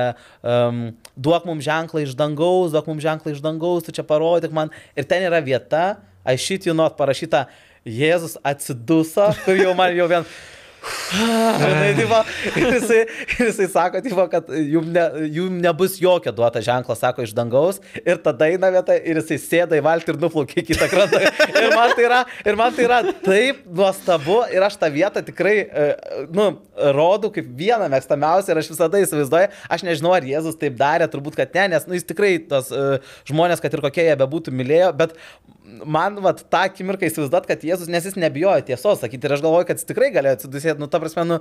um, 0.44 0.90
duok 1.16 1.48
mums 1.50 1.66
ženklą 1.68 2.04
iš 2.04 2.14
dangaus, 2.20 2.76
duok 2.76 2.92
mums 2.92 3.06
ženklą 3.06 3.34
iš 3.36 3.42
dangaus, 3.46 3.88
tu 3.88 3.96
čia 3.96 4.06
parodyk 4.08 4.54
man. 4.56 4.74
Ir 5.00 5.08
ten 5.08 5.26
yra 5.30 5.42
vieta, 5.44 6.00
aš 6.28 6.52
šit 6.52 6.70
jų 6.70 6.78
not 6.78 7.00
parašyta, 7.00 7.48
Jėzus 7.88 8.36
atsiduso, 8.44 9.32
kur 9.46 9.60
jau 9.64 9.76
man 9.78 9.96
jau 9.96 10.10
vien... 10.12 10.28
Žinai, 11.10 11.90
tipo, 11.98 12.20
ir, 12.54 12.68
jisai, 12.78 13.00
ir 13.36 13.50
jisai 13.50 13.68
sako, 13.72 14.02
tipo, 14.06 14.26
kad 14.32 14.50
jum, 14.72 14.88
ne, 14.94 15.06
jum 15.34 15.58
nebus 15.62 15.98
jokio 16.02 16.32
duota 16.36 16.62
ženklo, 16.64 16.96
sako, 16.98 17.26
iš 17.26 17.34
dangaus. 17.38 17.82
Ir 18.00 18.22
tada 18.24 18.48
eina 18.50 18.70
vieta 18.74 18.96
ir 18.98 19.20
jisai 19.22 19.40
sėda 19.44 19.80
į 19.80 19.84
valtį 19.86 20.14
ir 20.14 20.22
nuplaukia 20.22 20.62
į 20.62 20.66
kitą 20.70 20.90
krantą. 20.92 21.22
Ir 21.50 21.76
man 21.76 21.96
tai 21.98 22.06
yra, 22.08 22.22
ir 22.46 22.60
man 22.60 22.76
tai 22.78 22.88
yra 22.88 23.02
taip 23.26 23.62
nuostabu. 23.66 24.40
Ir 24.54 24.66
aš 24.66 24.80
tą 24.80 24.92
vietą 24.94 25.24
tikrai, 25.26 25.56
e, 25.66 25.90
nu, 26.36 26.50
rodau 26.96 27.34
kaip 27.36 27.50
vieną 27.60 27.90
mėgstamiausią 27.92 28.56
ir 28.56 28.64
aš 28.64 28.72
visada 28.74 29.04
įsivaizduoju. 29.04 29.52
Aš 29.70 29.86
nežinau, 29.88 30.16
ar 30.16 30.28
Jėzus 30.28 30.60
taip 30.62 30.78
darė, 30.80 31.10
turbūt, 31.12 31.40
kad 31.40 31.56
ne, 31.58 31.70
nes, 31.76 31.88
nu, 31.90 31.98
jis 31.98 32.08
tikrai 32.08 32.36
tos 32.50 32.72
uh, 32.74 33.16
žmonės, 33.28 33.62
kad 33.64 33.74
ir 33.74 33.84
kokie 33.84 34.06
jie 34.08 34.18
bebūtų, 34.20 34.54
mylėjo, 34.56 34.94
bet 35.00 35.18
man, 35.86 36.18
vat, 36.24 36.42
tą 36.52 36.64
akimirką 36.68 37.08
įsivaizduot, 37.08 37.48
kad 37.50 37.64
Jėzus, 37.66 37.90
nes 37.92 38.06
jis 38.08 38.18
nebijojo 38.20 38.62
tiesos 38.68 39.02
sakyti 39.04 39.28
ir 39.28 39.36
aš 39.36 39.44
galvoju, 39.46 39.68
kad 39.70 39.80
jis 39.80 39.88
tikrai 39.90 40.10
galėjo 40.16 40.38
atsidusėti 40.38 40.69
pasėti, 40.70 40.82
nu, 40.82 40.88
ta 40.88 41.00
prasme, 41.00 41.26
nu, 41.26 41.40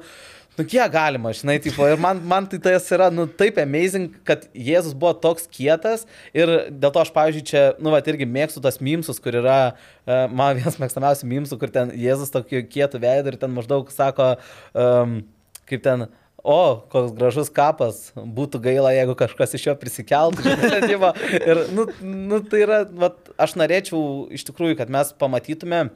nu, 0.59 0.65
kiek 0.65 0.91
galima, 0.93 1.33
žinai, 1.33 1.59
tipo, 1.61 1.87
ir 1.87 1.99
man, 2.01 2.21
man 2.25 2.47
tai 2.47 2.59
tas 2.59 2.89
yra, 2.91 3.11
nu, 3.11 3.27
taip 3.27 3.59
amazing, 3.59 4.13
kad 4.25 4.49
Jėzus 4.55 4.95
buvo 4.95 5.15
toks 5.15 5.49
kietas 5.51 6.07
ir 6.35 6.71
dėl 6.71 6.93
to 6.93 7.03
aš, 7.03 7.13
pavyzdžiui, 7.15 7.47
čia, 7.47 7.65
nu, 7.79 7.93
va, 7.93 8.01
irgi 8.01 8.27
mėgstu 8.27 8.63
tas 8.65 8.81
mimsus, 8.81 9.21
kur 9.21 9.39
yra, 9.39 9.75
uh, 10.07 10.27
man 10.31 10.57
vienas 10.59 10.79
mėgstamiausių 10.81 11.29
mimsų, 11.29 11.59
kur 11.59 11.73
ten 11.75 11.93
Jėzus 11.95 12.33
tokiu 12.35 12.65
kietu 12.67 13.01
veidu 13.03 13.33
ir 13.33 13.39
ten 13.41 13.53
maždaug 13.55 13.91
sako, 13.95 14.37
um, 14.75 15.21
kaip 15.69 15.85
ten, 15.85 16.09
o, 16.49 16.61
koks 16.89 17.13
gražus 17.19 17.51
kapas, 17.53 18.09
būtų 18.17 18.63
gaila, 18.65 18.95
jeigu 18.97 19.17
kažkas 19.19 19.57
iš 19.59 19.69
jo 19.69 19.79
prisikeltų. 19.79 20.47
ir, 21.51 21.65
nu, 21.77 21.89
nu, 22.01 22.43
tai 22.47 22.65
yra, 22.65 22.83
va, 22.89 23.13
aš 23.37 23.59
norėčiau 23.61 24.01
iš 24.35 24.47
tikrųjų, 24.49 24.79
kad 24.79 24.93
mes 24.93 25.13
pamatytume, 25.19 25.89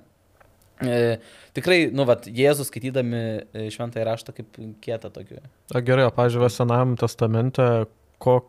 e, 0.87 1.18
tikrai, 1.57 1.90
nu, 1.95 2.07
va, 2.09 2.16
Jėzus 2.27 2.71
skaitydami 2.73 3.21
e, 3.23 3.66
šventąjį 3.75 4.07
raštą 4.09 4.35
kaip 4.37 4.59
kietą 4.85 5.11
tokį. 5.14 5.40
A, 5.75 5.81
gerai, 5.85 6.09
o 6.09 6.14
pažiūrėjau, 6.16 6.53
Senajame 6.57 6.99
testamente, 7.01 7.68
ko, 8.23 8.40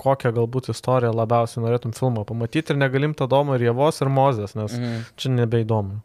kokią 0.00 0.34
galbūt 0.36 0.68
istoriją 0.74 1.14
labiausiai 1.16 1.62
norėtum 1.64 1.94
filmą 1.96 2.26
pamatyti 2.28 2.74
ir 2.74 2.80
negalim 2.82 3.14
Tadomo 3.16 3.56
ir 3.56 3.64
Jėvos 3.70 4.02
ir 4.04 4.12
Mozės, 4.12 4.52
nes 4.58 4.74
Mhm. 4.76 5.06
čia 5.16 5.32
nebeįdomu. 5.38 6.02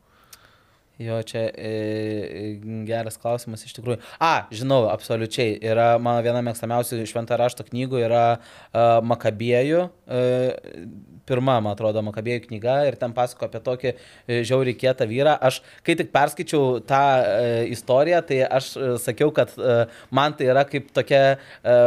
Jo, 1.02 1.16
čia 1.26 1.48
e, 1.58 2.60
geras 2.86 3.16
klausimas 3.18 3.64
iš 3.66 3.74
tikrųjų. 3.74 3.98
A, 4.22 4.46
žinau, 4.54 4.84
absoliučiai. 4.92 5.56
Yra 5.66 5.96
mano 5.98 6.22
viena 6.22 6.44
mėgstamiausių 6.46 7.00
šventą 7.10 7.40
rašto 7.42 7.66
knygų, 7.66 8.04
yra 8.06 8.26
uh, 8.38 9.00
Makabėjų. 9.02 9.88
Uh, 10.06 10.86
pirma, 11.32 11.58
man 11.64 11.76
atrodo, 11.76 12.04
Makabėjų 12.06 12.46
knyga 12.50 12.78
ir 12.90 12.98
ten 13.00 13.16
pasako 13.16 13.48
apie 13.48 13.62
tokį 13.64 13.92
e, 13.92 14.42
žiauriai 14.48 14.78
kietą 14.78 15.08
vyrą. 15.10 15.38
Aš, 15.50 15.62
kai 15.86 15.96
tik 16.00 16.12
perskaičiau 16.14 16.82
tą 16.88 17.02
e, 17.22 17.52
istoriją, 17.74 18.22
tai 18.28 18.42
aš 18.48 18.72
e, 18.76 18.92
sakiau, 19.02 19.32
kad 19.36 19.54
e, 19.56 19.78
man 20.14 20.36
tai 20.38 20.50
yra 20.52 20.66
kaip 20.68 20.90
tokia, 20.96 21.22
e, 21.64 21.78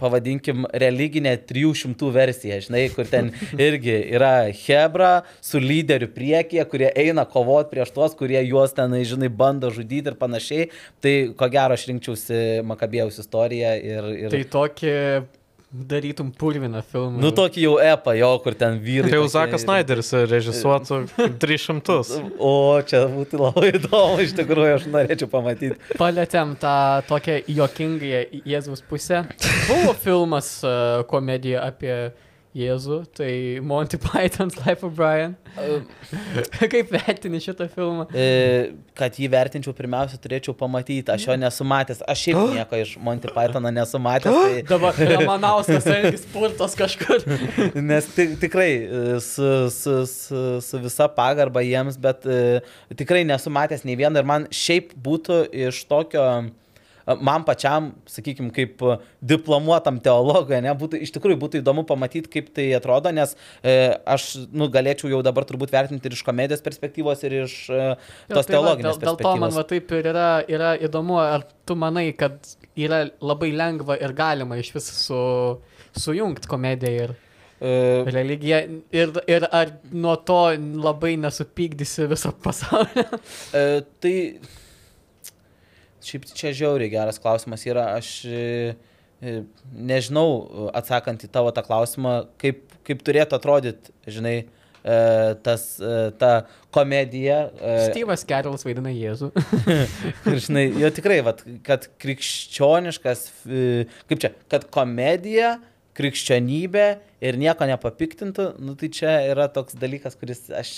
pavadinkim, 0.00 0.66
religinė 0.84 1.36
300 1.48 2.12
versija, 2.14 2.60
žinai, 2.66 2.86
kur 2.94 3.08
ten 3.10 3.32
irgi 3.68 3.96
yra 4.16 4.34
Hebra 4.52 5.12
su 5.44 5.60
lyderiu 5.62 6.10
priekyje, 6.12 6.66
kurie 6.70 6.90
eina 6.92 7.26
kovoti 7.28 7.72
prieš 7.74 7.94
tuos, 7.96 8.16
kurie 8.18 8.42
juos 8.46 8.76
ten, 8.76 8.94
žinai, 9.06 9.30
bando 9.32 9.72
žudyti 9.74 10.12
ir 10.12 10.20
panašiai. 10.20 10.68
Tai 11.02 11.16
ko 11.38 11.50
gero 11.52 11.76
aš 11.76 11.88
rinkčiausi 11.90 12.44
Makabėjaus 12.66 13.20
istoriją 13.22 13.74
ir... 13.80 14.12
ir... 14.26 14.30
Tai 14.36 14.44
tokį 14.56 14.94
darytum 15.72 16.30
purviną 16.32 16.80
filmą. 16.86 17.20
Nu, 17.20 17.32
tokį 17.34 17.64
jau 17.64 17.74
epą, 17.82 18.14
jo, 18.16 18.30
kur 18.44 18.54
ten 18.58 18.78
vyrai. 18.82 19.10
Tai 19.10 19.18
jau 19.18 19.30
Zakas 19.32 19.64
Snyderis 19.64 20.12
režisuotų 20.30 21.00
300. 21.42 21.96
O, 22.38 22.52
čia 22.86 23.02
būtų 23.12 23.40
labai 23.42 23.72
įdomu, 23.74 24.20
iš 24.24 24.36
tikrųjų, 24.38 24.76
aš 24.78 24.86
norėčiau 24.92 25.30
pamatyti. 25.32 25.78
Palėtėm 25.98 26.54
tą 26.62 26.76
tokią 27.10 27.40
juokingąją 27.58 28.22
Jėzaus 28.46 28.84
pusę. 28.86 29.24
Buvo 29.66 29.96
filmas 29.98 30.52
uh, 30.64 31.02
komedija 31.10 31.66
apie 31.66 31.96
Jėzų, 32.56 33.02
tai 33.16 33.30
Monty 33.60 33.98
Python's 34.06 34.56
Life 34.62 34.86
of 34.86 34.94
Brian. 34.96 35.34
Kaip 36.72 36.90
vertini 36.92 37.40
šitą 37.42 37.66
filmą? 37.72 38.06
E, 38.16 38.72
kad 38.96 39.16
jį 39.20 39.28
vertinčiau, 39.32 39.74
pirmiausia, 39.76 40.18
turėčiau 40.20 40.54
pamatyti. 40.56 41.04
Aš 41.12 41.26
jo 41.28 41.36
nesu 41.40 41.66
matęs. 41.68 42.00
Aš 42.08 42.24
šiaip 42.26 42.40
nieko 42.56 42.80
iš 42.80 42.96
Monty 43.02 43.32
Pythono 43.32 43.72
nesu 43.74 44.00
matęs. 44.02 44.36
Tai, 44.40 44.64
Dabar 44.70 45.00
Ramanauskas 45.12 45.88
irgi 45.92 46.22
spurtas 46.22 46.76
kažkur. 46.78 47.24
nes 47.76 48.08
tik, 48.16 48.36
tikrai 48.40 48.70
e, 48.72 49.06
su, 49.24 49.50
su, 49.72 49.98
su, 50.10 50.44
su 50.64 50.84
visa 50.84 51.10
pagarba 51.12 51.64
jiems, 51.66 52.00
bet 52.00 52.24
e, 52.24 52.60
tikrai 52.96 53.26
nesu 53.28 53.52
matęs 53.52 53.84
nei 53.84 53.98
vieno 54.00 54.22
ir 54.22 54.28
man 54.28 54.48
šiaip 54.64 54.96
būtų 54.96 55.44
iš 55.66 55.84
tokio... 55.90 56.28
Man 57.06 57.44
pačiam, 57.46 57.92
sakykime, 58.10 58.50
kaip 58.54 58.82
diplomuotam 59.22 60.00
teologui, 60.02 60.58
ne, 60.64 60.72
būtų, 60.78 60.98
iš 61.06 61.12
tikrųjų 61.14 61.38
būtų 61.44 61.60
įdomu 61.62 61.84
pamatyti, 61.86 62.30
kaip 62.32 62.48
tai 62.56 62.68
atrodo, 62.78 63.12
nes 63.14 63.36
e, 63.62 63.76
aš 64.16 64.48
nu, 64.50 64.66
galėčiau 64.74 65.12
jau 65.12 65.20
dabar 65.26 65.46
turbūt 65.46 65.74
vertinti 65.74 66.10
ir 66.10 66.16
iš 66.16 66.24
komedijos 66.26 66.64
perspektyvos, 66.66 67.22
ir 67.28 67.36
iš 67.44 67.54
e, 67.70 67.84
tos 68.32 68.40
Jo, 68.40 68.40
tai 68.40 68.40
va, 68.40 68.48
teologinės 68.50 68.98
dėl, 68.98 69.04
dėl 69.06 69.20
to 69.22 69.34
man 69.36 69.46
perspektyvos. 69.46 69.60
va, 69.60 69.68
taip 69.74 69.94
ir 69.98 70.10
yra, 70.14 70.30
yra 70.58 70.72
įdomu, 70.88 71.20
ar 71.22 71.46
tu 71.66 71.78
manai, 71.78 72.08
kad 72.18 72.40
yra 72.74 73.04
labai 73.22 73.52
lengva 73.54 74.00
ir 74.02 74.16
galima 74.16 74.58
iš 74.58 74.74
vis 74.74 74.90
su, 75.06 75.22
sujungti 75.94 76.50
komediją 76.50 77.06
ir 77.06 77.16
E, 77.56 78.04
religiją 78.12 78.58
ir, 78.92 79.12
ir 79.24 79.46
ar 79.48 79.70
nuo 79.88 80.16
to 80.28 80.40
labai 80.84 81.14
nesupykdysi 81.16 82.04
viso 82.10 82.34
pasaulio. 82.44 83.06
E, 83.56 83.62
tai 84.02 84.16
šiaip 86.06 86.28
čia 86.36 86.52
žiauriai 86.56 86.92
geras 86.92 87.20
klausimas 87.22 87.64
yra. 87.66 87.88
Aš 87.96 88.10
e, 88.28 88.74
e, 89.20 89.40
nežinau, 89.74 90.70
atsakant 90.76 91.26
į 91.26 91.32
tavo 91.32 91.52
tą 91.54 91.64
klausimą, 91.66 92.18
kaip, 92.40 92.64
kaip 92.86 93.02
turėtų 93.06 93.38
atrodyti, 93.38 93.94
žinai, 94.16 94.36
e, 94.46 94.98
tas, 95.46 95.68
ta 96.20 96.32
komedija. 96.74 97.46
Steve'as 97.90 98.26
Kerelas 98.28 98.66
vaidina 98.66 98.92
Jėzų. 98.94 99.32
Žinai, 100.46 100.68
jo 100.82 100.92
tikrai, 100.94 101.22
vat, 101.26 101.42
kad 101.66 101.88
krikščioniškas, 102.02 103.26
kaip 104.10 104.22
čia, 104.22 104.34
kad 104.52 104.68
komedija, 104.74 105.56
krikščionybė 105.96 106.86
ir 107.24 107.38
nieko 107.40 107.66
nepapiktintų, 107.70 108.50
nu 108.60 108.76
tai 108.78 108.90
čia 108.92 109.18
yra 109.30 109.48
toks 109.52 109.78
dalykas, 109.80 110.18
kuris 110.20 110.46
aš... 110.52 110.76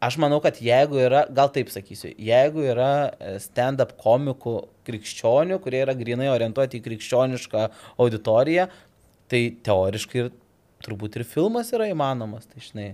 Aš 0.00 0.16
manau, 0.16 0.38
kad 0.40 0.56
jeigu 0.64 0.96
yra, 0.96 1.26
gal 1.36 1.50
taip 1.52 1.68
sakysiu, 1.68 2.14
jeigu 2.16 2.62
yra 2.72 3.10
e, 3.12 3.34
stand-up 3.44 3.92
komikų 4.00 4.54
krikščionių, 4.88 5.58
kurie 5.60 5.82
yra 5.84 5.92
grinai 5.96 6.30
orientuoti 6.32 6.80
į 6.80 6.84
krikščionišką 6.86 7.66
auditoriją, 8.00 8.70
tai 9.28 9.42
teoriškai 9.68 10.22
ir 10.22 10.32
turbūt 10.80 11.20
ir 11.20 11.26
filmas 11.28 11.74
yra 11.76 11.90
įmanomas, 11.92 12.48
tai 12.48 12.64
žinai. 12.64 12.88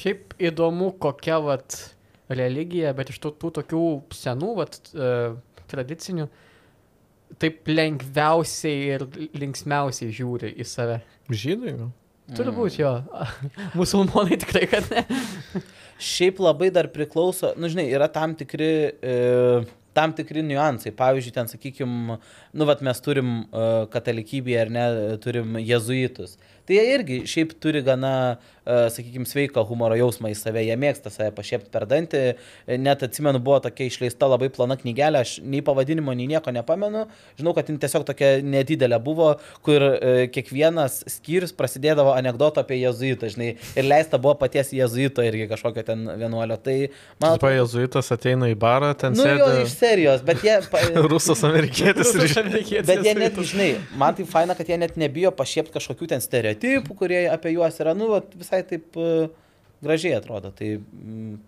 Šiaip 0.00 0.32
įdomu, 0.40 0.94
kokia 1.02 1.36
vat 1.44 1.76
religija, 2.32 2.94
bet 2.96 3.12
iš 3.12 3.20
tų, 3.20 3.34
tų 3.42 3.52
tokių 3.60 3.84
senų, 4.16 4.54
vat, 4.62 4.80
e, 4.96 5.12
tradicinių, 5.70 6.30
taip 7.40 7.68
lengviausiai 7.68 8.94
ir 8.96 9.06
linksmiausiai 9.36 10.08
žiūri 10.14 10.56
į 10.56 10.66
save. 10.66 11.02
Žydai, 11.28 11.76
gal? 11.78 11.92
Turbūt 12.36 12.78
jo. 12.78 12.90
Musulmonai 13.78 14.38
tikrai, 14.40 14.66
kad 14.70 14.86
ne. 14.92 15.04
Šiaip 16.00 16.40
labai 16.40 16.70
dar 16.72 16.88
priklauso, 16.92 17.52
nu 17.60 17.68
žinai, 17.68 17.90
yra 17.92 18.08
tam 18.12 18.32
tikri, 18.38 18.70
e, 19.04 19.16
tam 19.96 20.14
tikri 20.16 20.44
niuansai. 20.46 20.94
Pavyzdžiui, 20.96 21.34
ten, 21.36 21.50
sakykime, 21.50 22.16
nu, 22.16 22.68
vat 22.68 22.80
mes 22.86 23.04
turim 23.04 23.34
e, 23.42 23.66
katalikybėje 23.92 24.62
ar 24.62 24.72
ne, 24.72 24.86
turim 25.24 25.60
jezuitus. 25.60 26.38
Tai 26.70 26.76
jie 26.78 26.90
irgi 26.94 27.16
šiaip 27.26 27.56
turi 27.58 27.80
gana, 27.82 28.38
e, 28.62 28.74
sakykime, 28.94 29.26
sveiką 29.26 29.64
humoro 29.66 29.96
jausmą 29.98 30.30
į 30.30 30.36
save, 30.38 30.62
jie 30.62 30.76
mėgsta 30.78 31.10
save 31.10 31.32
pašiepti 31.34 31.66
per 31.74 31.82
dantį. 31.90 32.20
E, 32.30 32.76
Net 32.78 33.00
atsimenu, 33.02 33.40
buvo 33.42 33.56
tokia 33.64 33.88
išleista 33.90 34.28
labai 34.30 34.52
plona 34.54 34.76
knygelė, 34.78 35.24
aš 35.24 35.32
nei 35.42 35.64
pavadinimo, 35.66 36.14
nei 36.14 36.28
nieko 36.30 36.54
nepamenu. 36.54 37.08
Žinau, 37.40 37.54
kad 37.56 37.66
jin 37.66 37.80
tiesiog 37.82 38.04
tokia 38.06 38.28
nedidelė 38.46 39.00
buvo, 39.02 39.32
kur 39.66 39.82
e, 39.82 40.28
kiekvienas 40.30 41.00
skyrius 41.10 41.50
prasidėdavo 41.58 42.12
anegdoto 42.14 42.62
apie 42.62 42.78
jezuitą, 42.84 43.32
žinai, 43.34 43.50
ir 43.74 43.90
leista 43.90 44.22
buvo 44.22 44.36
paties 44.38 44.70
jezuito 44.76 45.26
irgi 45.26 45.50
kažkokio 45.50 45.84
ten 45.90 46.06
vienuolio. 46.22 46.60
Tai 46.62 46.76
man 47.18 47.42
Pa 47.42 47.50
jezuitas 47.56 48.14
ateina 48.14 48.46
į 48.52 48.54
barą, 48.62 48.92
ten 48.94 49.18
Nu, 49.18 49.26
jo, 49.26 49.50
iš 49.64 49.74
sėdi 49.74 49.90
serijos, 49.90 50.22
bet 50.22 50.46
jie... 50.46 50.56
Rusas 51.10 51.42
amerikietis 51.50 52.14
ir 52.14 52.30
bet 52.92 53.04
jie 53.10 53.18
net, 53.18 53.42
žinai, 53.50 53.70
man 53.98 54.14
tai 54.14 54.30
faina, 54.30 54.54
kad 54.54 54.70
jie 54.70 54.78
net 54.78 54.94
nebijo 55.00 55.34
pašiepti 55.34 55.74
kažkokių 55.74 56.12
ten 56.14 56.22
stereotipų, 56.22 56.59
kurie 56.98 57.24
apie 57.30 57.54
juos 57.56 57.78
yra, 57.82 57.94
nu, 57.96 58.10
vat, 58.14 58.34
visai 58.38 58.62
taip 58.66 58.98
uh, 59.00 59.30
gražiai 59.84 60.18
atrodo. 60.18 60.52
Tai, 60.56 60.72
mm, 60.80 61.38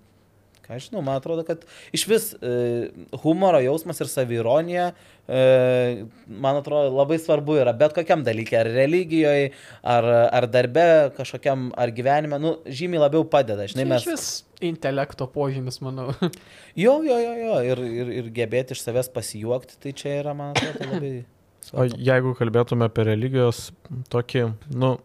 ką 0.62 0.76
aš 0.76 0.88
žinau, 0.88 1.02
man 1.04 1.18
atrodo, 1.18 1.44
kad 1.46 1.64
iš 1.94 2.06
vis 2.10 2.28
uh, 2.38 2.86
humoro 3.24 3.60
jausmas 3.62 4.00
ir 4.02 4.10
savironija, 4.10 4.92
uh, 4.92 6.04
man 6.26 6.60
atrodo, 6.60 6.94
labai 6.96 7.18
svarbu 7.22 7.58
yra 7.62 7.74
bet 7.76 7.96
kokiam 7.96 8.24
dalykui, 8.26 8.58
ar 8.60 8.70
religijoje, 8.72 9.50
ar, 9.82 10.08
ar 10.30 10.48
darbe, 10.52 10.86
kažkokiam, 11.18 11.70
ar 11.78 11.92
gyvenime, 11.94 12.40
nu, 12.42 12.56
žymiai 12.66 13.04
labiau 13.06 13.26
padeda, 13.28 13.68
žinai, 13.70 13.88
Mes... 13.90 14.06
mes... 14.06 14.06
Iš 14.06 14.14
vis 14.14 14.68
intelekto 14.72 15.26
požymis, 15.26 15.80
manau. 15.82 16.12
Jo, 16.78 17.02
jo, 17.04 17.18
jo, 17.20 17.32
jo, 17.36 17.56
ir, 17.68 17.80
ir, 17.84 18.10
ir 18.22 18.28
gebėti 18.32 18.72
iš 18.72 18.80
savęs 18.86 19.10
pasijuokti, 19.12 19.76
tai 19.82 19.90
čia 19.92 20.14
yra, 20.22 20.32
man 20.38 20.54
atrodo, 20.54 20.88
labai... 20.94 21.10
O 21.72 21.86
jeigu 21.88 22.34
kalbėtume 22.36 22.88
apie 22.88 23.06
religijos 23.08 23.70
tokį, 24.12 24.44
nu, 24.76 24.96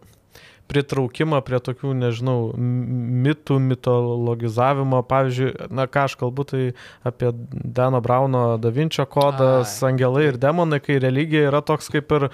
pritraukimą 0.68 1.40
prie 1.46 1.60
tokių, 1.64 1.94
nežinau, 1.96 2.52
mitų, 2.58 3.56
mitologizavimo, 3.70 5.00
pavyzdžiui, 5.08 5.52
na 5.72 5.88
ką 5.88 6.04
aš 6.08 6.16
kalbu, 6.20 6.44
tai 6.50 6.62
apie 7.08 7.32
Dano 7.78 8.02
Brauno 8.04 8.42
Da 8.60 8.72
Vinčio 8.74 9.06
kodas, 9.08 9.78
Ai. 9.80 9.94
angelai 9.94 10.26
ir 10.28 10.40
demonai, 10.40 10.82
kai 10.84 11.00
religija 11.02 11.48
yra 11.48 11.62
toks 11.64 11.88
kaip 11.94 12.12
ir, 12.18 12.28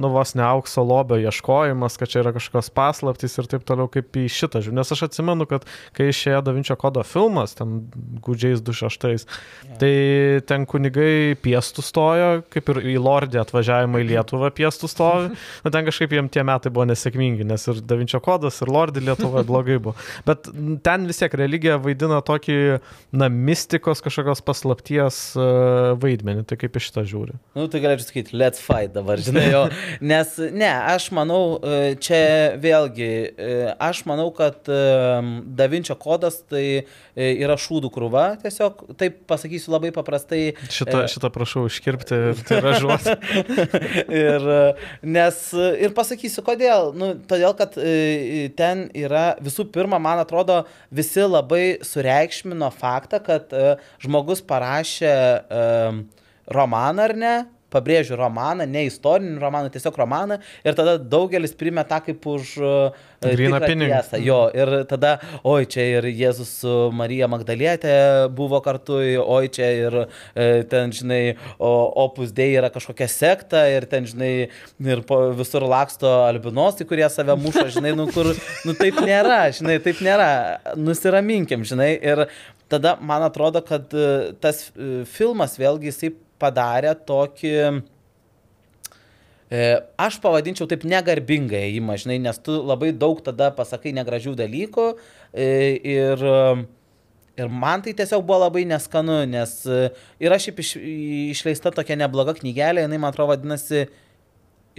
nu 0.00 0.10
vos 0.14 0.34
ne 0.38 0.44
aukso 0.46 0.82
lobio 0.86 1.18
ieškojimas, 1.18 1.96
kad 1.98 2.10
čia 2.12 2.22
yra 2.22 2.32
kažkokios 2.36 2.70
paslaptys 2.76 3.36
ir 3.40 3.48
taip 3.50 3.64
toliau 3.66 3.90
kaip 3.90 4.14
į 4.16 4.26
šitą 4.30 4.62
žiūrėjau. 4.62 4.78
Nes 4.78 4.94
aš 4.94 5.04
atsimenu, 5.08 5.46
kad 5.50 5.66
kai 5.96 6.10
išėjo 6.12 6.42
Davinčio 6.46 6.76
kodo 6.80 7.02
filmas, 7.06 7.56
ten 7.58 7.80
gudžiais 8.24 8.62
26, 8.62 9.26
ja. 9.26 9.78
tai 9.80 9.92
ten 10.46 10.66
kunigai 10.70 11.34
piestų 11.42 11.84
stojo, 11.84 12.30
kaip 12.52 12.70
ir 12.74 12.82
į 12.94 12.96
Lordį 13.02 13.40
atvažiavimą 13.42 14.02
į 14.02 14.08
Lietuvą 14.12 14.52
piestų 14.54 14.90
stovi. 14.90 15.32
Na 15.64 15.74
ten 15.74 15.88
kažkaip 15.88 16.14
jiem 16.14 16.30
tie 16.32 16.44
metai 16.46 16.72
buvo 16.72 16.86
nesėkmingi, 16.90 17.46
nes 17.48 17.66
ir 17.70 17.82
Davinčio 17.82 18.22
kodas, 18.24 18.60
ir 18.62 18.70
Lordį 18.72 19.04
Lietuvoje 19.08 19.46
blogai 19.48 19.80
buvo. 19.82 19.96
Bet 20.28 20.50
ten 20.86 21.08
vis 21.10 21.20
tiek 21.22 21.34
religija 21.40 21.78
vaidina 21.82 22.20
tokį, 22.24 22.58
na, 23.16 23.30
mistikos 23.30 24.02
kažkokios 24.04 24.44
paslapties 24.46 25.20
uh, 25.38 25.96
vaidmenį. 26.00 26.46
Tai 26.48 26.58
kaip 26.60 26.78
iš 26.78 26.90
šitą 26.90 27.04
žiūri? 27.08 27.36
Nu, 27.58 27.66
tai 27.70 27.82
galėčiau 27.82 28.08
sakyti, 28.08 28.36
let's 28.38 28.62
fight 28.62 28.94
dabar, 28.94 29.20
žinai, 29.22 29.39
jo. 29.48 29.62
Nes, 30.00 30.34
ne, 30.52 30.68
aš 30.92 31.10
manau, 31.16 31.58
e, 31.58 31.94
čia 32.02 32.20
vėlgi, 32.60 33.10
e, 33.30 33.54
aš 33.80 34.02
manau, 34.08 34.28
kad 34.34 34.68
Davinčio 35.60 35.96
kodas 36.00 36.40
tai 36.50 36.84
yra 37.14 37.56
šūdų 37.60 37.90
krūva, 37.92 38.24
tiesiog, 38.42 38.84
taip 39.00 39.20
pasakysiu 39.30 39.74
labai 39.74 39.90
paprastai. 39.94 40.54
Šitą, 40.72 41.04
šitą 41.10 41.30
prašau 41.34 41.66
iškirpti 41.68 42.20
ir 42.30 42.42
tiražuoti. 42.48 43.16
ir, 44.22 44.48
nes, 45.04 45.42
ir 45.84 45.94
pasakysiu, 45.96 46.44
kodėl. 46.46 46.92
Nu, 46.96 47.12
todėl, 47.30 47.54
kad 47.58 47.76
ten 48.58 48.86
yra, 48.96 49.26
visų 49.42 49.68
pirma, 49.74 50.00
man 50.02 50.22
atrodo, 50.22 50.62
visi 50.94 51.26
labai 51.26 51.80
sureikšmino 51.86 52.70
faktą, 52.78 53.20
kad 53.26 53.52
žmogus 54.02 54.44
parašė 54.46 55.14
romaną 56.50 57.02
ar 57.02 57.16
ne, 57.16 57.34
pabrėžiu 57.72 58.18
romaną, 58.20 58.66
ne 58.66 58.86
istorinį 58.88 59.38
romaną, 59.42 59.70
tiesiog 59.72 59.96
romaną 60.00 60.40
ir 60.64 60.76
tada 60.78 60.98
daugelis 60.98 61.56
primė 61.56 61.86
tą 61.88 62.00
kaip 62.04 62.26
už 62.26 62.56
uh, 62.60 63.06
gryną 63.20 63.60
pinigą. 63.60 64.00
Jo, 64.18 64.40
ir 64.54 64.72
tada, 64.88 65.18
oi, 65.44 65.66
čia 65.70 65.84
ir 65.98 66.08
Jėzus 66.08 66.52
su 66.62 66.74
Marija 66.96 67.28
Magdalietė 67.30 67.94
buvo 68.36 68.60
kartu, 68.64 68.98
oi, 69.20 69.50
čia 69.52 69.68
ir 69.76 69.96
e, 70.00 70.46
ten, 70.70 70.94
žinai, 70.94 71.36
opus 71.58 72.32
dėj 72.36 72.56
yra 72.62 72.70
kažkokia 72.72 73.08
sekta 73.10 73.66
ir 73.70 73.86
ten, 73.90 74.08
žinai, 74.08 74.32
ir 74.84 75.04
visur 75.38 75.66
laksto 75.68 76.10
albinosai, 76.28 76.88
kurie 76.88 77.08
save 77.12 77.36
muša, 77.40 77.68
žinai, 77.76 77.92
nu 77.98 78.08
kur, 78.14 78.32
nu 78.66 78.76
taip 78.78 79.02
nėra, 79.04 79.42
žinai, 79.56 79.78
taip 79.84 80.00
nėra, 80.04 80.30
nusiraminkim, 80.80 81.66
žinai, 81.68 81.92
ir 82.00 82.26
tada 82.70 82.96
man 83.02 83.26
atrodo, 83.26 83.62
kad 83.66 83.92
e, 83.92 84.32
tas 84.40 84.68
e, 84.70 85.04
filmas 85.10 85.58
vėlgi 85.60 85.90
jisai 85.90 86.14
padarė 86.40 86.94
tokį, 87.06 87.54
e, 89.50 89.62
aš 90.00 90.18
pavadinčiau 90.24 90.68
taip 90.70 90.86
negarbingai 90.88 91.66
įimą, 91.74 91.98
žinai, 92.02 92.18
nes 92.26 92.42
tu 92.42 92.58
labai 92.58 92.92
daug 92.96 93.22
tada 93.26 93.50
pasakai 93.54 93.94
negražių 93.96 94.36
dalykų 94.40 94.86
e, 94.90 95.48
ir, 95.94 96.26
ir 97.40 97.56
man 97.64 97.86
tai 97.86 97.94
tiesiog 97.98 98.24
buvo 98.26 98.42
labai 98.46 98.66
neskanu, 98.70 99.22
nes 99.30 99.56
yra 99.68 100.40
šiaip 100.40 100.62
iš, 100.64 100.76
išleista 101.36 101.74
tokia 101.74 101.98
nebloga 102.00 102.36
knygelė, 102.38 102.86
jinai 102.86 103.02
man 103.02 103.12
atrodo 103.12 103.34
vadinasi 103.34 103.88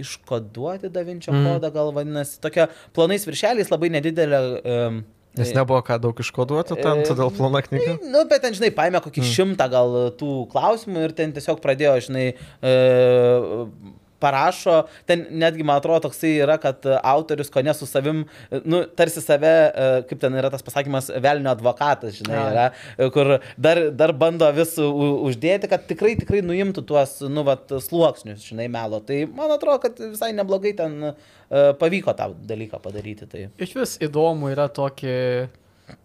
iškoduoti 0.02 0.90
Davinčio 0.92 1.32
mm. 1.32 1.48
kodą, 1.48 1.70
gal 1.72 1.92
vadinasi, 1.94 2.38
tokia 2.42 2.68
planais 2.96 3.26
viršeliais 3.28 3.70
labai 3.72 3.90
nedidelė 3.92 4.40
um, 4.40 5.02
Nes 5.38 5.54
nebuvo 5.56 5.80
ką 5.86 5.96
daug 6.02 6.18
iškoduoti 6.20 6.76
ten, 6.76 7.00
e, 7.00 7.06
todėl 7.08 7.30
plona 7.32 7.62
knyga. 7.64 7.96
Nu, 8.04 8.26
bet 8.28 8.42
ten, 8.44 8.52
žinai, 8.56 8.68
paėmė 8.76 9.00
kokį 9.00 9.22
mm. 9.22 9.30
šimtą 9.32 9.68
gal 9.72 9.94
tų 10.20 10.32
klausimų 10.52 11.06
ir 11.06 11.14
ten 11.16 11.32
tiesiog 11.32 11.62
pradėjo, 11.64 11.94
žinai, 12.08 12.26
e, 12.60 12.74
parašo, 14.22 14.78
ten 15.08 15.26
netgi, 15.42 15.66
man 15.66 15.82
atrodo, 15.82 16.06
toksai 16.06 16.32
yra, 16.44 16.56
kad 16.62 16.86
autorius 17.02 17.52
ko 17.52 17.64
ne 17.66 17.74
su 17.76 17.88
savim, 17.90 18.24
nu, 18.62 18.84
tarsi 18.98 19.24
save, 19.24 19.52
e, 19.52 19.90
kaip 20.10 20.22
ten 20.22 20.38
yra 20.38 20.52
tas 20.52 20.64
pasakymas, 20.64 21.10
velnio 21.22 21.52
advokatas, 21.52 22.16
žinai, 22.20 22.40
yra, 22.54 22.66
kur 23.14 23.36
dar, 23.60 23.84
dar 23.98 24.14
bando 24.16 24.48
vis 24.56 24.78
uždėti, 24.78 25.70
kad 25.70 25.86
tikrai, 25.90 26.14
tikrai 26.20 26.40
nuimtų 26.46 26.86
tuos, 26.88 27.18
nu, 27.26 27.44
vat, 27.46 27.68
sluoksnius, 27.82 28.46
žinai, 28.48 28.70
melo. 28.72 29.02
Tai 29.04 29.24
man 29.34 29.52
atrodo, 29.58 29.82
kad 29.84 30.00
visai 30.02 30.32
neblogai 30.36 30.74
ten 30.78 31.12
uh, 31.12 31.30
E, 31.52 31.74
pavyko 31.76 32.14
tą 32.16 32.30
dalyką 32.48 32.80
padaryti. 32.80 33.28
Tai. 33.28 33.46
Iš 33.60 33.74
vis 33.76 33.98
įdomu 34.06 34.48
yra 34.54 34.70
tokį, 34.72 35.16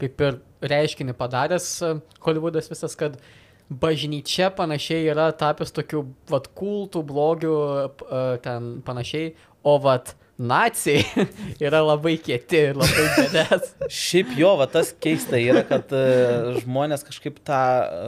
kaip 0.01 0.23
ir 0.27 0.39
reiškinį 0.73 1.15
padaręs 1.15 1.67
e, 1.87 1.91
Hollywoodas 2.25 2.67
visas, 2.71 2.97
kad 2.99 3.15
bažnyčia 3.69 4.51
panašiai 4.55 5.09
yra 5.11 5.31
tapęs 5.35 5.73
tokių, 5.75 6.03
vad, 6.31 6.47
kultų, 6.57 7.03
blogių, 7.07 7.57
e, 7.87 8.23
ten 8.43 8.77
panašiai, 8.87 9.33
o 9.67 9.75
vad, 9.83 10.13
nacijai 10.37 11.27
yra 11.65 11.81
labai 11.83 12.15
kieti 12.21 12.61
ir 12.69 12.77
labai 12.79 13.07
bedės. 13.17 13.73
Šiaip 13.91 14.35
jo, 14.39 14.53
va 14.59 14.69
tas 14.71 14.93
keista 15.03 15.39
yra, 15.41 15.65
kad 15.67 15.91
uh, 15.95 16.53
žmonės 16.61 17.03
kažkaip 17.07 17.41
tą, 17.47 17.63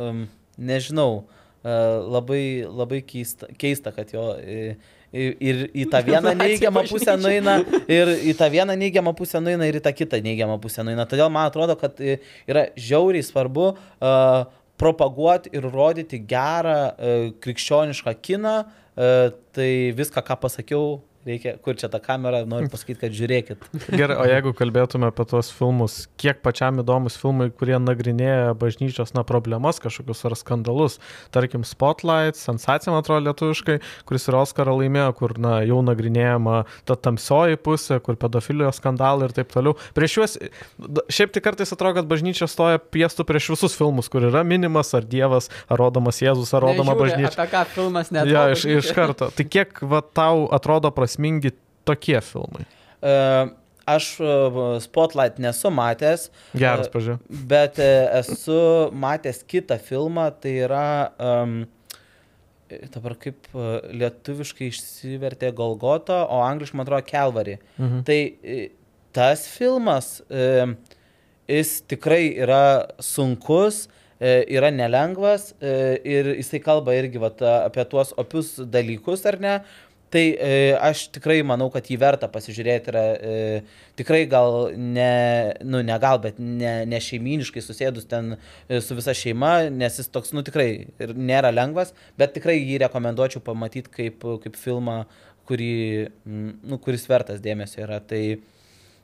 um, 0.09 0.23
nežinau, 0.61 1.23
uh, 1.25 1.73
labai, 2.05 2.43
labai 2.69 3.01
keista, 3.07 3.49
keista, 3.59 3.93
kad 3.95 4.13
jo 4.13 4.29
uh, 4.37 4.95
ir 5.09 5.63
į 5.73 5.87
tą 5.89 6.03
vieną 6.05 6.35
neigiamą 6.37 6.83
pusę 6.89 7.15
nueina, 7.17 7.57
ir 7.89 8.11
į 8.29 8.35
tą 8.37 8.49
vieną 8.53 8.75
neigiamą 8.77 9.15
pusę 9.17 9.41
nueina, 9.41 9.65
ir 9.65 9.79
į 9.79 9.83
tą 9.85 9.93
kitą 9.97 10.19
neigiamą 10.21 10.59
pusę 10.61 10.85
nueina. 10.85 11.07
Todėl 11.09 11.31
man 11.33 11.49
atrodo, 11.49 11.73
kad 11.79 11.97
yra 11.99 12.67
žiauriai 12.77 13.25
svarbu 13.25 13.71
uh, 13.73 14.45
propaguoti 14.79 15.51
ir 15.55 15.67
rodyti 15.73 16.21
gerą 16.29 16.79
uh, 16.89 17.29
krikščionišką 17.43 18.15
kiną. 18.23 18.55
Uh, 18.99 19.29
tai 19.55 19.91
viską, 19.95 20.23
ką 20.25 20.39
pasakiau, 20.41 20.99
reikia, 21.27 21.55
kur 21.61 21.75
čia 21.79 21.89
ta 21.91 21.99
kamera, 22.03 22.41
noriu 22.47 22.69
pasakyti, 22.71 22.99
kad 23.01 23.15
žiūrėkit. 23.15 23.65
Gerai, 23.99 24.17
o 24.21 24.25
jeigu 24.29 24.53
kalbėtume 24.57 25.09
apie 25.09 25.25
tuos 25.29 25.51
filmus, 25.53 26.01
kiek 26.21 26.39
pačiam 26.45 26.79
įdomus 26.81 27.17
filmai, 27.19 27.49
kurie 27.51 27.75
nagrinėja 27.81 28.53
bažnyčios, 28.59 29.13
na, 29.17 29.25
problemas 29.27 29.81
kažkokius 29.83 30.23
ar 30.29 30.37
skandalus, 30.39 30.99
tarkim, 31.35 31.65
Spotlight, 31.67 32.39
sensacija, 32.39 32.93
man 32.93 33.03
atrodo, 33.03 33.25
lietuviškai, 33.27 33.79
kuris 34.09 34.29
ir 34.29 34.39
Oscarą 34.39 34.77
laimėjo, 34.79 35.11
kur, 35.19 35.35
na, 35.41 35.59
jau 35.67 35.81
nagrinėjama 35.85 36.63
ta 36.87 36.97
tamsioji 36.97 37.59
pusė, 37.61 37.99
kur 38.03 38.19
pedofilijos 38.19 38.79
skandalai 38.79 39.29
ir 39.29 39.35
taip 39.35 39.51
toliau. 39.53 39.75
Prieš 39.97 40.17
juos, 40.19 40.37
šiaip 41.11 41.35
tik 41.35 41.45
kartais 41.45 41.75
atrodo, 41.75 41.99
kad 41.99 42.09
bažnyčia 42.09 42.47
stoja 42.49 42.79
piestų 42.79 43.27
prieš 43.27 43.51
visus 43.55 43.75
filmus, 43.77 44.09
kur 44.11 44.29
yra 44.29 44.45
minimas 44.47 44.93
ar 44.97 45.07
Dievas, 45.09 45.51
ar 45.67 45.81
rodomas 45.83 46.21
Jėzus, 46.23 46.53
ar 46.55 46.63
rodoma 46.63 46.95
bažnyčia. 46.97 47.35
Apie 47.35 47.51
ką 47.51 47.65
filmas 47.75 48.13
net. 48.15 48.29
Ja, 48.31 48.47
iš, 48.53 48.65
iš 48.79 48.91
karto. 48.95 49.29
Tai 49.35 49.45
kiek 49.49 49.83
va, 49.83 50.01
tau 50.01 50.47
atrodo 50.55 50.91
prasminga? 50.95 51.08
Prasmingi 51.09 51.51
tokie 51.89 52.19
filmai? 52.21 52.67
Uh, 53.01 53.49
aš 53.89 54.19
Spotlight 54.85 55.39
nesu 55.41 55.71
matęs. 55.73 56.29
Geras, 56.53 56.89
pažiūrėjau. 56.93 57.41
Bet 57.49 57.79
esu 57.81 58.61
matęs 58.93 59.41
kitą 59.49 59.79
filmą, 59.81 60.29
tai 60.37 60.53
yra, 60.67 61.09
um, 61.17 61.63
dabar 62.93 63.17
kaip 63.17 63.49
lietuviškai 63.89 64.69
išsivertė 64.69 65.49
Golgota, 65.57 66.27
o 66.29 66.43
angliškai 66.45 66.77
man 66.77 66.85
atrodo 66.85 67.07
Calvary. 67.09 67.57
Mhm. 67.79 68.03
Tai 68.05 68.19
tas 69.17 69.47
filmas, 69.49 70.19
jis 71.49 71.71
tikrai 71.89 72.27
yra 72.37 72.61
sunkus, 73.01 73.87
yra 74.21 74.69
nelengvas 74.75 75.55
ir 75.63 76.35
jisai 76.35 76.59
kalba 76.61 76.93
irgi 76.93 77.17
vat, 77.23 77.41
apie 77.41 77.87
tuos 77.89 78.13
opius 78.21 78.59
dalykus, 78.69 79.25
ar 79.25 79.39
ne, 79.41 79.57
Tai 80.09 80.21
e, 80.41 80.53
aš 80.81 81.03
tikrai 81.13 81.43
manau, 81.45 81.67
kad 81.69 81.85
jį 81.85 81.99
verta 82.01 82.25
pasižiūrėti 82.33 82.89
yra 82.89 83.03
e, 83.13 83.33
tikrai 83.99 84.23
gal 84.29 84.71
ne, 84.73 85.09
nu 85.61 85.83
ne 85.85 85.97
gal, 86.01 86.17
bet 86.23 86.39
ne, 86.41 86.71
ne 86.89 87.01
šeiminiškai 87.05 87.61
susėdus 87.61 88.07
ten 88.09 88.31
e, 88.33 88.79
su 88.81 88.97
visa 88.97 89.13
šeima, 89.13 89.67
nes 89.69 89.99
jis 90.01 90.09
toks, 90.09 90.33
nu 90.33 90.41
tikrai 90.45 90.87
nėra 91.13 91.53
lengvas, 91.53 91.93
bet 92.17 92.33
tikrai 92.33 92.57
jį 92.57 92.79
rekomenduočiau 92.87 93.43
pamatyti 93.45 93.93
kaip, 93.99 94.25
kaip 94.45 94.57
filmą, 94.57 95.03
kurį, 95.49 95.73
nu, 96.25 96.81
kuris 96.81 97.05
vertas 97.09 97.41
dėmesio 97.45 97.85
yra. 97.85 98.01
Tai, 98.01 98.23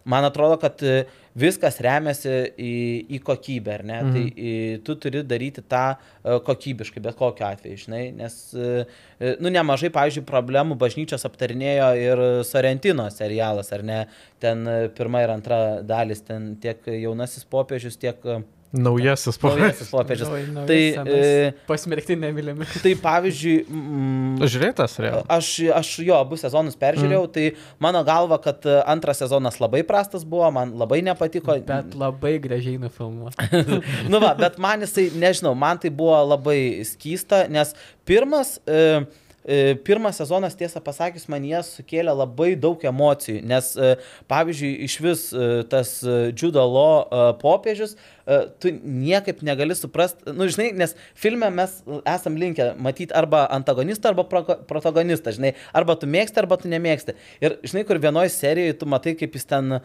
man 0.09 0.25
atrodo, 0.25 0.57
kad 0.61 0.81
e, 0.81 1.03
viskas 1.35 1.79
remiasi 1.83 2.33
į, 2.55 2.75
į 3.17 3.19
kokybę, 3.27 3.73
ar 3.79 3.83
ne? 3.87 3.99
Tai, 3.99 4.07
mhm. 4.07 4.29
Tai 4.35 4.47
į, 4.49 4.53
tu 4.87 4.95
turi 5.03 5.23
daryti 5.27 5.63
tą 5.67 5.83
e, 5.95 6.37
kokybiškai, 6.47 7.03
bet 7.03 7.17
kokiu 7.19 7.47
atveju, 7.49 7.81
žinai, 7.85 8.03
nes, 8.15 8.37
e, 8.55 8.85
nu, 9.43 9.51
nemažai, 9.51 9.91
pavyzdžiui, 9.95 10.25
problemų 10.29 10.79
bažnyčios 10.81 11.27
aptarinėjo 11.27 11.89
ir 11.99 12.23
Sorrentino 12.47 13.07
serialas, 13.13 13.73
ar 13.75 13.85
ne? 13.85 14.01
Ten 14.43 14.63
pirma 14.95 15.25
ir 15.25 15.35
antra 15.35 15.61
dalis, 15.85 16.23
ten 16.25 16.53
tiek 16.63 16.87
jaunasis 16.87 17.47
popiežius, 17.51 17.99
tiek 17.99 18.21
Naujasis 18.75 19.37
popiežius. 19.39 19.89
popiežius. 19.91 20.29
Tai 20.67 20.79
e, 21.07 21.51
pasmerkti 21.67 22.17
nemylimi. 22.19 22.67
Tai 22.83 22.93
pavyzdžiui... 23.03 23.55
Mm, 23.69 24.47
Žiūrėtas, 24.51 24.97
realiai. 25.03 25.23
Aš, 25.31 25.51
aš 25.77 25.91
jo 26.03 26.17
abu 26.17 26.39
sezonus 26.39 26.77
peržiūrėjau, 26.79 27.23
mm. 27.27 27.33
tai 27.35 27.83
mano 27.83 28.01
galva, 28.07 28.39
kad 28.43 28.65
antras 28.83 29.21
sezonas 29.23 29.61
labai 29.63 29.85
prastas 29.87 30.25
buvo, 30.27 30.49
man 30.55 30.75
labai 30.81 31.01
nepatiko. 31.05 31.55
Bet 31.65 31.95
labai 31.99 32.35
gražiai 32.43 32.79
nufilmuota. 32.81 33.47
nu 34.11 34.23
va, 34.23 34.33
bet 34.39 34.59
man 34.61 34.83
jisai, 34.83 35.07
nežinau, 35.15 35.55
man 35.55 35.79
tai 35.79 35.93
buvo 35.93 36.17
labai 36.35 36.83
skysta, 36.87 37.45
nes 37.51 37.75
pirmas... 38.07 38.57
E, 38.67 39.05
e, 39.45 39.75
pirmas 39.85 40.17
sezonas, 40.17 40.57
tiesą 40.57 40.81
pasakius, 40.83 41.27
man 41.29 41.45
jie 41.45 41.61
sukėlė 41.67 42.13
labai 42.17 42.53
daug 42.59 42.81
emocijų, 42.81 43.39
nes, 43.45 43.71
e, 43.77 43.93
pavyzdžiui, 44.31 44.71
iš 44.87 44.97
vis 45.05 45.25
e, 45.31 45.49
tas 45.69 45.99
e, 46.01 46.17
Judo 46.33 46.65
Law 46.65 47.05
e, 47.05 47.27
popiežius, 47.41 47.93
e, 47.95 48.14
tu 48.59 48.71
niekaip 48.73 49.41
negali 49.45 49.75
suprasti, 49.77 50.33
nu, 50.33 50.47
žinai, 50.49 50.71
nes 50.73 50.95
filme 51.13 51.49
mes 51.53 51.75
esam 52.09 52.37
linkę 52.41 52.71
matyti 52.81 53.13
arba 53.13 53.43
antagonistą, 53.53 54.09
arba 54.09 54.23
pro, 54.29 54.41
protagonistą, 54.65 55.33
žinai, 55.35 55.51
arba 55.73 55.93
tu 55.99 56.09
mėgsti, 56.09 56.41
arba 56.41 56.57
tu 56.57 56.71
nemėgsti. 56.71 57.13
Ir, 57.45 57.57
žinai, 57.67 57.83
kur 57.85 57.99
vienoje 58.01 58.31
serijoje 58.33 58.77
tu 58.79 58.89
matai, 58.89 59.13
kaip 59.19 59.37
jis 59.37 59.45
ten 59.49 59.77
e, 59.77 59.81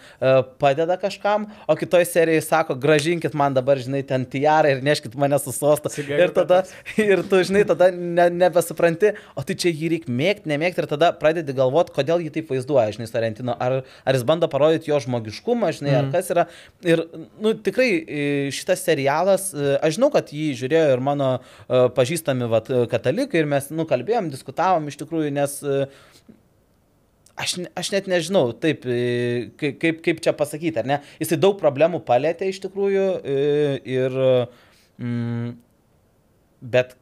padeda 0.62 0.96
kažkam, 1.00 1.44
o 1.68 1.76
kitoje 1.76 2.08
serijoje 2.08 2.46
sako, 2.46 2.78
gražinkit 2.80 3.36
man 3.36 3.56
dabar, 3.56 3.80
žinai, 3.82 4.00
ten 4.08 4.24
tiarą 4.24 4.72
ir 4.72 4.80
neškit 4.88 5.18
mane 5.20 5.36
su 5.42 5.52
sostą. 5.52 5.92
Ir 6.08 6.32
tada, 6.36 6.62
ir 7.10 7.24
tu, 7.28 7.42
žinai, 7.44 7.66
tada 7.68 7.90
ne, 7.92 8.30
nebesupranti, 8.40 9.12
o 9.36 9.44
tai 9.44 9.58
čia 9.60 9.74
jį 9.74 9.92
reikia 9.96 10.16
mėgti, 10.22 10.48
nemėgti 10.54 10.84
ir 10.84 10.90
tada 10.94 11.12
pradedi 11.20 11.56
galvoti, 11.56 11.92
kodėl 11.98 12.24
jį 12.24 12.32
taip 12.38 12.54
vaizduoja, 12.54 12.96
žinai, 12.96 13.10
Sorrentino, 13.12 13.58
ar, 13.60 13.82
ar 13.84 14.16
jis 14.16 14.24
bando 14.24 14.48
parodyti 14.48 14.94
jo 14.94 15.00
žmogiškumą, 15.04 15.74
žinai, 15.76 15.92
mm. 15.92 16.00
ar 16.00 16.10
kas 16.16 16.32
yra. 16.32 16.48
Ir, 16.86 17.04
nu, 17.42 17.52
tikrai 17.68 17.90
e, 18.00 18.29
šitas 18.54 18.84
serialas, 18.86 19.50
e, 19.54 19.76
aš 19.80 19.96
žinau, 19.98 20.10
kad 20.14 20.32
jį 20.34 20.50
žiūrėjo 20.60 20.94
ir 20.94 21.02
mano 21.04 21.30
e, 21.38 21.86
pažįstami 21.96 22.48
vat, 22.50 22.70
katalikai 22.92 23.42
ir 23.42 23.48
mes, 23.50 23.70
nu, 23.74 23.86
kalbėjom, 23.88 24.30
diskutavom 24.32 24.88
iš 24.90 24.98
tikrųjų, 25.02 25.32
nes 25.36 25.56
aš, 27.40 27.56
aš 27.78 27.92
net 27.94 28.10
nežinau, 28.10 28.50
taip, 28.52 28.84
kaip, 29.60 30.02
kaip 30.04 30.22
čia 30.24 30.36
pasakyti, 30.36 30.82
ar 30.82 30.90
ne. 30.90 31.00
Jisai 31.22 31.40
daug 31.40 31.58
problemų 31.60 32.02
palėtė 32.08 32.50
iš 32.50 32.60
tikrųjų 32.66 33.06
ir, 33.96 34.20
mm, 35.00 35.54
bet 36.74 36.96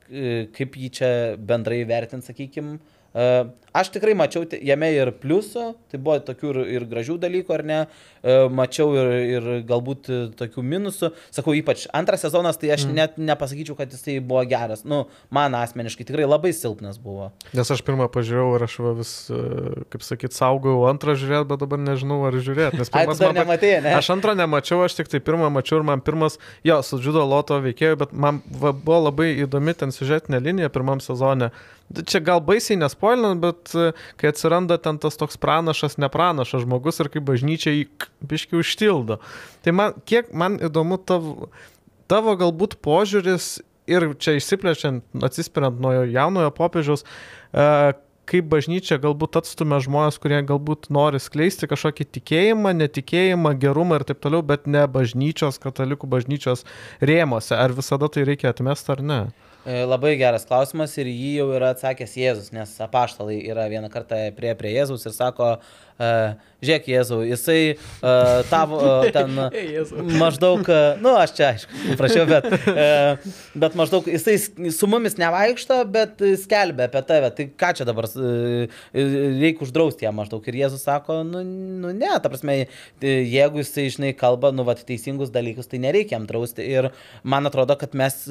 kaip 0.54 0.78
jį 0.78 0.92
čia 1.00 1.10
bendrai 1.38 1.82
vertinti, 1.88 2.30
sakykime, 2.30 2.78
Aš 3.78 3.90
tikrai 3.94 4.14
mačiau 4.16 4.46
jame 4.48 4.88
ir 4.96 5.10
pliusų, 5.20 5.64
tai 5.92 5.98
buvo 6.00 6.16
tokių 6.24 6.48
ir, 6.50 6.58
ir 6.78 6.84
gražių 6.88 7.18
dalykų, 7.20 7.52
ar 7.52 7.62
ne, 7.68 7.78
mačiau 8.50 8.94
ir, 8.96 9.10
ir 9.36 9.48
galbūt 9.68 10.08
tokių 10.38 10.64
minusų. 10.64 11.10
Sakau, 11.34 11.54
ypač 11.54 11.84
antras 11.94 12.24
sezonas, 12.24 12.58
tai 12.58 12.72
aš 12.74 12.86
mm. 12.88 12.96
net 12.96 13.20
nepasakyčiau, 13.20 13.76
kad 13.78 13.92
jisai 13.92 14.18
buvo 14.24 14.42
geras. 14.48 14.82
Nu, 14.88 15.04
man 15.34 15.54
asmeniškai 15.58 16.08
tikrai 16.08 16.26
labai 16.26 16.54
silpnas 16.56 16.98
buvo. 17.02 17.30
Nes 17.54 17.70
aš 17.74 17.84
pirmą 17.86 18.08
pažiūrėjau 18.14 18.56
ir 18.56 18.66
aš 18.66 18.76
vis, 18.98 19.14
kaip 19.92 20.06
sakyt, 20.06 20.36
saugau 20.36 20.80
antrą 20.88 21.14
žiūrėti, 21.20 21.50
bet 21.52 21.62
dabar 21.62 21.82
nežinau, 21.84 22.22
ar 22.30 22.40
žiūrėti. 22.40 22.80
Nes 22.80 22.92
pirmas 22.94 23.22
man 23.22 23.40
nematėjai, 23.42 23.82
ne? 23.84 23.96
Aš 24.00 24.12
antrą 24.16 24.34
nemačiau, 24.38 24.80
aš 24.88 24.98
tik 24.98 25.12
tai 25.12 25.22
pirmą 25.22 25.52
mačiau 25.54 25.82
ir 25.82 25.88
man 25.92 26.02
pirmas, 26.04 26.40
jo, 26.66 26.80
su 26.82 26.98
Džudo 27.04 27.26
Loto 27.28 27.60
veikėjų, 27.68 28.00
bet 28.02 28.16
man 28.16 28.42
va, 28.48 28.72
buvo 28.72 29.04
labai 29.10 29.34
įdomi 29.44 29.76
ten 29.78 29.94
siužetinė 29.94 30.42
linija 30.48 30.72
pirmam 30.72 31.04
sezone. 31.04 31.52
Čia 31.88 32.20
gal 32.20 32.42
baisiai 32.44 32.76
nespoilinant, 32.76 33.40
bet 33.40 33.72
e, 33.72 33.92
kai 34.20 34.28
atsiranda 34.28 34.76
ten 34.82 34.98
tas 35.00 35.16
toks 35.16 35.38
pranašas, 35.40 35.96
nepranašas 35.96 36.66
žmogus 36.66 37.00
ir 37.00 37.08
kaip 37.14 37.24
bažnyčia 37.30 37.72
jį 37.72 37.86
biški 38.28 38.58
užtildo. 38.60 39.16
Tai 39.64 39.74
man, 39.76 39.96
kiek 40.08 40.28
man 40.36 40.58
įdomu 40.68 41.00
tavo, 41.00 41.48
tavo 42.12 42.36
galbūt 42.36 42.76
požiūris 42.84 43.56
ir 43.88 44.10
čia 44.20 44.36
išsiplečiant, 44.36 45.06
atsispiriant 45.24 45.80
nuo 45.80 45.94
jaunojo 46.04 46.52
popiežiaus, 46.60 47.06
e, 47.56 47.96
kaip 48.28 48.52
bažnyčia 48.52 49.00
galbūt 49.00 49.40
atstumia 49.40 49.80
žmonės, 49.80 50.20
kurie 50.20 50.44
galbūt 50.44 50.90
nori 50.92 51.16
skleisti 51.24 51.70
kažkokį 51.72 52.10
tikėjimą, 52.18 52.76
netikėjimą, 52.84 53.56
gerumą 53.64 54.02
ir 54.02 54.10
taip 54.12 54.20
toliau, 54.20 54.44
bet 54.44 54.68
ne 54.68 54.84
bažnyčios, 54.84 55.56
katalikų 55.64 56.10
bažnyčios 56.12 56.68
rėmose. 57.00 57.56
Ar 57.56 57.72
visada 57.72 58.12
tai 58.12 58.28
reikia 58.28 58.52
atmesti 58.52 58.92
ar 58.92 59.00
ne? 59.00 59.22
E, 59.32 59.47
labai 59.68 60.14
geras 60.16 60.46
klausimas 60.48 60.94
ir 60.96 61.10
jį 61.12 61.32
jau 61.42 61.48
yra 61.58 61.72
atsakęs 61.74 62.16
Jėzus, 62.16 62.52
nes 62.56 62.72
apaštalai 62.80 63.36
yra 63.44 63.68
vieną 63.68 63.90
kartą 63.92 64.20
prie, 64.36 64.54
prie 64.56 64.72
Jėzus 64.78 65.04
ir 65.04 65.14
sako, 65.16 65.56
uh, 65.58 65.78
žiūrėk 66.62 66.88
Jėzau, 66.90 67.20
jisai 67.26 67.74
uh, 67.74 68.40
tavo 68.50 68.78
ten 69.16 69.34
maždaug, 70.18 70.66
nu 71.02 71.14
aš 71.18 71.34
čia 71.36 71.48
aišku, 71.52 71.96
prašiau, 71.98 72.26
bet, 72.30 72.46
bet 73.58 73.76
maždaug 73.78 74.06
jisai 74.10 74.36
su 74.74 74.88
mumis 74.90 75.18
nevaikšto, 75.20 75.80
bet 75.90 76.22
skelbia 76.42 76.88
apie 76.88 77.02
tave, 77.08 77.30
tai 77.34 77.48
ką 77.50 77.72
čia 77.78 77.86
dabar 77.88 78.08
reikia 78.94 79.66
uždrausti 79.66 80.06
ją 80.06 80.14
maždaug. 80.14 80.46
Ir 80.48 80.60
Jėzus 80.62 80.86
sako, 80.86 81.20
nu, 81.26 81.42
nu 81.44 81.92
ne, 81.94 82.10
ta 82.22 82.30
prasme, 82.30 82.60
jeigu 83.02 83.62
jisai, 83.62 83.88
žinai, 83.94 84.14
kalba, 84.18 84.52
nu, 84.54 84.66
va, 84.66 84.76
teisingus 84.78 85.32
dalykus, 85.34 85.70
tai 85.70 85.82
nereikia 85.82 86.16
jam 86.16 86.26
drausti. 86.30 86.66
Ir 86.66 86.90
man 87.26 87.50
atrodo, 87.50 87.78
kad 87.78 87.94
mes 87.98 88.22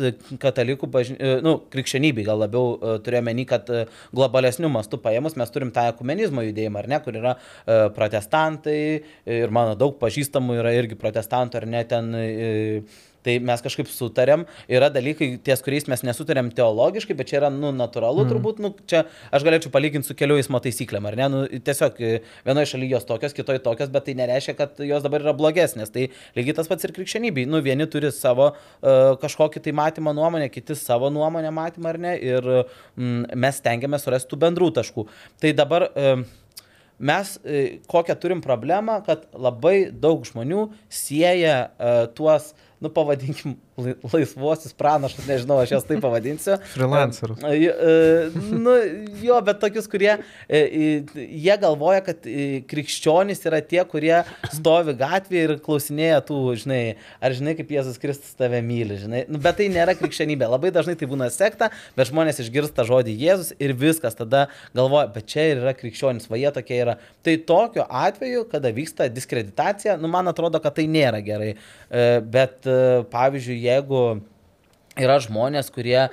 katalikų, 0.41 0.91
bažny... 0.91 1.19
nu, 1.45 1.57
krikščionybė 1.73 2.27
gal 2.27 2.41
labiau 2.43 2.75
uh, 2.75 2.97
turėjome 3.03 3.31
menį, 3.31 3.47
kad 3.49 3.71
uh, 3.73 3.99
globalesnių 4.15 4.71
mastų 4.73 5.01
paėmus 5.03 5.37
mes 5.39 5.51
turim 5.53 5.73
tą 5.75 5.87
ekumenizmo 5.91 6.45
judėjimą, 6.47 6.83
ar 6.83 6.91
ne, 6.91 7.01
kur 7.03 7.17
yra 7.17 7.33
protestantai 7.95 8.79
ir 9.27 9.51
mano 9.53 9.75
daug 9.79 9.97
pažįstamų 10.01 10.57
yra 10.61 10.71
irgi 10.77 10.97
protestantų 10.99 11.61
ar 11.61 11.69
ne 11.75 11.83
ten. 11.89 12.15
Uh, 13.27 13.27
Tai 13.27 13.35
mes 13.43 13.63
kažkaip 13.63 13.89
sutarėm, 13.91 14.45
yra 14.71 14.87
dalykai, 14.93 15.33
ties 15.43 15.63
kuriais 15.65 15.87
mes 15.91 16.03
nesutarėm 16.07 16.47
teologiškai, 16.55 17.15
bet 17.17 17.27
čia 17.31 17.41
yra, 17.41 17.49
nu, 17.51 17.73
natūralu 17.75 18.23
mm. 18.23 18.31
turbūt, 18.31 18.61
nu, 18.63 18.71
čia 18.87 19.01
aš 19.35 19.43
galėčiau 19.43 19.73
palyginti 19.73 20.07
su 20.07 20.15
kelių 20.15 20.37
eismo 20.39 20.61
taisyklėm, 20.63 21.09
ar 21.09 21.17
ne, 21.19 21.27
nu, 21.33 21.41
tiesiog 21.67 21.99
vienoje 22.47 22.71
šalyje 22.71 22.95
jos 22.95 23.09
tokios, 23.09 23.35
kitoje 23.35 23.59
tokios, 23.65 23.91
bet 23.91 24.07
tai 24.07 24.15
nereiškia, 24.21 24.55
kad 24.61 24.79
jos 24.79 25.03
dabar 25.03 25.25
yra 25.25 25.35
blogesnės. 25.35 25.91
Tai 25.91 26.07
lygiai 26.39 26.55
tas 26.55 26.71
pats 26.71 26.87
ir 26.87 26.95
krikščionybei, 26.95 27.49
nu, 27.51 27.59
vieni 27.65 27.89
turi 27.91 28.13
savo 28.15 28.53
uh, 28.53 29.19
kažkokį 29.19 29.65
tai 29.67 29.75
matymą 29.75 30.15
nuomonę, 30.15 30.47
kiti 30.53 30.77
savo 30.79 31.11
nuomonę 31.11 31.51
matymą, 31.51 31.91
ar 31.91 32.03
ne, 32.07 32.17
ir 32.31 32.51
mm, 32.55 33.35
mes 33.35 33.63
tengiamės 33.65 34.07
surasti 34.07 34.31
tų 34.31 34.43
bendrų 34.47 34.71
taškų. 34.79 35.09
Tai 35.43 35.57
dabar 35.57 35.91
uh, 35.91 36.27
mes 36.99 37.39
e, 37.45 37.77
kokią 37.87 38.15
turim 38.15 38.41
problemą, 38.41 39.01
kad 39.05 39.27
labai 39.33 39.89
daug 39.91 40.25
žmonių 40.25 40.67
sieja 40.89 41.57
uh, 41.69 42.05
tuos, 42.17 42.53
nu 42.81 42.89
pavadinkim, 42.89 43.55
laisvuosius 43.77 44.73
pranašus, 44.77 45.25
nežinau, 45.29 45.59
aš 45.61 45.75
jas 45.75 45.85
taip 45.85 46.01
pavadinsiu. 46.01 46.55
Freelancerius. 46.73 47.43
Nu, 48.57 48.73
jo, 49.21 49.37
bet 49.45 49.59
tokius, 49.61 49.85
kurie, 49.91 50.15
e, 50.49 50.61
jie 51.13 51.57
galvoja, 51.61 52.01
kad 52.05 52.25
krikščionys 52.71 53.43
yra 53.45 53.61
tie, 53.61 53.83
kurie 53.89 54.15
stovi 54.55 54.95
gatvėje 54.97 55.43
ir 55.45 55.53
klausinėja 55.63 56.23
tų, 56.25 56.39
žinai, 56.63 56.81
ar 57.21 57.35
žinai, 57.37 57.53
kaip 57.59 57.75
Jėzus 57.77 58.01
Kristus 58.01 58.33
tave 58.39 58.63
myli, 58.65 58.97
žinai. 59.03 59.23
Nu, 59.29 59.41
bet 59.43 59.59
tai 59.61 59.69
nėra 59.73 59.93
krikščionybė. 59.99 60.49
Labai 60.49 60.73
dažnai 60.73 60.97
tai 60.97 61.09
būna 61.11 61.29
sekta, 61.33 61.69
bet 61.97 62.09
žmonės 62.09 62.41
išgirsta 62.41 62.87
žodį 62.87 63.13
Jėzus 63.21 63.53
ir 63.61 63.75
viskas, 63.77 64.17
tada 64.17 64.47
galvoja, 64.77 65.11
bet 65.13 65.29
čia 65.29 65.51
ir 65.51 65.61
yra 65.61 65.75
krikščionys, 65.77 66.29
va 66.31 66.41
jie 66.41 66.53
tokie 66.55 66.81
yra. 66.81 66.97
Tai 67.25 67.37
tokiu 67.45 67.85
atveju, 67.85 68.47
kada 68.49 68.73
vyksta 68.73 69.09
diskreditacija, 69.13 69.99
nu, 70.01 70.09
man 70.11 70.33
atrodo, 70.33 70.61
kad 70.63 70.79
tai 70.79 70.87
nėra 70.89 71.21
gerai. 71.25 71.53
E, 71.53 72.05
bet, 72.25 72.59
e, 72.65 73.03
pavyzdžiui, 73.13 73.66
jeigu 73.67 74.01
yra 74.97 75.19
žmonės, 75.21 75.69
kurie 75.73 75.99
uh, 76.07 76.11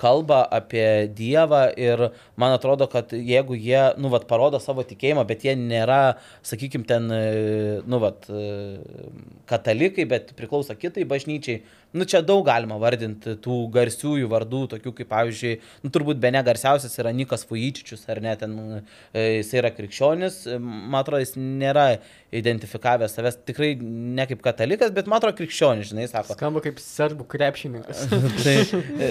kalba 0.00 0.40
apie 0.58 1.06
Dievą 1.14 1.62
ir 1.78 2.08
man 2.34 2.56
atrodo, 2.56 2.88
kad 2.90 3.14
jeigu 3.14 3.54
jie, 3.54 3.78
nu, 4.02 4.10
vat, 4.10 4.26
parodo 4.30 4.58
savo 4.62 4.82
tikėjimą, 4.86 5.22
bet 5.28 5.46
jie 5.46 5.54
nėra, 5.60 6.16
sakykime, 6.46 6.86
ten, 6.88 7.06
nu, 7.86 8.00
vat, 8.02 8.26
katalikai, 9.50 10.08
bet 10.10 10.34
priklauso 10.38 10.74
kitai 10.78 11.06
bažnyčiai, 11.08 11.62
nu 11.92 12.04
čia 12.04 12.20
daug 12.24 12.44
galima 12.46 12.76
vardinti 12.80 13.36
tų 13.42 13.56
garsiųjų 13.74 14.28
vardų, 14.30 14.62
tokių 14.74 14.92
kaip, 14.98 15.08
pavyzdžiui, 15.10 15.54
nu 15.84 15.92
turbūt 15.94 16.20
be 16.22 16.32
ne 16.34 16.42
garsiausias 16.46 16.96
yra 17.00 17.12
Nikas 17.14 17.46
Fujičičius, 17.48 18.04
ar 18.12 18.20
ne, 18.24 18.34
ten 18.40 18.56
e, 18.78 18.82
jis 19.38 19.52
yra 19.60 19.70
krikščionis, 19.74 20.42
man 20.60 20.98
atrodo, 21.00 21.22
jis 21.24 21.36
nėra 21.38 21.86
identifikavęs 22.36 23.14
savęs 23.16 23.38
tikrai 23.48 23.72
ne 23.80 24.26
kaip 24.28 24.42
katalikas, 24.44 24.92
bet 24.94 25.08
man 25.08 25.20
atrodo 25.20 25.38
krikščionis, 25.38 25.92
žinai, 25.92 26.08
sako. 26.10 26.36
Skamba 26.36 26.62
kaip 26.64 26.80
serbų 26.82 27.28
krepšininkas. 27.32 28.04
tai, 28.44 28.56
e, 28.98 29.10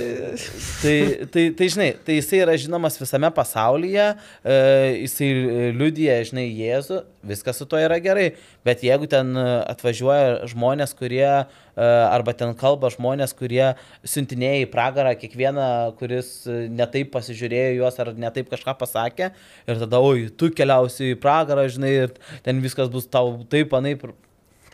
tai, 0.84 0.96
tai, 1.32 1.48
tai, 1.58 1.70
žinai, 1.78 1.90
tai 2.06 2.20
jisai 2.20 2.44
yra 2.44 2.58
žinomas 2.60 3.00
visame 3.02 3.32
pasaulyje, 3.36 4.12
e, 4.44 4.58
jisai 5.06 5.32
liudija, 5.80 6.20
žinai, 6.30 6.50
Jėzų, 6.56 7.02
viskas 7.26 7.58
su 7.60 7.66
to 7.70 7.80
yra 7.82 7.98
gerai, 8.04 8.34
bet 8.68 8.84
jeigu 8.86 9.10
ten 9.10 9.34
atvažiuoja 9.40 10.52
žmonės, 10.52 10.94
kurie 10.98 11.46
arba 11.76 12.34
ten 12.38 12.54
kalba 12.58 12.90
žmonės, 12.94 13.36
kurie 13.36 13.74
siuntinėja 14.08 14.64
į 14.64 14.70
pragarą 14.72 15.14
kiekvieną, 15.20 15.70
kuris 16.00 16.32
netaip 16.72 17.12
pasižiūrėjo 17.16 17.80
juos 17.82 18.00
ar 18.00 18.14
netaip 18.16 18.52
kažką 18.52 18.78
pasakė 18.80 19.32
ir 19.68 19.82
tada, 19.84 20.00
oi, 20.00 20.30
tu 20.32 20.52
keliausi 20.56 21.14
į 21.14 21.22
pragarą, 21.24 21.68
žinai, 21.72 21.96
ir 22.06 22.16
ten 22.46 22.62
viskas 22.64 22.92
bus 22.92 23.10
tau 23.12 23.42
taip, 23.52 23.76
anaip. 23.76 24.08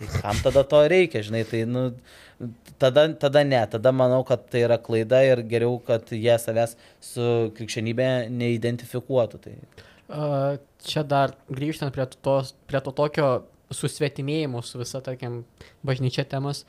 Tai 0.01 0.07
kam 0.17 0.37
tada 0.41 0.63
to 0.65 0.79
reikia, 0.89 1.21
žinai, 1.25 1.43
tai, 1.45 1.59
nu, 1.69 1.91
tada, 2.81 3.05
tada 3.21 3.43
ne, 3.45 3.59
tada 3.69 3.91
manau, 3.93 4.23
kad 4.25 4.47
tai 4.49 4.63
yra 4.65 4.77
klaida 4.81 5.21
ir 5.25 5.43
geriau, 5.45 5.77
kad 5.85 6.09
jie 6.09 6.33
savęs 6.41 6.73
su 7.05 7.27
krikščionybė 7.57 8.09
neidentifikuotų. 8.33 9.41
Tai. 9.43 9.55
Uh, 10.11 10.57
čia 10.83 11.05
dar 11.07 11.35
grįžtant 11.53 11.93
prie, 11.95 12.07
tos, 12.25 12.55
prie 12.69 12.81
to 12.83 12.93
tokio 12.97 13.29
susvetimėjimo 13.71 14.63
su 14.65 14.81
visa, 14.81 15.03
tarkim, 15.05 15.43
bažnyčia 15.87 16.25
temos. 16.27 16.65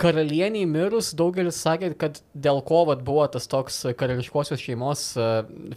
Karalieniai 0.00 0.66
mirus 0.66 1.12
daugelis 1.14 1.58
sakė, 1.62 1.92
kad 2.00 2.20
dėl 2.34 2.62
ko 2.66 2.84
vat, 2.88 3.02
buvo 3.06 3.26
tas 3.30 3.46
toks 3.50 3.82
karališkosios 3.98 4.60
šeimos 4.62 5.02
e, 5.20 5.26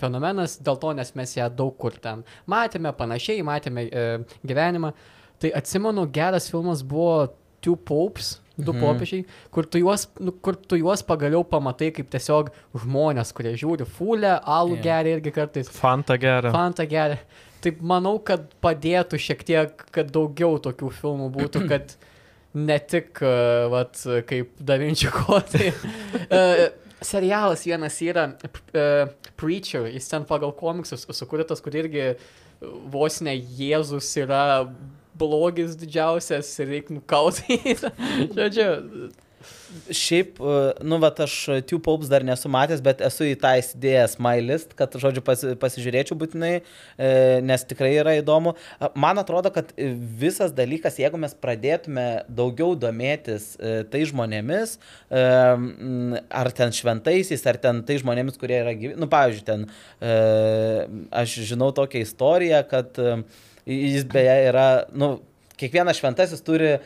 fenomenas, 0.01 0.57
dėl 0.65 0.79
to, 0.81 0.93
nes 0.97 1.11
mes 1.19 1.35
ją 1.37 1.49
daug 1.53 1.75
kur 1.81 1.91
ten 2.01 2.23
matėme, 2.49 2.93
panašiai, 2.97 3.43
matėme 3.45 3.85
e, 3.89 4.05
gyvenimą. 4.47 4.93
Tai 5.43 5.51
atsimenu, 5.59 6.07
geras 6.15 6.49
filmas 6.51 6.81
buvo 6.87 7.27
Two 7.65 7.75
Popes, 7.75 8.37
du 8.55 8.71
Mhm. 8.71 8.79
popiežiai, 8.85 9.25
kur 9.51 9.65
tu, 9.67 9.79
juos, 9.81 10.07
nu, 10.23 10.31
kur 10.31 10.55
tu 10.55 10.77
juos 10.79 11.01
pagaliau 11.03 11.43
pamatai 11.43 11.89
kaip 11.91 12.07
tiesiog 12.13 12.53
žmonės, 12.85 13.33
kurie 13.35 13.51
žiūri 13.59 13.83
fulę, 13.85 14.37
alų 14.47 14.77
Jo. 14.77 14.83
geria 14.85 15.17
irgi 15.17 15.33
kartais. 15.35 15.67
Fanta 15.69 16.15
geria. 16.17 16.51
Fanta 16.55 16.85
geria. 16.87 17.17
Taip 17.61 17.81
manau, 17.81 18.15
kad 18.23 18.45
padėtų 18.63 19.19
šiek 19.19 19.43
tiek, 19.43 19.83
kad 19.91 20.07
daugiau 20.13 20.55
tokių 20.61 20.91
filmų 21.01 21.27
būtų, 21.35 21.65
kad 21.73 21.97
ne 22.55 22.79
tik, 22.79 23.19
uh, 23.21 23.67
vat, 23.73 23.99
kaip 24.29 24.55
Da 24.59 24.79
Vinci 24.81 25.11
kodai. 25.13 25.71
Uh, 26.25 26.65
serialas 27.05 27.65
vienas 27.67 27.99
yra 28.01 28.29
uh, 28.31 29.13
Preacher, 29.35 29.89
jis 29.91 30.07
ten 30.09 30.25
pagal 30.27 30.55
komiksus 30.55 31.05
sukurtas, 31.11 31.61
kur 31.61 31.75
irgi 31.75 32.13
vos 32.91 33.19
ne 33.21 33.35
Jėzus 33.35 34.07
yra 34.21 34.65
blogis 35.15 35.75
didžiausias 35.79 36.49
ir 36.59 36.71
reikia 36.71 36.97
nukauti. 36.97 37.59
Žodžiu, 38.37 38.69
Šiaip, 39.93 40.39
e, 40.39 40.55
nu, 40.87 40.97
va, 41.03 41.09
aš 41.25 41.35
Two 41.69 41.79
Popes 41.83 42.09
dar 42.11 42.23
nesu 42.25 42.49
matęs, 42.51 42.81
bet 42.85 43.01
esu 43.05 43.27
į 43.29 43.35
tą 43.41 43.51
įsidėjęs 43.59 44.17
my 44.23 44.39
list, 44.43 44.73
kad, 44.77 44.95
žodžiu, 45.01 45.23
pasi, 45.25 45.53
pasižiūrėčiau 45.61 46.17
būtinai, 46.19 46.53
e, 46.61 47.09
nes 47.45 47.65
tikrai 47.67 47.91
yra 47.99 48.15
įdomu. 48.19 48.55
Man 48.99 49.21
atrodo, 49.21 49.51
kad 49.55 49.71
visas 49.75 50.55
dalykas, 50.55 50.99
jeigu 51.01 51.19
mes 51.21 51.35
pradėtume 51.37 52.07
daugiau 52.29 52.73
domėtis 52.79 53.53
tai 53.91 54.01
žmonėmis, 54.07 54.77
ar 55.11 56.51
ten 56.57 56.73
šventaisiais, 56.75 57.45
ar 57.49 57.59
ten 57.61 57.83
tai 57.87 57.99
žmonėmis, 58.01 58.39
kurie 58.41 58.57
yra 58.61 58.73
gyvi, 58.77 58.95
nu, 58.99 59.09
pavyzdžiui, 59.11 59.45
ten, 59.47 59.67
aš 61.23 61.37
žinau 61.51 61.71
tokią 61.75 62.03
istoriją, 62.05 62.61
kad 62.71 62.99
jis 63.65 64.05
beje 64.11 64.35
yra, 64.49 64.67
nu, 64.93 65.15
kiekvienas 65.59 65.99
šventasis 65.99 66.43
turi 66.45 66.71
e, 66.75 66.79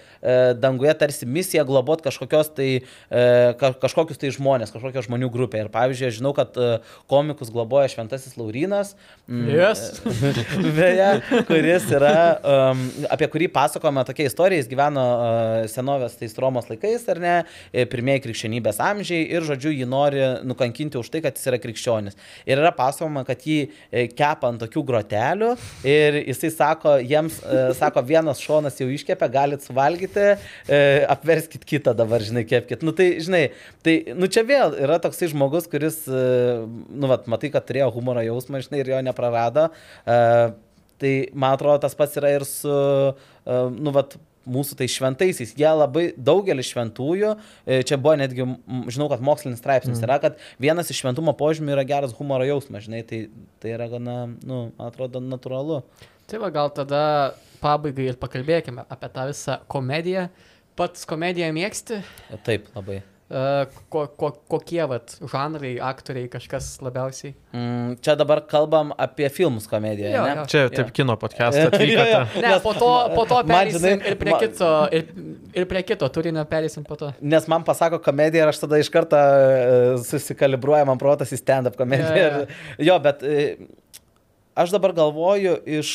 danguje 0.60 0.94
tarsi 1.00 1.28
misiją 1.30 1.66
globot 1.68 2.04
kažkokios 2.06 2.52
tai, 2.58 2.70
e, 2.80 3.24
ka, 3.60 3.74
kažkokius 3.82 4.22
tai 4.22 4.32
žmonės, 4.36 4.74
kažkokią 4.76 5.06
žmonių 5.08 5.32
grupę. 5.34 5.64
Ir 5.64 5.72
pavyzdžiui, 5.74 6.10
aš 6.10 6.20
žinau, 6.22 6.34
kad 6.38 6.58
e, 6.58 6.70
komikus 7.12 7.52
globoja 7.54 7.90
šventasis 7.92 8.38
Laurinas. 8.40 8.96
mm, 9.28 9.50
Yes. 9.50 10.02
Beje, 10.78 11.10
kuris 11.48 11.88
yra, 11.94 12.16
um, 12.44 12.84
apie 13.12 13.28
kurį 13.32 13.50
pasakojama 13.54 14.04
tokia 14.08 14.30
istorija, 14.30 14.62
jis 14.62 14.70
gyveno 14.72 15.06
uh, 15.06 15.70
senovės 15.72 16.18
tais 16.20 16.36
Romos 16.40 16.70
laikais, 16.70 17.06
ar 17.12 17.20
ne, 17.22 17.36
e, 17.72 17.86
pirmieji 17.90 18.24
krikščionybės 18.26 18.80
amžiai 18.84 19.26
ir, 19.28 19.46
žodžiu, 19.48 19.72
jį 19.76 19.88
nori 19.90 20.22
nukankinti 20.48 21.00
už 21.00 21.12
tai, 21.14 21.22
kad 21.26 21.38
jis 21.38 21.50
yra 21.52 21.60
krikščionis. 21.62 22.18
Ir 22.50 22.62
yra 22.62 22.72
pasakojama, 22.76 23.26
kad 23.28 23.44
jį 23.48 23.60
e, 23.66 24.06
kepa 24.12 24.52
ant 24.52 24.62
tokių 24.64 24.84
grotelių 24.90 25.52
ir 25.88 26.20
jisai 26.26 26.52
sako, 26.54 26.98
jiems, 27.04 27.40
e, 27.44 27.66
sako, 27.80 28.04
vienas 28.10 28.42
šonas 28.44 28.59
jau 28.68 28.88
iškepė, 28.92 29.30
galit 29.32 29.66
suvalgyti, 29.66 30.26
e, 30.68 30.80
apverskit 31.10 31.66
kitą 31.68 31.96
dabar, 31.98 32.24
žinai, 32.26 32.46
kepkit. 32.50 32.84
Nu 32.86 32.94
tai, 32.96 33.12
žinai, 33.24 33.44
tai, 33.86 33.98
nu 34.18 34.28
čia 34.32 34.44
vėl 34.48 34.76
yra 34.84 35.00
toksai 35.04 35.32
žmogus, 35.32 35.70
kuris, 35.72 36.02
e, 36.08 36.24
nu, 36.68 37.12
vat, 37.12 37.30
matai, 37.32 37.52
kad 37.54 37.68
turėjo 37.68 37.92
humoro 37.96 38.24
jausmą, 38.26 38.64
žinai, 38.66 38.84
ir 38.84 38.94
jo 38.94 39.04
neprarado. 39.06 39.70
Uh, 40.04 40.56
tai 41.00 41.14
man 41.32 41.56
atrodo 41.56 41.80
tas 41.86 41.96
pats 41.96 42.18
yra 42.20 42.34
ir 42.36 42.44
su, 42.48 42.70
uh, 42.70 43.70
nu, 43.72 43.94
vat, 43.96 44.18
mūsų 44.50 44.78
tai 44.80 44.88
šventaisiais. 44.92 45.54
Jie 45.58 45.70
labai 45.70 46.06
daugelis 46.18 46.70
šventųjų, 46.72 47.34
e, 47.66 47.82
čia 47.88 48.00
buvo 48.02 48.16
netgi, 48.20 48.46
žinau, 48.92 49.10
kad 49.12 49.24
mokslinis 49.26 49.62
straipsnis 49.62 50.00
mm. 50.00 50.06
yra, 50.08 50.20
kad 50.24 50.40
vienas 50.62 50.90
iš 50.92 51.04
šventumo 51.04 51.36
požymių 51.40 51.76
yra 51.76 51.86
geras 51.88 52.16
humoro 52.18 52.48
jausmas, 52.48 52.88
žinai, 52.88 53.04
tai, 53.08 53.26
tai 53.62 53.76
yra 53.76 53.90
gana, 53.92 54.18
nu, 54.48 54.62
atrodo, 54.82 55.22
natūralu. 55.24 55.84
Tai 56.30 56.42
va, 56.44 56.52
gal 56.54 56.74
tada 56.74 57.04
pabaigai 57.62 58.10
ir 58.12 58.20
pakalbėkime 58.22 58.88
apie 58.90 59.12
tą 59.14 59.30
visą 59.30 59.60
komediją. 59.72 60.30
Pats 60.80 61.06
komediją 61.08 61.52
mėgsti? 61.56 62.02
Taip, 62.48 62.70
labai. 62.76 63.02
Uh, 63.30 63.68
ko, 63.94 64.08
ko, 64.18 64.32
kokie 64.50 64.80
vat 64.90 65.12
žanrai, 65.30 65.76
aktoriai, 65.86 66.26
kažkas 66.34 66.80
labiausiai? 66.82 67.36
Mm, 67.54 67.92
čia 68.02 68.16
dabar 68.18 68.40
kalbam 68.50 68.90
apie 68.98 69.28
filmus 69.30 69.68
komediją. 69.70 70.10
Jo, 70.16 70.24
ne? 70.26 70.32
jo. 70.40 70.46
Čia 70.50 70.64
taip 70.74 70.90
kino 70.98 71.14
podcast'ą 71.22 71.62
Jo, 71.62 71.68
jo. 71.68 71.76
atvykote. 71.76 72.42
Ne, 72.42 72.48
Nes 72.48 72.64
po 72.64 72.74
to, 72.74 72.90
po 73.14 73.28
to 73.30 73.44
perėsim 73.52 74.02
ir 74.02 74.18
prie 74.24 74.34
kito, 74.42 74.72
ir, 74.98 75.12
ir 75.62 75.68
prie 75.70 75.84
kito 75.92 76.10
turinio 76.16 76.42
perėsim 76.50 76.88
po 76.88 76.98
to. 76.98 77.12
Nes 77.22 77.46
man 77.54 77.68
pasako 77.68 78.02
komediją 78.02 78.48
ir 78.48 78.54
aš 78.56 78.64
tada 78.64 78.82
iš 78.82 78.90
karto 78.98 79.20
e, 79.22 79.94
susikalibruoja 80.10 80.90
man 80.90 80.98
protas 80.98 81.30
į 81.30 81.44
stand-up 81.44 81.78
komediją. 81.78 82.18
Jo, 82.18 82.32
jo. 82.34 82.90
Jo, 82.90 82.98
bet 83.06 83.22
e, 83.22 83.46
aš 84.58 84.74
dabar 84.74 84.98
galvoju 85.04 85.60
iš... 85.78 85.94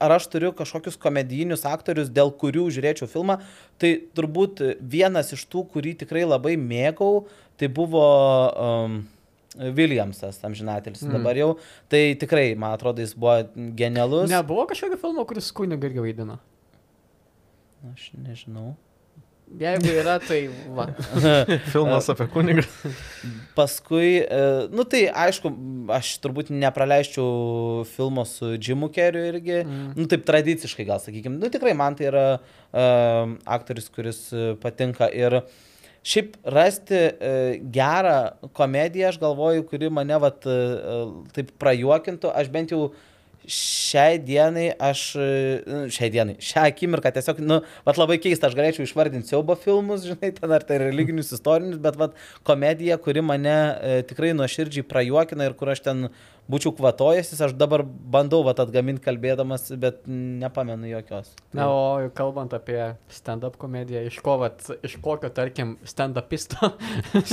Ar 0.00 0.16
aš 0.16 0.30
turiu 0.32 0.50
kažkokius 0.56 0.96
komedijinius 1.00 1.66
aktorius, 1.68 2.08
dėl 2.12 2.32
kurių 2.40 2.66
žiūrėčiau 2.72 3.08
filmą, 3.10 3.38
tai 3.80 3.94
turbūt 4.16 4.62
vienas 4.80 5.34
iš 5.36 5.44
tų, 5.52 5.66
kurį 5.74 5.94
tikrai 6.02 6.22
labai 6.24 6.54
mėgau, 6.60 7.26
tai 7.60 7.68
buvo 7.68 8.04
um, 8.48 9.00
Williamsas, 9.58 10.38
amžinatelis 10.46 11.02
mm. 11.04 11.16
dabar 11.18 11.36
jau. 11.36 11.50
Tai 11.92 12.02
tikrai, 12.20 12.52
man 12.56 12.76
atrodo, 12.76 13.04
jis 13.04 13.16
buvo 13.18 13.40
genialus. 13.76 14.30
Nebuvo 14.32 14.64
kažkokio 14.70 15.00
filmo, 15.00 15.26
kuris 15.28 15.50
kunigą 15.56 15.90
irgi 15.90 16.04
vaidino. 16.06 16.38
Aš 17.92 18.10
nežinau. 18.16 18.74
Jeigu 19.58 19.90
yra, 19.98 20.14
tai 20.22 20.44
va. 20.70 20.84
Filmas 21.72 22.06
apie 22.12 22.26
kunigą. 22.30 22.62
Paskui, 23.56 24.20
e, 24.22 24.44
nu 24.70 24.84
tai 24.86 25.02
aišku, 25.10 25.50
aš 25.90 26.12
turbūt 26.22 26.52
nepraleisčiau 26.54 27.82
filmo 27.90 28.22
su 28.28 28.52
Jimu 28.54 28.92
Keriu 28.94 29.24
irgi. 29.32 29.56
Mm. 29.64 29.88
Nu 29.98 30.06
taip 30.10 30.22
tradiciškai 30.28 30.86
gal 30.86 31.02
sakykime. 31.02 31.40
Nu 31.40 31.50
tikrai 31.50 31.74
man 31.74 31.98
tai 31.98 32.06
yra 32.12 32.24
uh, 32.38 33.34
aktorius, 33.58 33.90
kuris 33.90 34.22
e, 34.30 34.52
patinka. 34.62 35.10
Ir 35.10 35.40
šiaip 36.06 36.38
rasti 36.46 37.02
uh, 37.10 37.58
gerą 37.74 38.50
komediją, 38.56 39.10
aš 39.10 39.18
galvoju, 39.24 39.66
kuri 39.72 39.90
mane 39.90 40.22
vat, 40.22 40.46
uh, 40.46 41.10
taip 41.34 41.50
prajuokintų. 41.58 42.30
Aš 42.38 42.54
bent 42.54 42.76
jau 42.76 42.92
šiai 43.48 44.18
dienai, 44.22 44.66
aš, 44.76 45.04
e, 45.16 45.84
šiai 45.92 46.10
dienai, 46.12 46.36
šią 46.44 46.66
akimirką 46.70 47.12
tiesiog, 47.14 47.40
nu, 47.44 47.60
vat 47.86 48.00
labai 48.00 48.18
keista, 48.22 48.50
aš 48.50 48.56
galėčiau 48.58 48.86
išvardinti 48.86 49.32
siaubo 49.32 49.56
filmus, 49.58 50.04
žinai, 50.08 50.32
ten 50.36 50.56
ar 50.56 50.66
tai 50.66 50.80
religinius, 50.82 51.32
istorinius, 51.36 51.80
bet 51.82 51.96
vat 52.00 52.18
komedija, 52.46 52.98
kuri 53.02 53.24
mane 53.24 53.56
e, 53.56 54.02
tikrai 54.10 54.34
nuoširdžiai 54.36 54.86
prajuokina 54.90 55.48
ir 55.48 55.56
kur 55.58 55.72
aš 55.72 55.84
ten 55.88 56.10
būčiau 56.50 56.72
kvatojasis, 56.74 57.38
aš 57.44 57.54
dabar 57.54 57.84
bandau 57.84 58.42
vat 58.46 58.58
atgaminti 58.62 59.04
kalbėdamas, 59.04 59.68
bet 59.80 60.02
nepamenu 60.08 60.88
jokios. 60.90 61.30
Na, 61.56 61.68
o 61.70 62.10
kalbant 62.16 62.54
apie 62.56 62.80
stand-up 63.12 63.58
komediją, 63.60 64.02
iš 64.08 64.18
ko, 64.24 64.36
vat, 64.42 64.64
iš 64.86 64.96
kokio, 65.04 65.30
tarkim, 65.34 65.76
stand-upisto, 65.86 66.72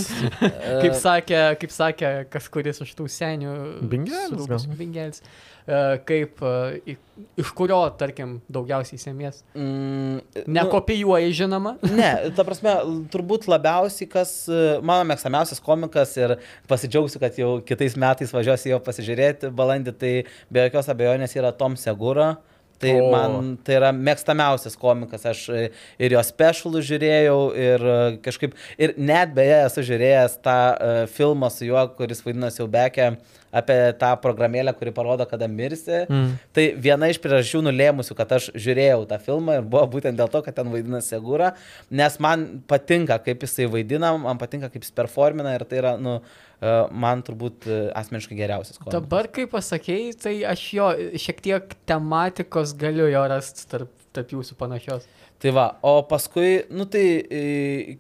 kaip 0.84 0.98
sakė, 0.98 1.42
kaip 1.62 1.74
sakė 1.74 2.14
kažkuris 2.34 2.84
iš 2.86 2.96
tų 2.98 3.10
senių. 3.18 3.54
Bingelis 3.90 4.68
Bingelis. 4.78 5.24
E, 5.68 6.00
Kaip, 6.08 6.40
e, 6.88 6.96
iš 7.36 7.50
kurio, 7.58 7.82
tarkim, 8.00 8.38
daugiausiai 8.52 9.02
sėmės. 9.02 9.42
Mm, 9.52 10.22
Nekopijuoji, 10.56 11.34
žinoma. 11.42 11.76
Ne, 11.98 12.12
ta 12.38 12.46
prasme, 12.48 12.72
turbūt 13.12 13.50
labiausiai, 13.52 14.08
kas 14.12 14.32
e, 14.48 14.78
mano 14.80 15.04
mėgstamiausias 15.12 15.60
komikas 15.64 16.16
ir 16.20 16.38
pasidžiaugsiu, 16.72 17.20
kad 17.20 17.40
jau 17.40 17.58
kitais 17.68 17.98
metais 18.00 18.32
važiuosiu 18.32 18.78
jo 18.78 18.84
pasižiūrėti 18.86 19.52
balandį, 19.58 19.98
tai 20.00 20.14
be 20.48 20.70
jokios 20.70 20.88
abejonės 20.94 21.36
yra 21.36 21.52
Tom 21.56 21.76
Segura. 21.80 22.38
Tai 22.78 22.92
O. 23.02 23.06
man 23.10 23.56
tai 23.66 23.80
yra 23.80 23.90
mėgstamiausias 23.90 24.76
komikas, 24.78 25.24
aš 25.26 25.40
ir 25.50 26.14
jo 26.14 26.22
specialų 26.22 26.84
žiūrėjau 26.86 27.40
ir 27.58 27.86
kažkaip, 28.22 28.54
ir 28.78 28.94
net 29.02 29.34
beje 29.34 29.56
esu 29.64 29.86
žiūrėjęs 29.88 30.36
tą 30.46 30.58
uh, 30.76 31.00
filmą 31.10 31.50
su 31.50 31.66
juo, 31.66 31.88
kuris 31.98 32.22
vadinasi 32.22 32.62
jau 32.62 32.68
bekė, 32.70 33.08
apie 33.52 33.78
tą 34.00 34.12
programėlę, 34.22 34.74
kuri 34.78 34.92
parodo, 34.96 35.26
kada 35.30 35.48
mirsi. 35.52 36.04
Mm. 36.08 36.34
Tai 36.56 36.66
viena 36.88 37.10
iš 37.12 37.20
priežasčių 37.24 37.64
nulėmusių, 37.68 38.18
kad 38.18 38.34
aš 38.38 38.50
žiūrėjau 38.56 39.06
tą 39.10 39.20
filmą 39.24 39.60
ir 39.60 39.68
buvo 39.68 39.86
būtent 39.98 40.20
dėl 40.20 40.32
to, 40.32 40.42
kad 40.46 40.58
ten 40.58 40.72
vaidina 40.74 41.02
Segura, 41.06 41.54
nes 41.90 42.18
man 42.24 42.48
patinka, 42.68 43.20
kaip 43.24 43.46
jisai 43.46 43.70
vaidina, 43.72 44.14
man 44.22 44.42
patinka, 44.42 44.72
kaip 44.74 44.86
jis 44.86 44.96
performina 44.96 45.56
ir 45.56 45.66
tai 45.70 45.82
yra, 45.82 45.94
nu, 46.02 46.18
e, 46.60 46.74
man 46.92 47.24
turbūt 47.28 47.70
e, 47.70 47.80
asmeniškai 47.98 48.40
geriausias 48.40 48.82
komikas. 48.82 48.98
Dabar, 49.00 49.32
kai 49.34 49.48
pasakėjai, 49.52 50.18
tai 50.24 50.36
aš 50.56 50.66
jo 50.78 50.90
šiek 51.28 51.44
tiek 51.46 51.78
tematikos 51.90 52.76
galiu 52.80 53.08
jo 53.12 53.24
rasti 53.32 53.68
tarp, 53.72 53.94
tarp 54.16 54.36
jūsų 54.36 54.60
panašios. 54.60 55.08
Tai 55.38 55.52
va, 55.54 55.66
o 55.86 56.00
paskui, 56.10 56.64
nu 56.74 56.88
tai 56.90 57.04
e, 57.30 57.42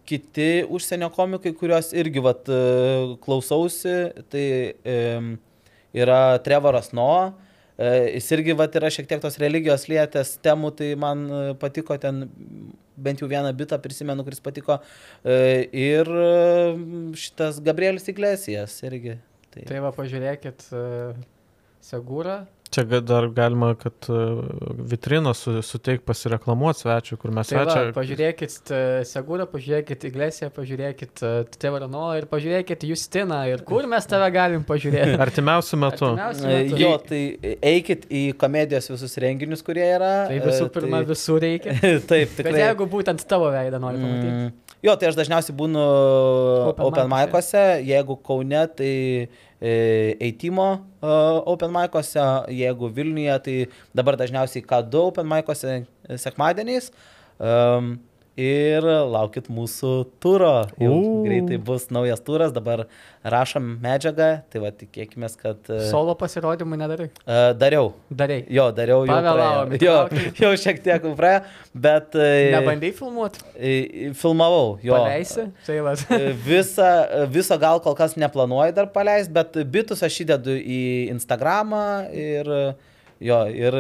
kiti 0.10 0.64
užsienio 0.74 1.12
komikai, 1.14 1.52
kuriuos 1.54 1.92
irgi 1.94 2.24
vat 2.26 2.50
e, 2.50 2.62
klausausi, 3.22 3.94
tai 4.34 4.46
e, 4.74 4.96
yra 5.94 6.22
Trevoras 6.42 6.90
Noa. 6.98 7.28
E, 7.78 7.92
Jis 8.16 8.32
irgi 8.34 8.58
vat, 8.58 8.74
yra 8.80 8.90
šiek 8.90 9.06
tiek 9.10 9.22
tos 9.22 9.38
religijos 9.38 9.86
lietės 9.86 10.34
temų, 10.42 10.74
tai 10.80 10.90
man 10.98 11.24
e, 11.30 11.44
patiko 11.62 12.00
ten 12.02 12.26
bent 12.98 13.22
jau 13.22 13.30
vieną 13.30 13.54
bitą 13.54 13.78
prisimenu, 13.86 14.26
kuris 14.26 14.42
patiko. 14.42 14.80
E, 15.22 15.38
Ir 15.78 16.10
e, 16.10 16.28
šitas 17.22 17.62
Gabrielis 17.62 18.10
Iglesijas 18.10 18.80
irgi. 18.90 19.20
Tai, 19.54 19.68
Tai 19.70 19.86
va, 19.86 19.94
pažiūrėkit 19.94 20.72
uh, 20.74 21.14
Segūrą. 21.86 22.42
Čia 22.78 23.00
dar 23.02 23.26
galima, 23.34 23.72
kad 23.80 24.06
uh, 24.14 24.44
vitriną 24.86 25.32
su, 25.34 25.56
suteik 25.66 26.04
pasireklamuoti 26.06 26.84
svečiui, 26.84 27.18
kur 27.18 27.32
mes 27.34 27.50
Tai 27.50 27.64
svečią. 27.64 27.86
pažiūrėkit 27.96 28.70
uh, 28.70 28.82
Segūrą, 29.10 29.48
pažiūrėkit 29.50 30.06
Iglesiją, 30.12 30.52
pažiūrėkit 30.54 31.24
uh, 31.26 31.40
Tevarano 31.58 32.12
ir 32.20 32.28
pažiūrėkit 32.30 32.86
Justiną 32.92 33.40
ir 33.50 33.64
kur 33.66 33.88
mes 33.90 34.06
tave 34.06 34.28
galim 34.36 34.62
pažiūrėti. 34.68 35.18
Artimiausių 35.26 35.80
metų. 35.88 36.12
Artimiausiu 36.14 36.46
E, 36.52 36.60
metu. 36.68 36.78
Jo, 36.84 36.92
tai 37.02 37.22
eikit 37.74 38.06
į 38.14 38.22
komedijos 38.38 38.92
visus 38.94 39.18
renginius, 39.26 39.66
kurie 39.66 39.88
yra. 39.96 40.14
Tai 40.30 40.38
visų 40.46 40.70
e, 40.70 40.74
pirma, 40.78 41.02
tai- 41.02 41.10
visų 41.16 41.40
reikia. 41.48 41.76
Taip, 42.12 42.38
Bet 42.38 42.44
tikrai. 42.44 42.62
jeigu 42.68 42.88
būtent 42.94 43.26
tavo 43.32 43.50
veidą 43.56 43.82
nori 43.82 43.98
pamatyti. 44.04 44.30
Mm, 44.38 44.78
jo, 44.86 44.94
tai 45.02 45.10
aš 45.10 45.18
dažniausiai 45.24 45.58
būnu 45.58 45.82
Open 46.70 46.86
open 46.92 47.10
mic'uose. 47.10 47.26
mic'uose, 47.26 47.66
jeigu 47.90 48.20
Kaune, 48.28 48.64
tai 48.78 48.92
e, 48.94 49.28
Eitimo 49.62 50.68
e, 51.02 51.14
open 51.50 51.72
mic'uose, 51.74 52.22
jeigu 52.54 52.90
Vilniuje, 52.94 53.38
tai 53.46 53.56
dabar 53.96 54.18
dažniausiai 54.20 54.66
K2 54.66 55.06
open 55.12 55.30
mic'uose 55.30 55.80
e, 55.82 56.18
sekmadieniais. 56.22 56.92
Um, 57.38 57.96
ir 58.38 58.86
laukit 58.86 59.48
mūsų 59.52 59.92
turo. 60.24 60.54
Jau 60.82 60.94
U. 60.94 61.24
greitai 61.26 61.58
bus 61.58 61.88
naujas 61.94 62.22
turas, 62.24 62.54
dabar 62.56 62.86
rašom 63.28 63.66
medžiagą, 63.84 64.28
tai 64.54 64.62
va 64.64 64.70
tikėkime, 64.72 65.28
kad... 65.42 65.58
e, 65.74 65.80
Solo 65.90 66.14
pasirodymų 66.20 66.78
nedarai. 66.80 67.08
e, 67.26 67.40
Dariau. 67.60 67.90
Darai. 68.14 68.40
Jo, 68.54 68.70
dariau 68.78 69.02
jau. 69.08 69.12
Pavėlavom. 69.18 69.74
Jo, 69.84 69.96
jau 70.44 70.52
šiek 70.64 70.80
tiek 70.86 71.08
praėjo, 71.18 71.42
bet... 71.74 72.16
e, 72.16 72.52
Nebandai 72.56 72.92
filmuoti. 72.96 73.44
Filmavau, 74.22 74.78
jo. 74.86 74.96
Paleisi. 74.96 75.48
Tai 75.68 75.80
va. 75.88 75.96
Visa, 76.46 76.92
viso 77.34 77.58
gal 77.62 77.82
kol 77.84 77.98
kas 78.00 78.16
neplanuoju 78.22 78.76
dar 78.78 78.92
paleisti, 78.94 79.34
bet 79.36 79.58
bitus 79.74 80.06
aš 80.06 80.22
įdedu 80.28 80.56
į 80.62 80.82
Instagramą 81.16 81.84
ir 82.16 82.54
jo, 83.24 83.38
ir 83.50 83.78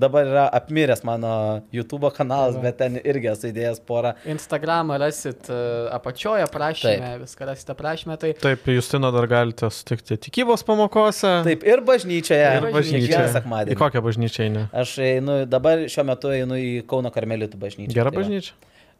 dabar 0.00 0.26
yra 0.28 0.44
apmiręs 0.60 1.02
mano 1.04 1.32
YouTube 1.72 2.10
kanalas, 2.16 2.54
Tai 2.54 2.62
va. 2.62 2.68
bet 2.68 2.78
ten 2.80 2.96
irgi 3.02 3.30
esu 3.32 3.50
įdėjęs 3.50 3.82
porą. 3.88 4.14
Instagramą 4.30 4.98
rasit 5.02 5.50
uh, 5.52 5.90
apačioje 5.94 6.46
aprašyme, 6.46 7.12
viską 7.24 7.48
rasit 7.50 7.70
aprašyme. 7.74 8.16
Tai 8.20 8.32
Taip, 8.40 8.66
Justino 8.74 9.12
dar 9.14 9.28
galite 9.30 9.70
sutikti 9.70 10.18
tikybos 10.28 10.64
pamokose. 10.66 11.40
Taip, 11.46 11.66
ir 11.68 11.84
bažnyčioje. 11.86 12.50
Ir 12.60 12.70
bažnyčioje. 12.74 13.44
Į 13.74 13.78
kokią 13.80 14.02
bažnyčią 14.04 14.46
eini? 14.48 14.66
Aš 14.72 14.96
einu, 15.04 15.42
dabar 15.50 15.86
šiuo 15.90 16.06
metu 16.08 16.32
einu 16.34 16.58
į 16.60 16.72
Kauno 16.90 17.12
karmelitų 17.14 17.60
bažnyčią. 17.60 17.94
Gera 17.94 18.10
Tai 18.14 18.22
va. 18.22 18.26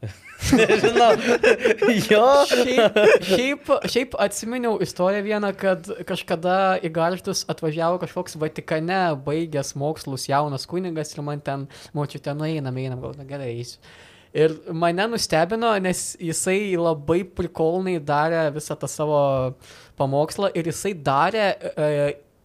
Nežinau. 0.56 1.12
jo. 2.08 2.26
šiaip, 2.48 3.00
šiaip, 3.28 3.72
šiaip 3.92 4.14
atsiminiau 4.24 4.78
istoriją 4.82 5.24
vieną, 5.26 5.50
kad 5.58 5.90
kažkada 6.08 6.54
į 6.84 6.92
garždus 6.96 7.44
atvažiavo 7.52 8.00
kažkoks 8.02 8.38
Vatikane 8.40 9.00
baigęs 9.26 9.74
mokslus 9.78 10.28
jaunas 10.30 10.64
kunigas 10.70 11.12
ir 11.14 11.24
man 11.26 11.42
ten, 11.44 11.66
močiu, 11.96 12.22
ten 12.24 12.40
nueinam, 12.40 12.80
einam, 12.80 13.02
gal 13.04 13.18
na, 13.18 13.28
gerai 13.28 13.52
eisiu. 13.58 13.82
Ir 14.30 14.54
mane 14.70 15.08
nustebino, 15.10 15.72
nes 15.82 16.14
jisai 16.22 16.76
labai 16.78 17.24
prikolnai 17.26 17.96
darė 17.98 18.44
visą 18.54 18.76
tą 18.78 18.86
savo 18.88 19.22
pamokslą 19.98 20.52
ir 20.54 20.70
jisai 20.70 20.92
darė 20.94 21.48
e, 21.74 21.88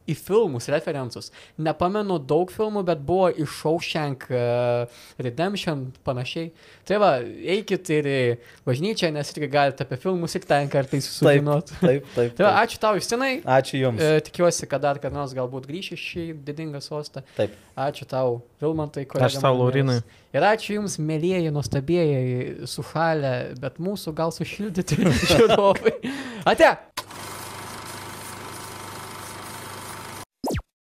į 0.05 0.15
filmus 0.19 0.67
referencus. 0.69 1.31
Nepamenu 1.57 2.17
daug 2.21 2.51
filmų, 2.53 2.83
bet 2.87 3.01
buvo 3.05 3.29
iš 3.33 3.59
Shawshank 3.61 4.27
uh, 4.29 4.85
Redemption 5.21 5.87
panašiai. 6.05 6.51
Tai 6.85 6.99
va, 7.01 7.11
eikit 7.25 7.89
ir 7.95 8.09
į 8.09 8.19
bažnyčią, 8.67 9.09
nes 9.15 9.33
irgi 9.33 9.49
galite 9.51 9.85
apie 9.85 9.97
filmus 10.01 10.37
ir 10.37 10.45
ten 10.45 10.69
kartais 10.71 11.07
Taip, 11.09 11.17
sužinoti. 11.17 11.79
taip, 11.81 12.11
taip. 12.15 12.35
Tai 12.37 12.45
va, 12.45 12.51
taip. 12.51 12.61
ačiū 12.65 12.81
tau, 12.83 12.99
Justinai. 12.99 13.31
Ačiū 13.57 13.81
Jums. 13.81 14.03
E, 14.03 14.21
tikiuosi, 14.29 14.69
kad 14.69 14.83
dar 14.85 15.01
kada 15.01 15.17
nors 15.17 15.33
galbūt 15.37 15.65
grįši 15.69 15.97
šį 15.99 16.27
didingą 16.45 16.83
sostą. 16.85 17.25
Taip. 17.37 17.55
Ačiū 17.75 18.05
tau, 18.09 18.37
Vilmantai, 18.61 19.07
kolega 19.09 19.27
Aš 19.27 19.39
tau, 19.41 19.55
Laurinai. 19.57 19.99
Ir 20.35 20.45
ačiū 20.45 20.77
Jums, 20.77 20.99
mėlyjeji, 21.01 21.51
nuostabieji, 21.55 22.67
sušalę, 22.69 23.35
bet 23.61 23.81
mūsų 23.83 24.13
gal 24.15 24.35
sušildyti 24.35 25.01
žiūrovai. 25.31 25.97
Ate! 26.45 26.75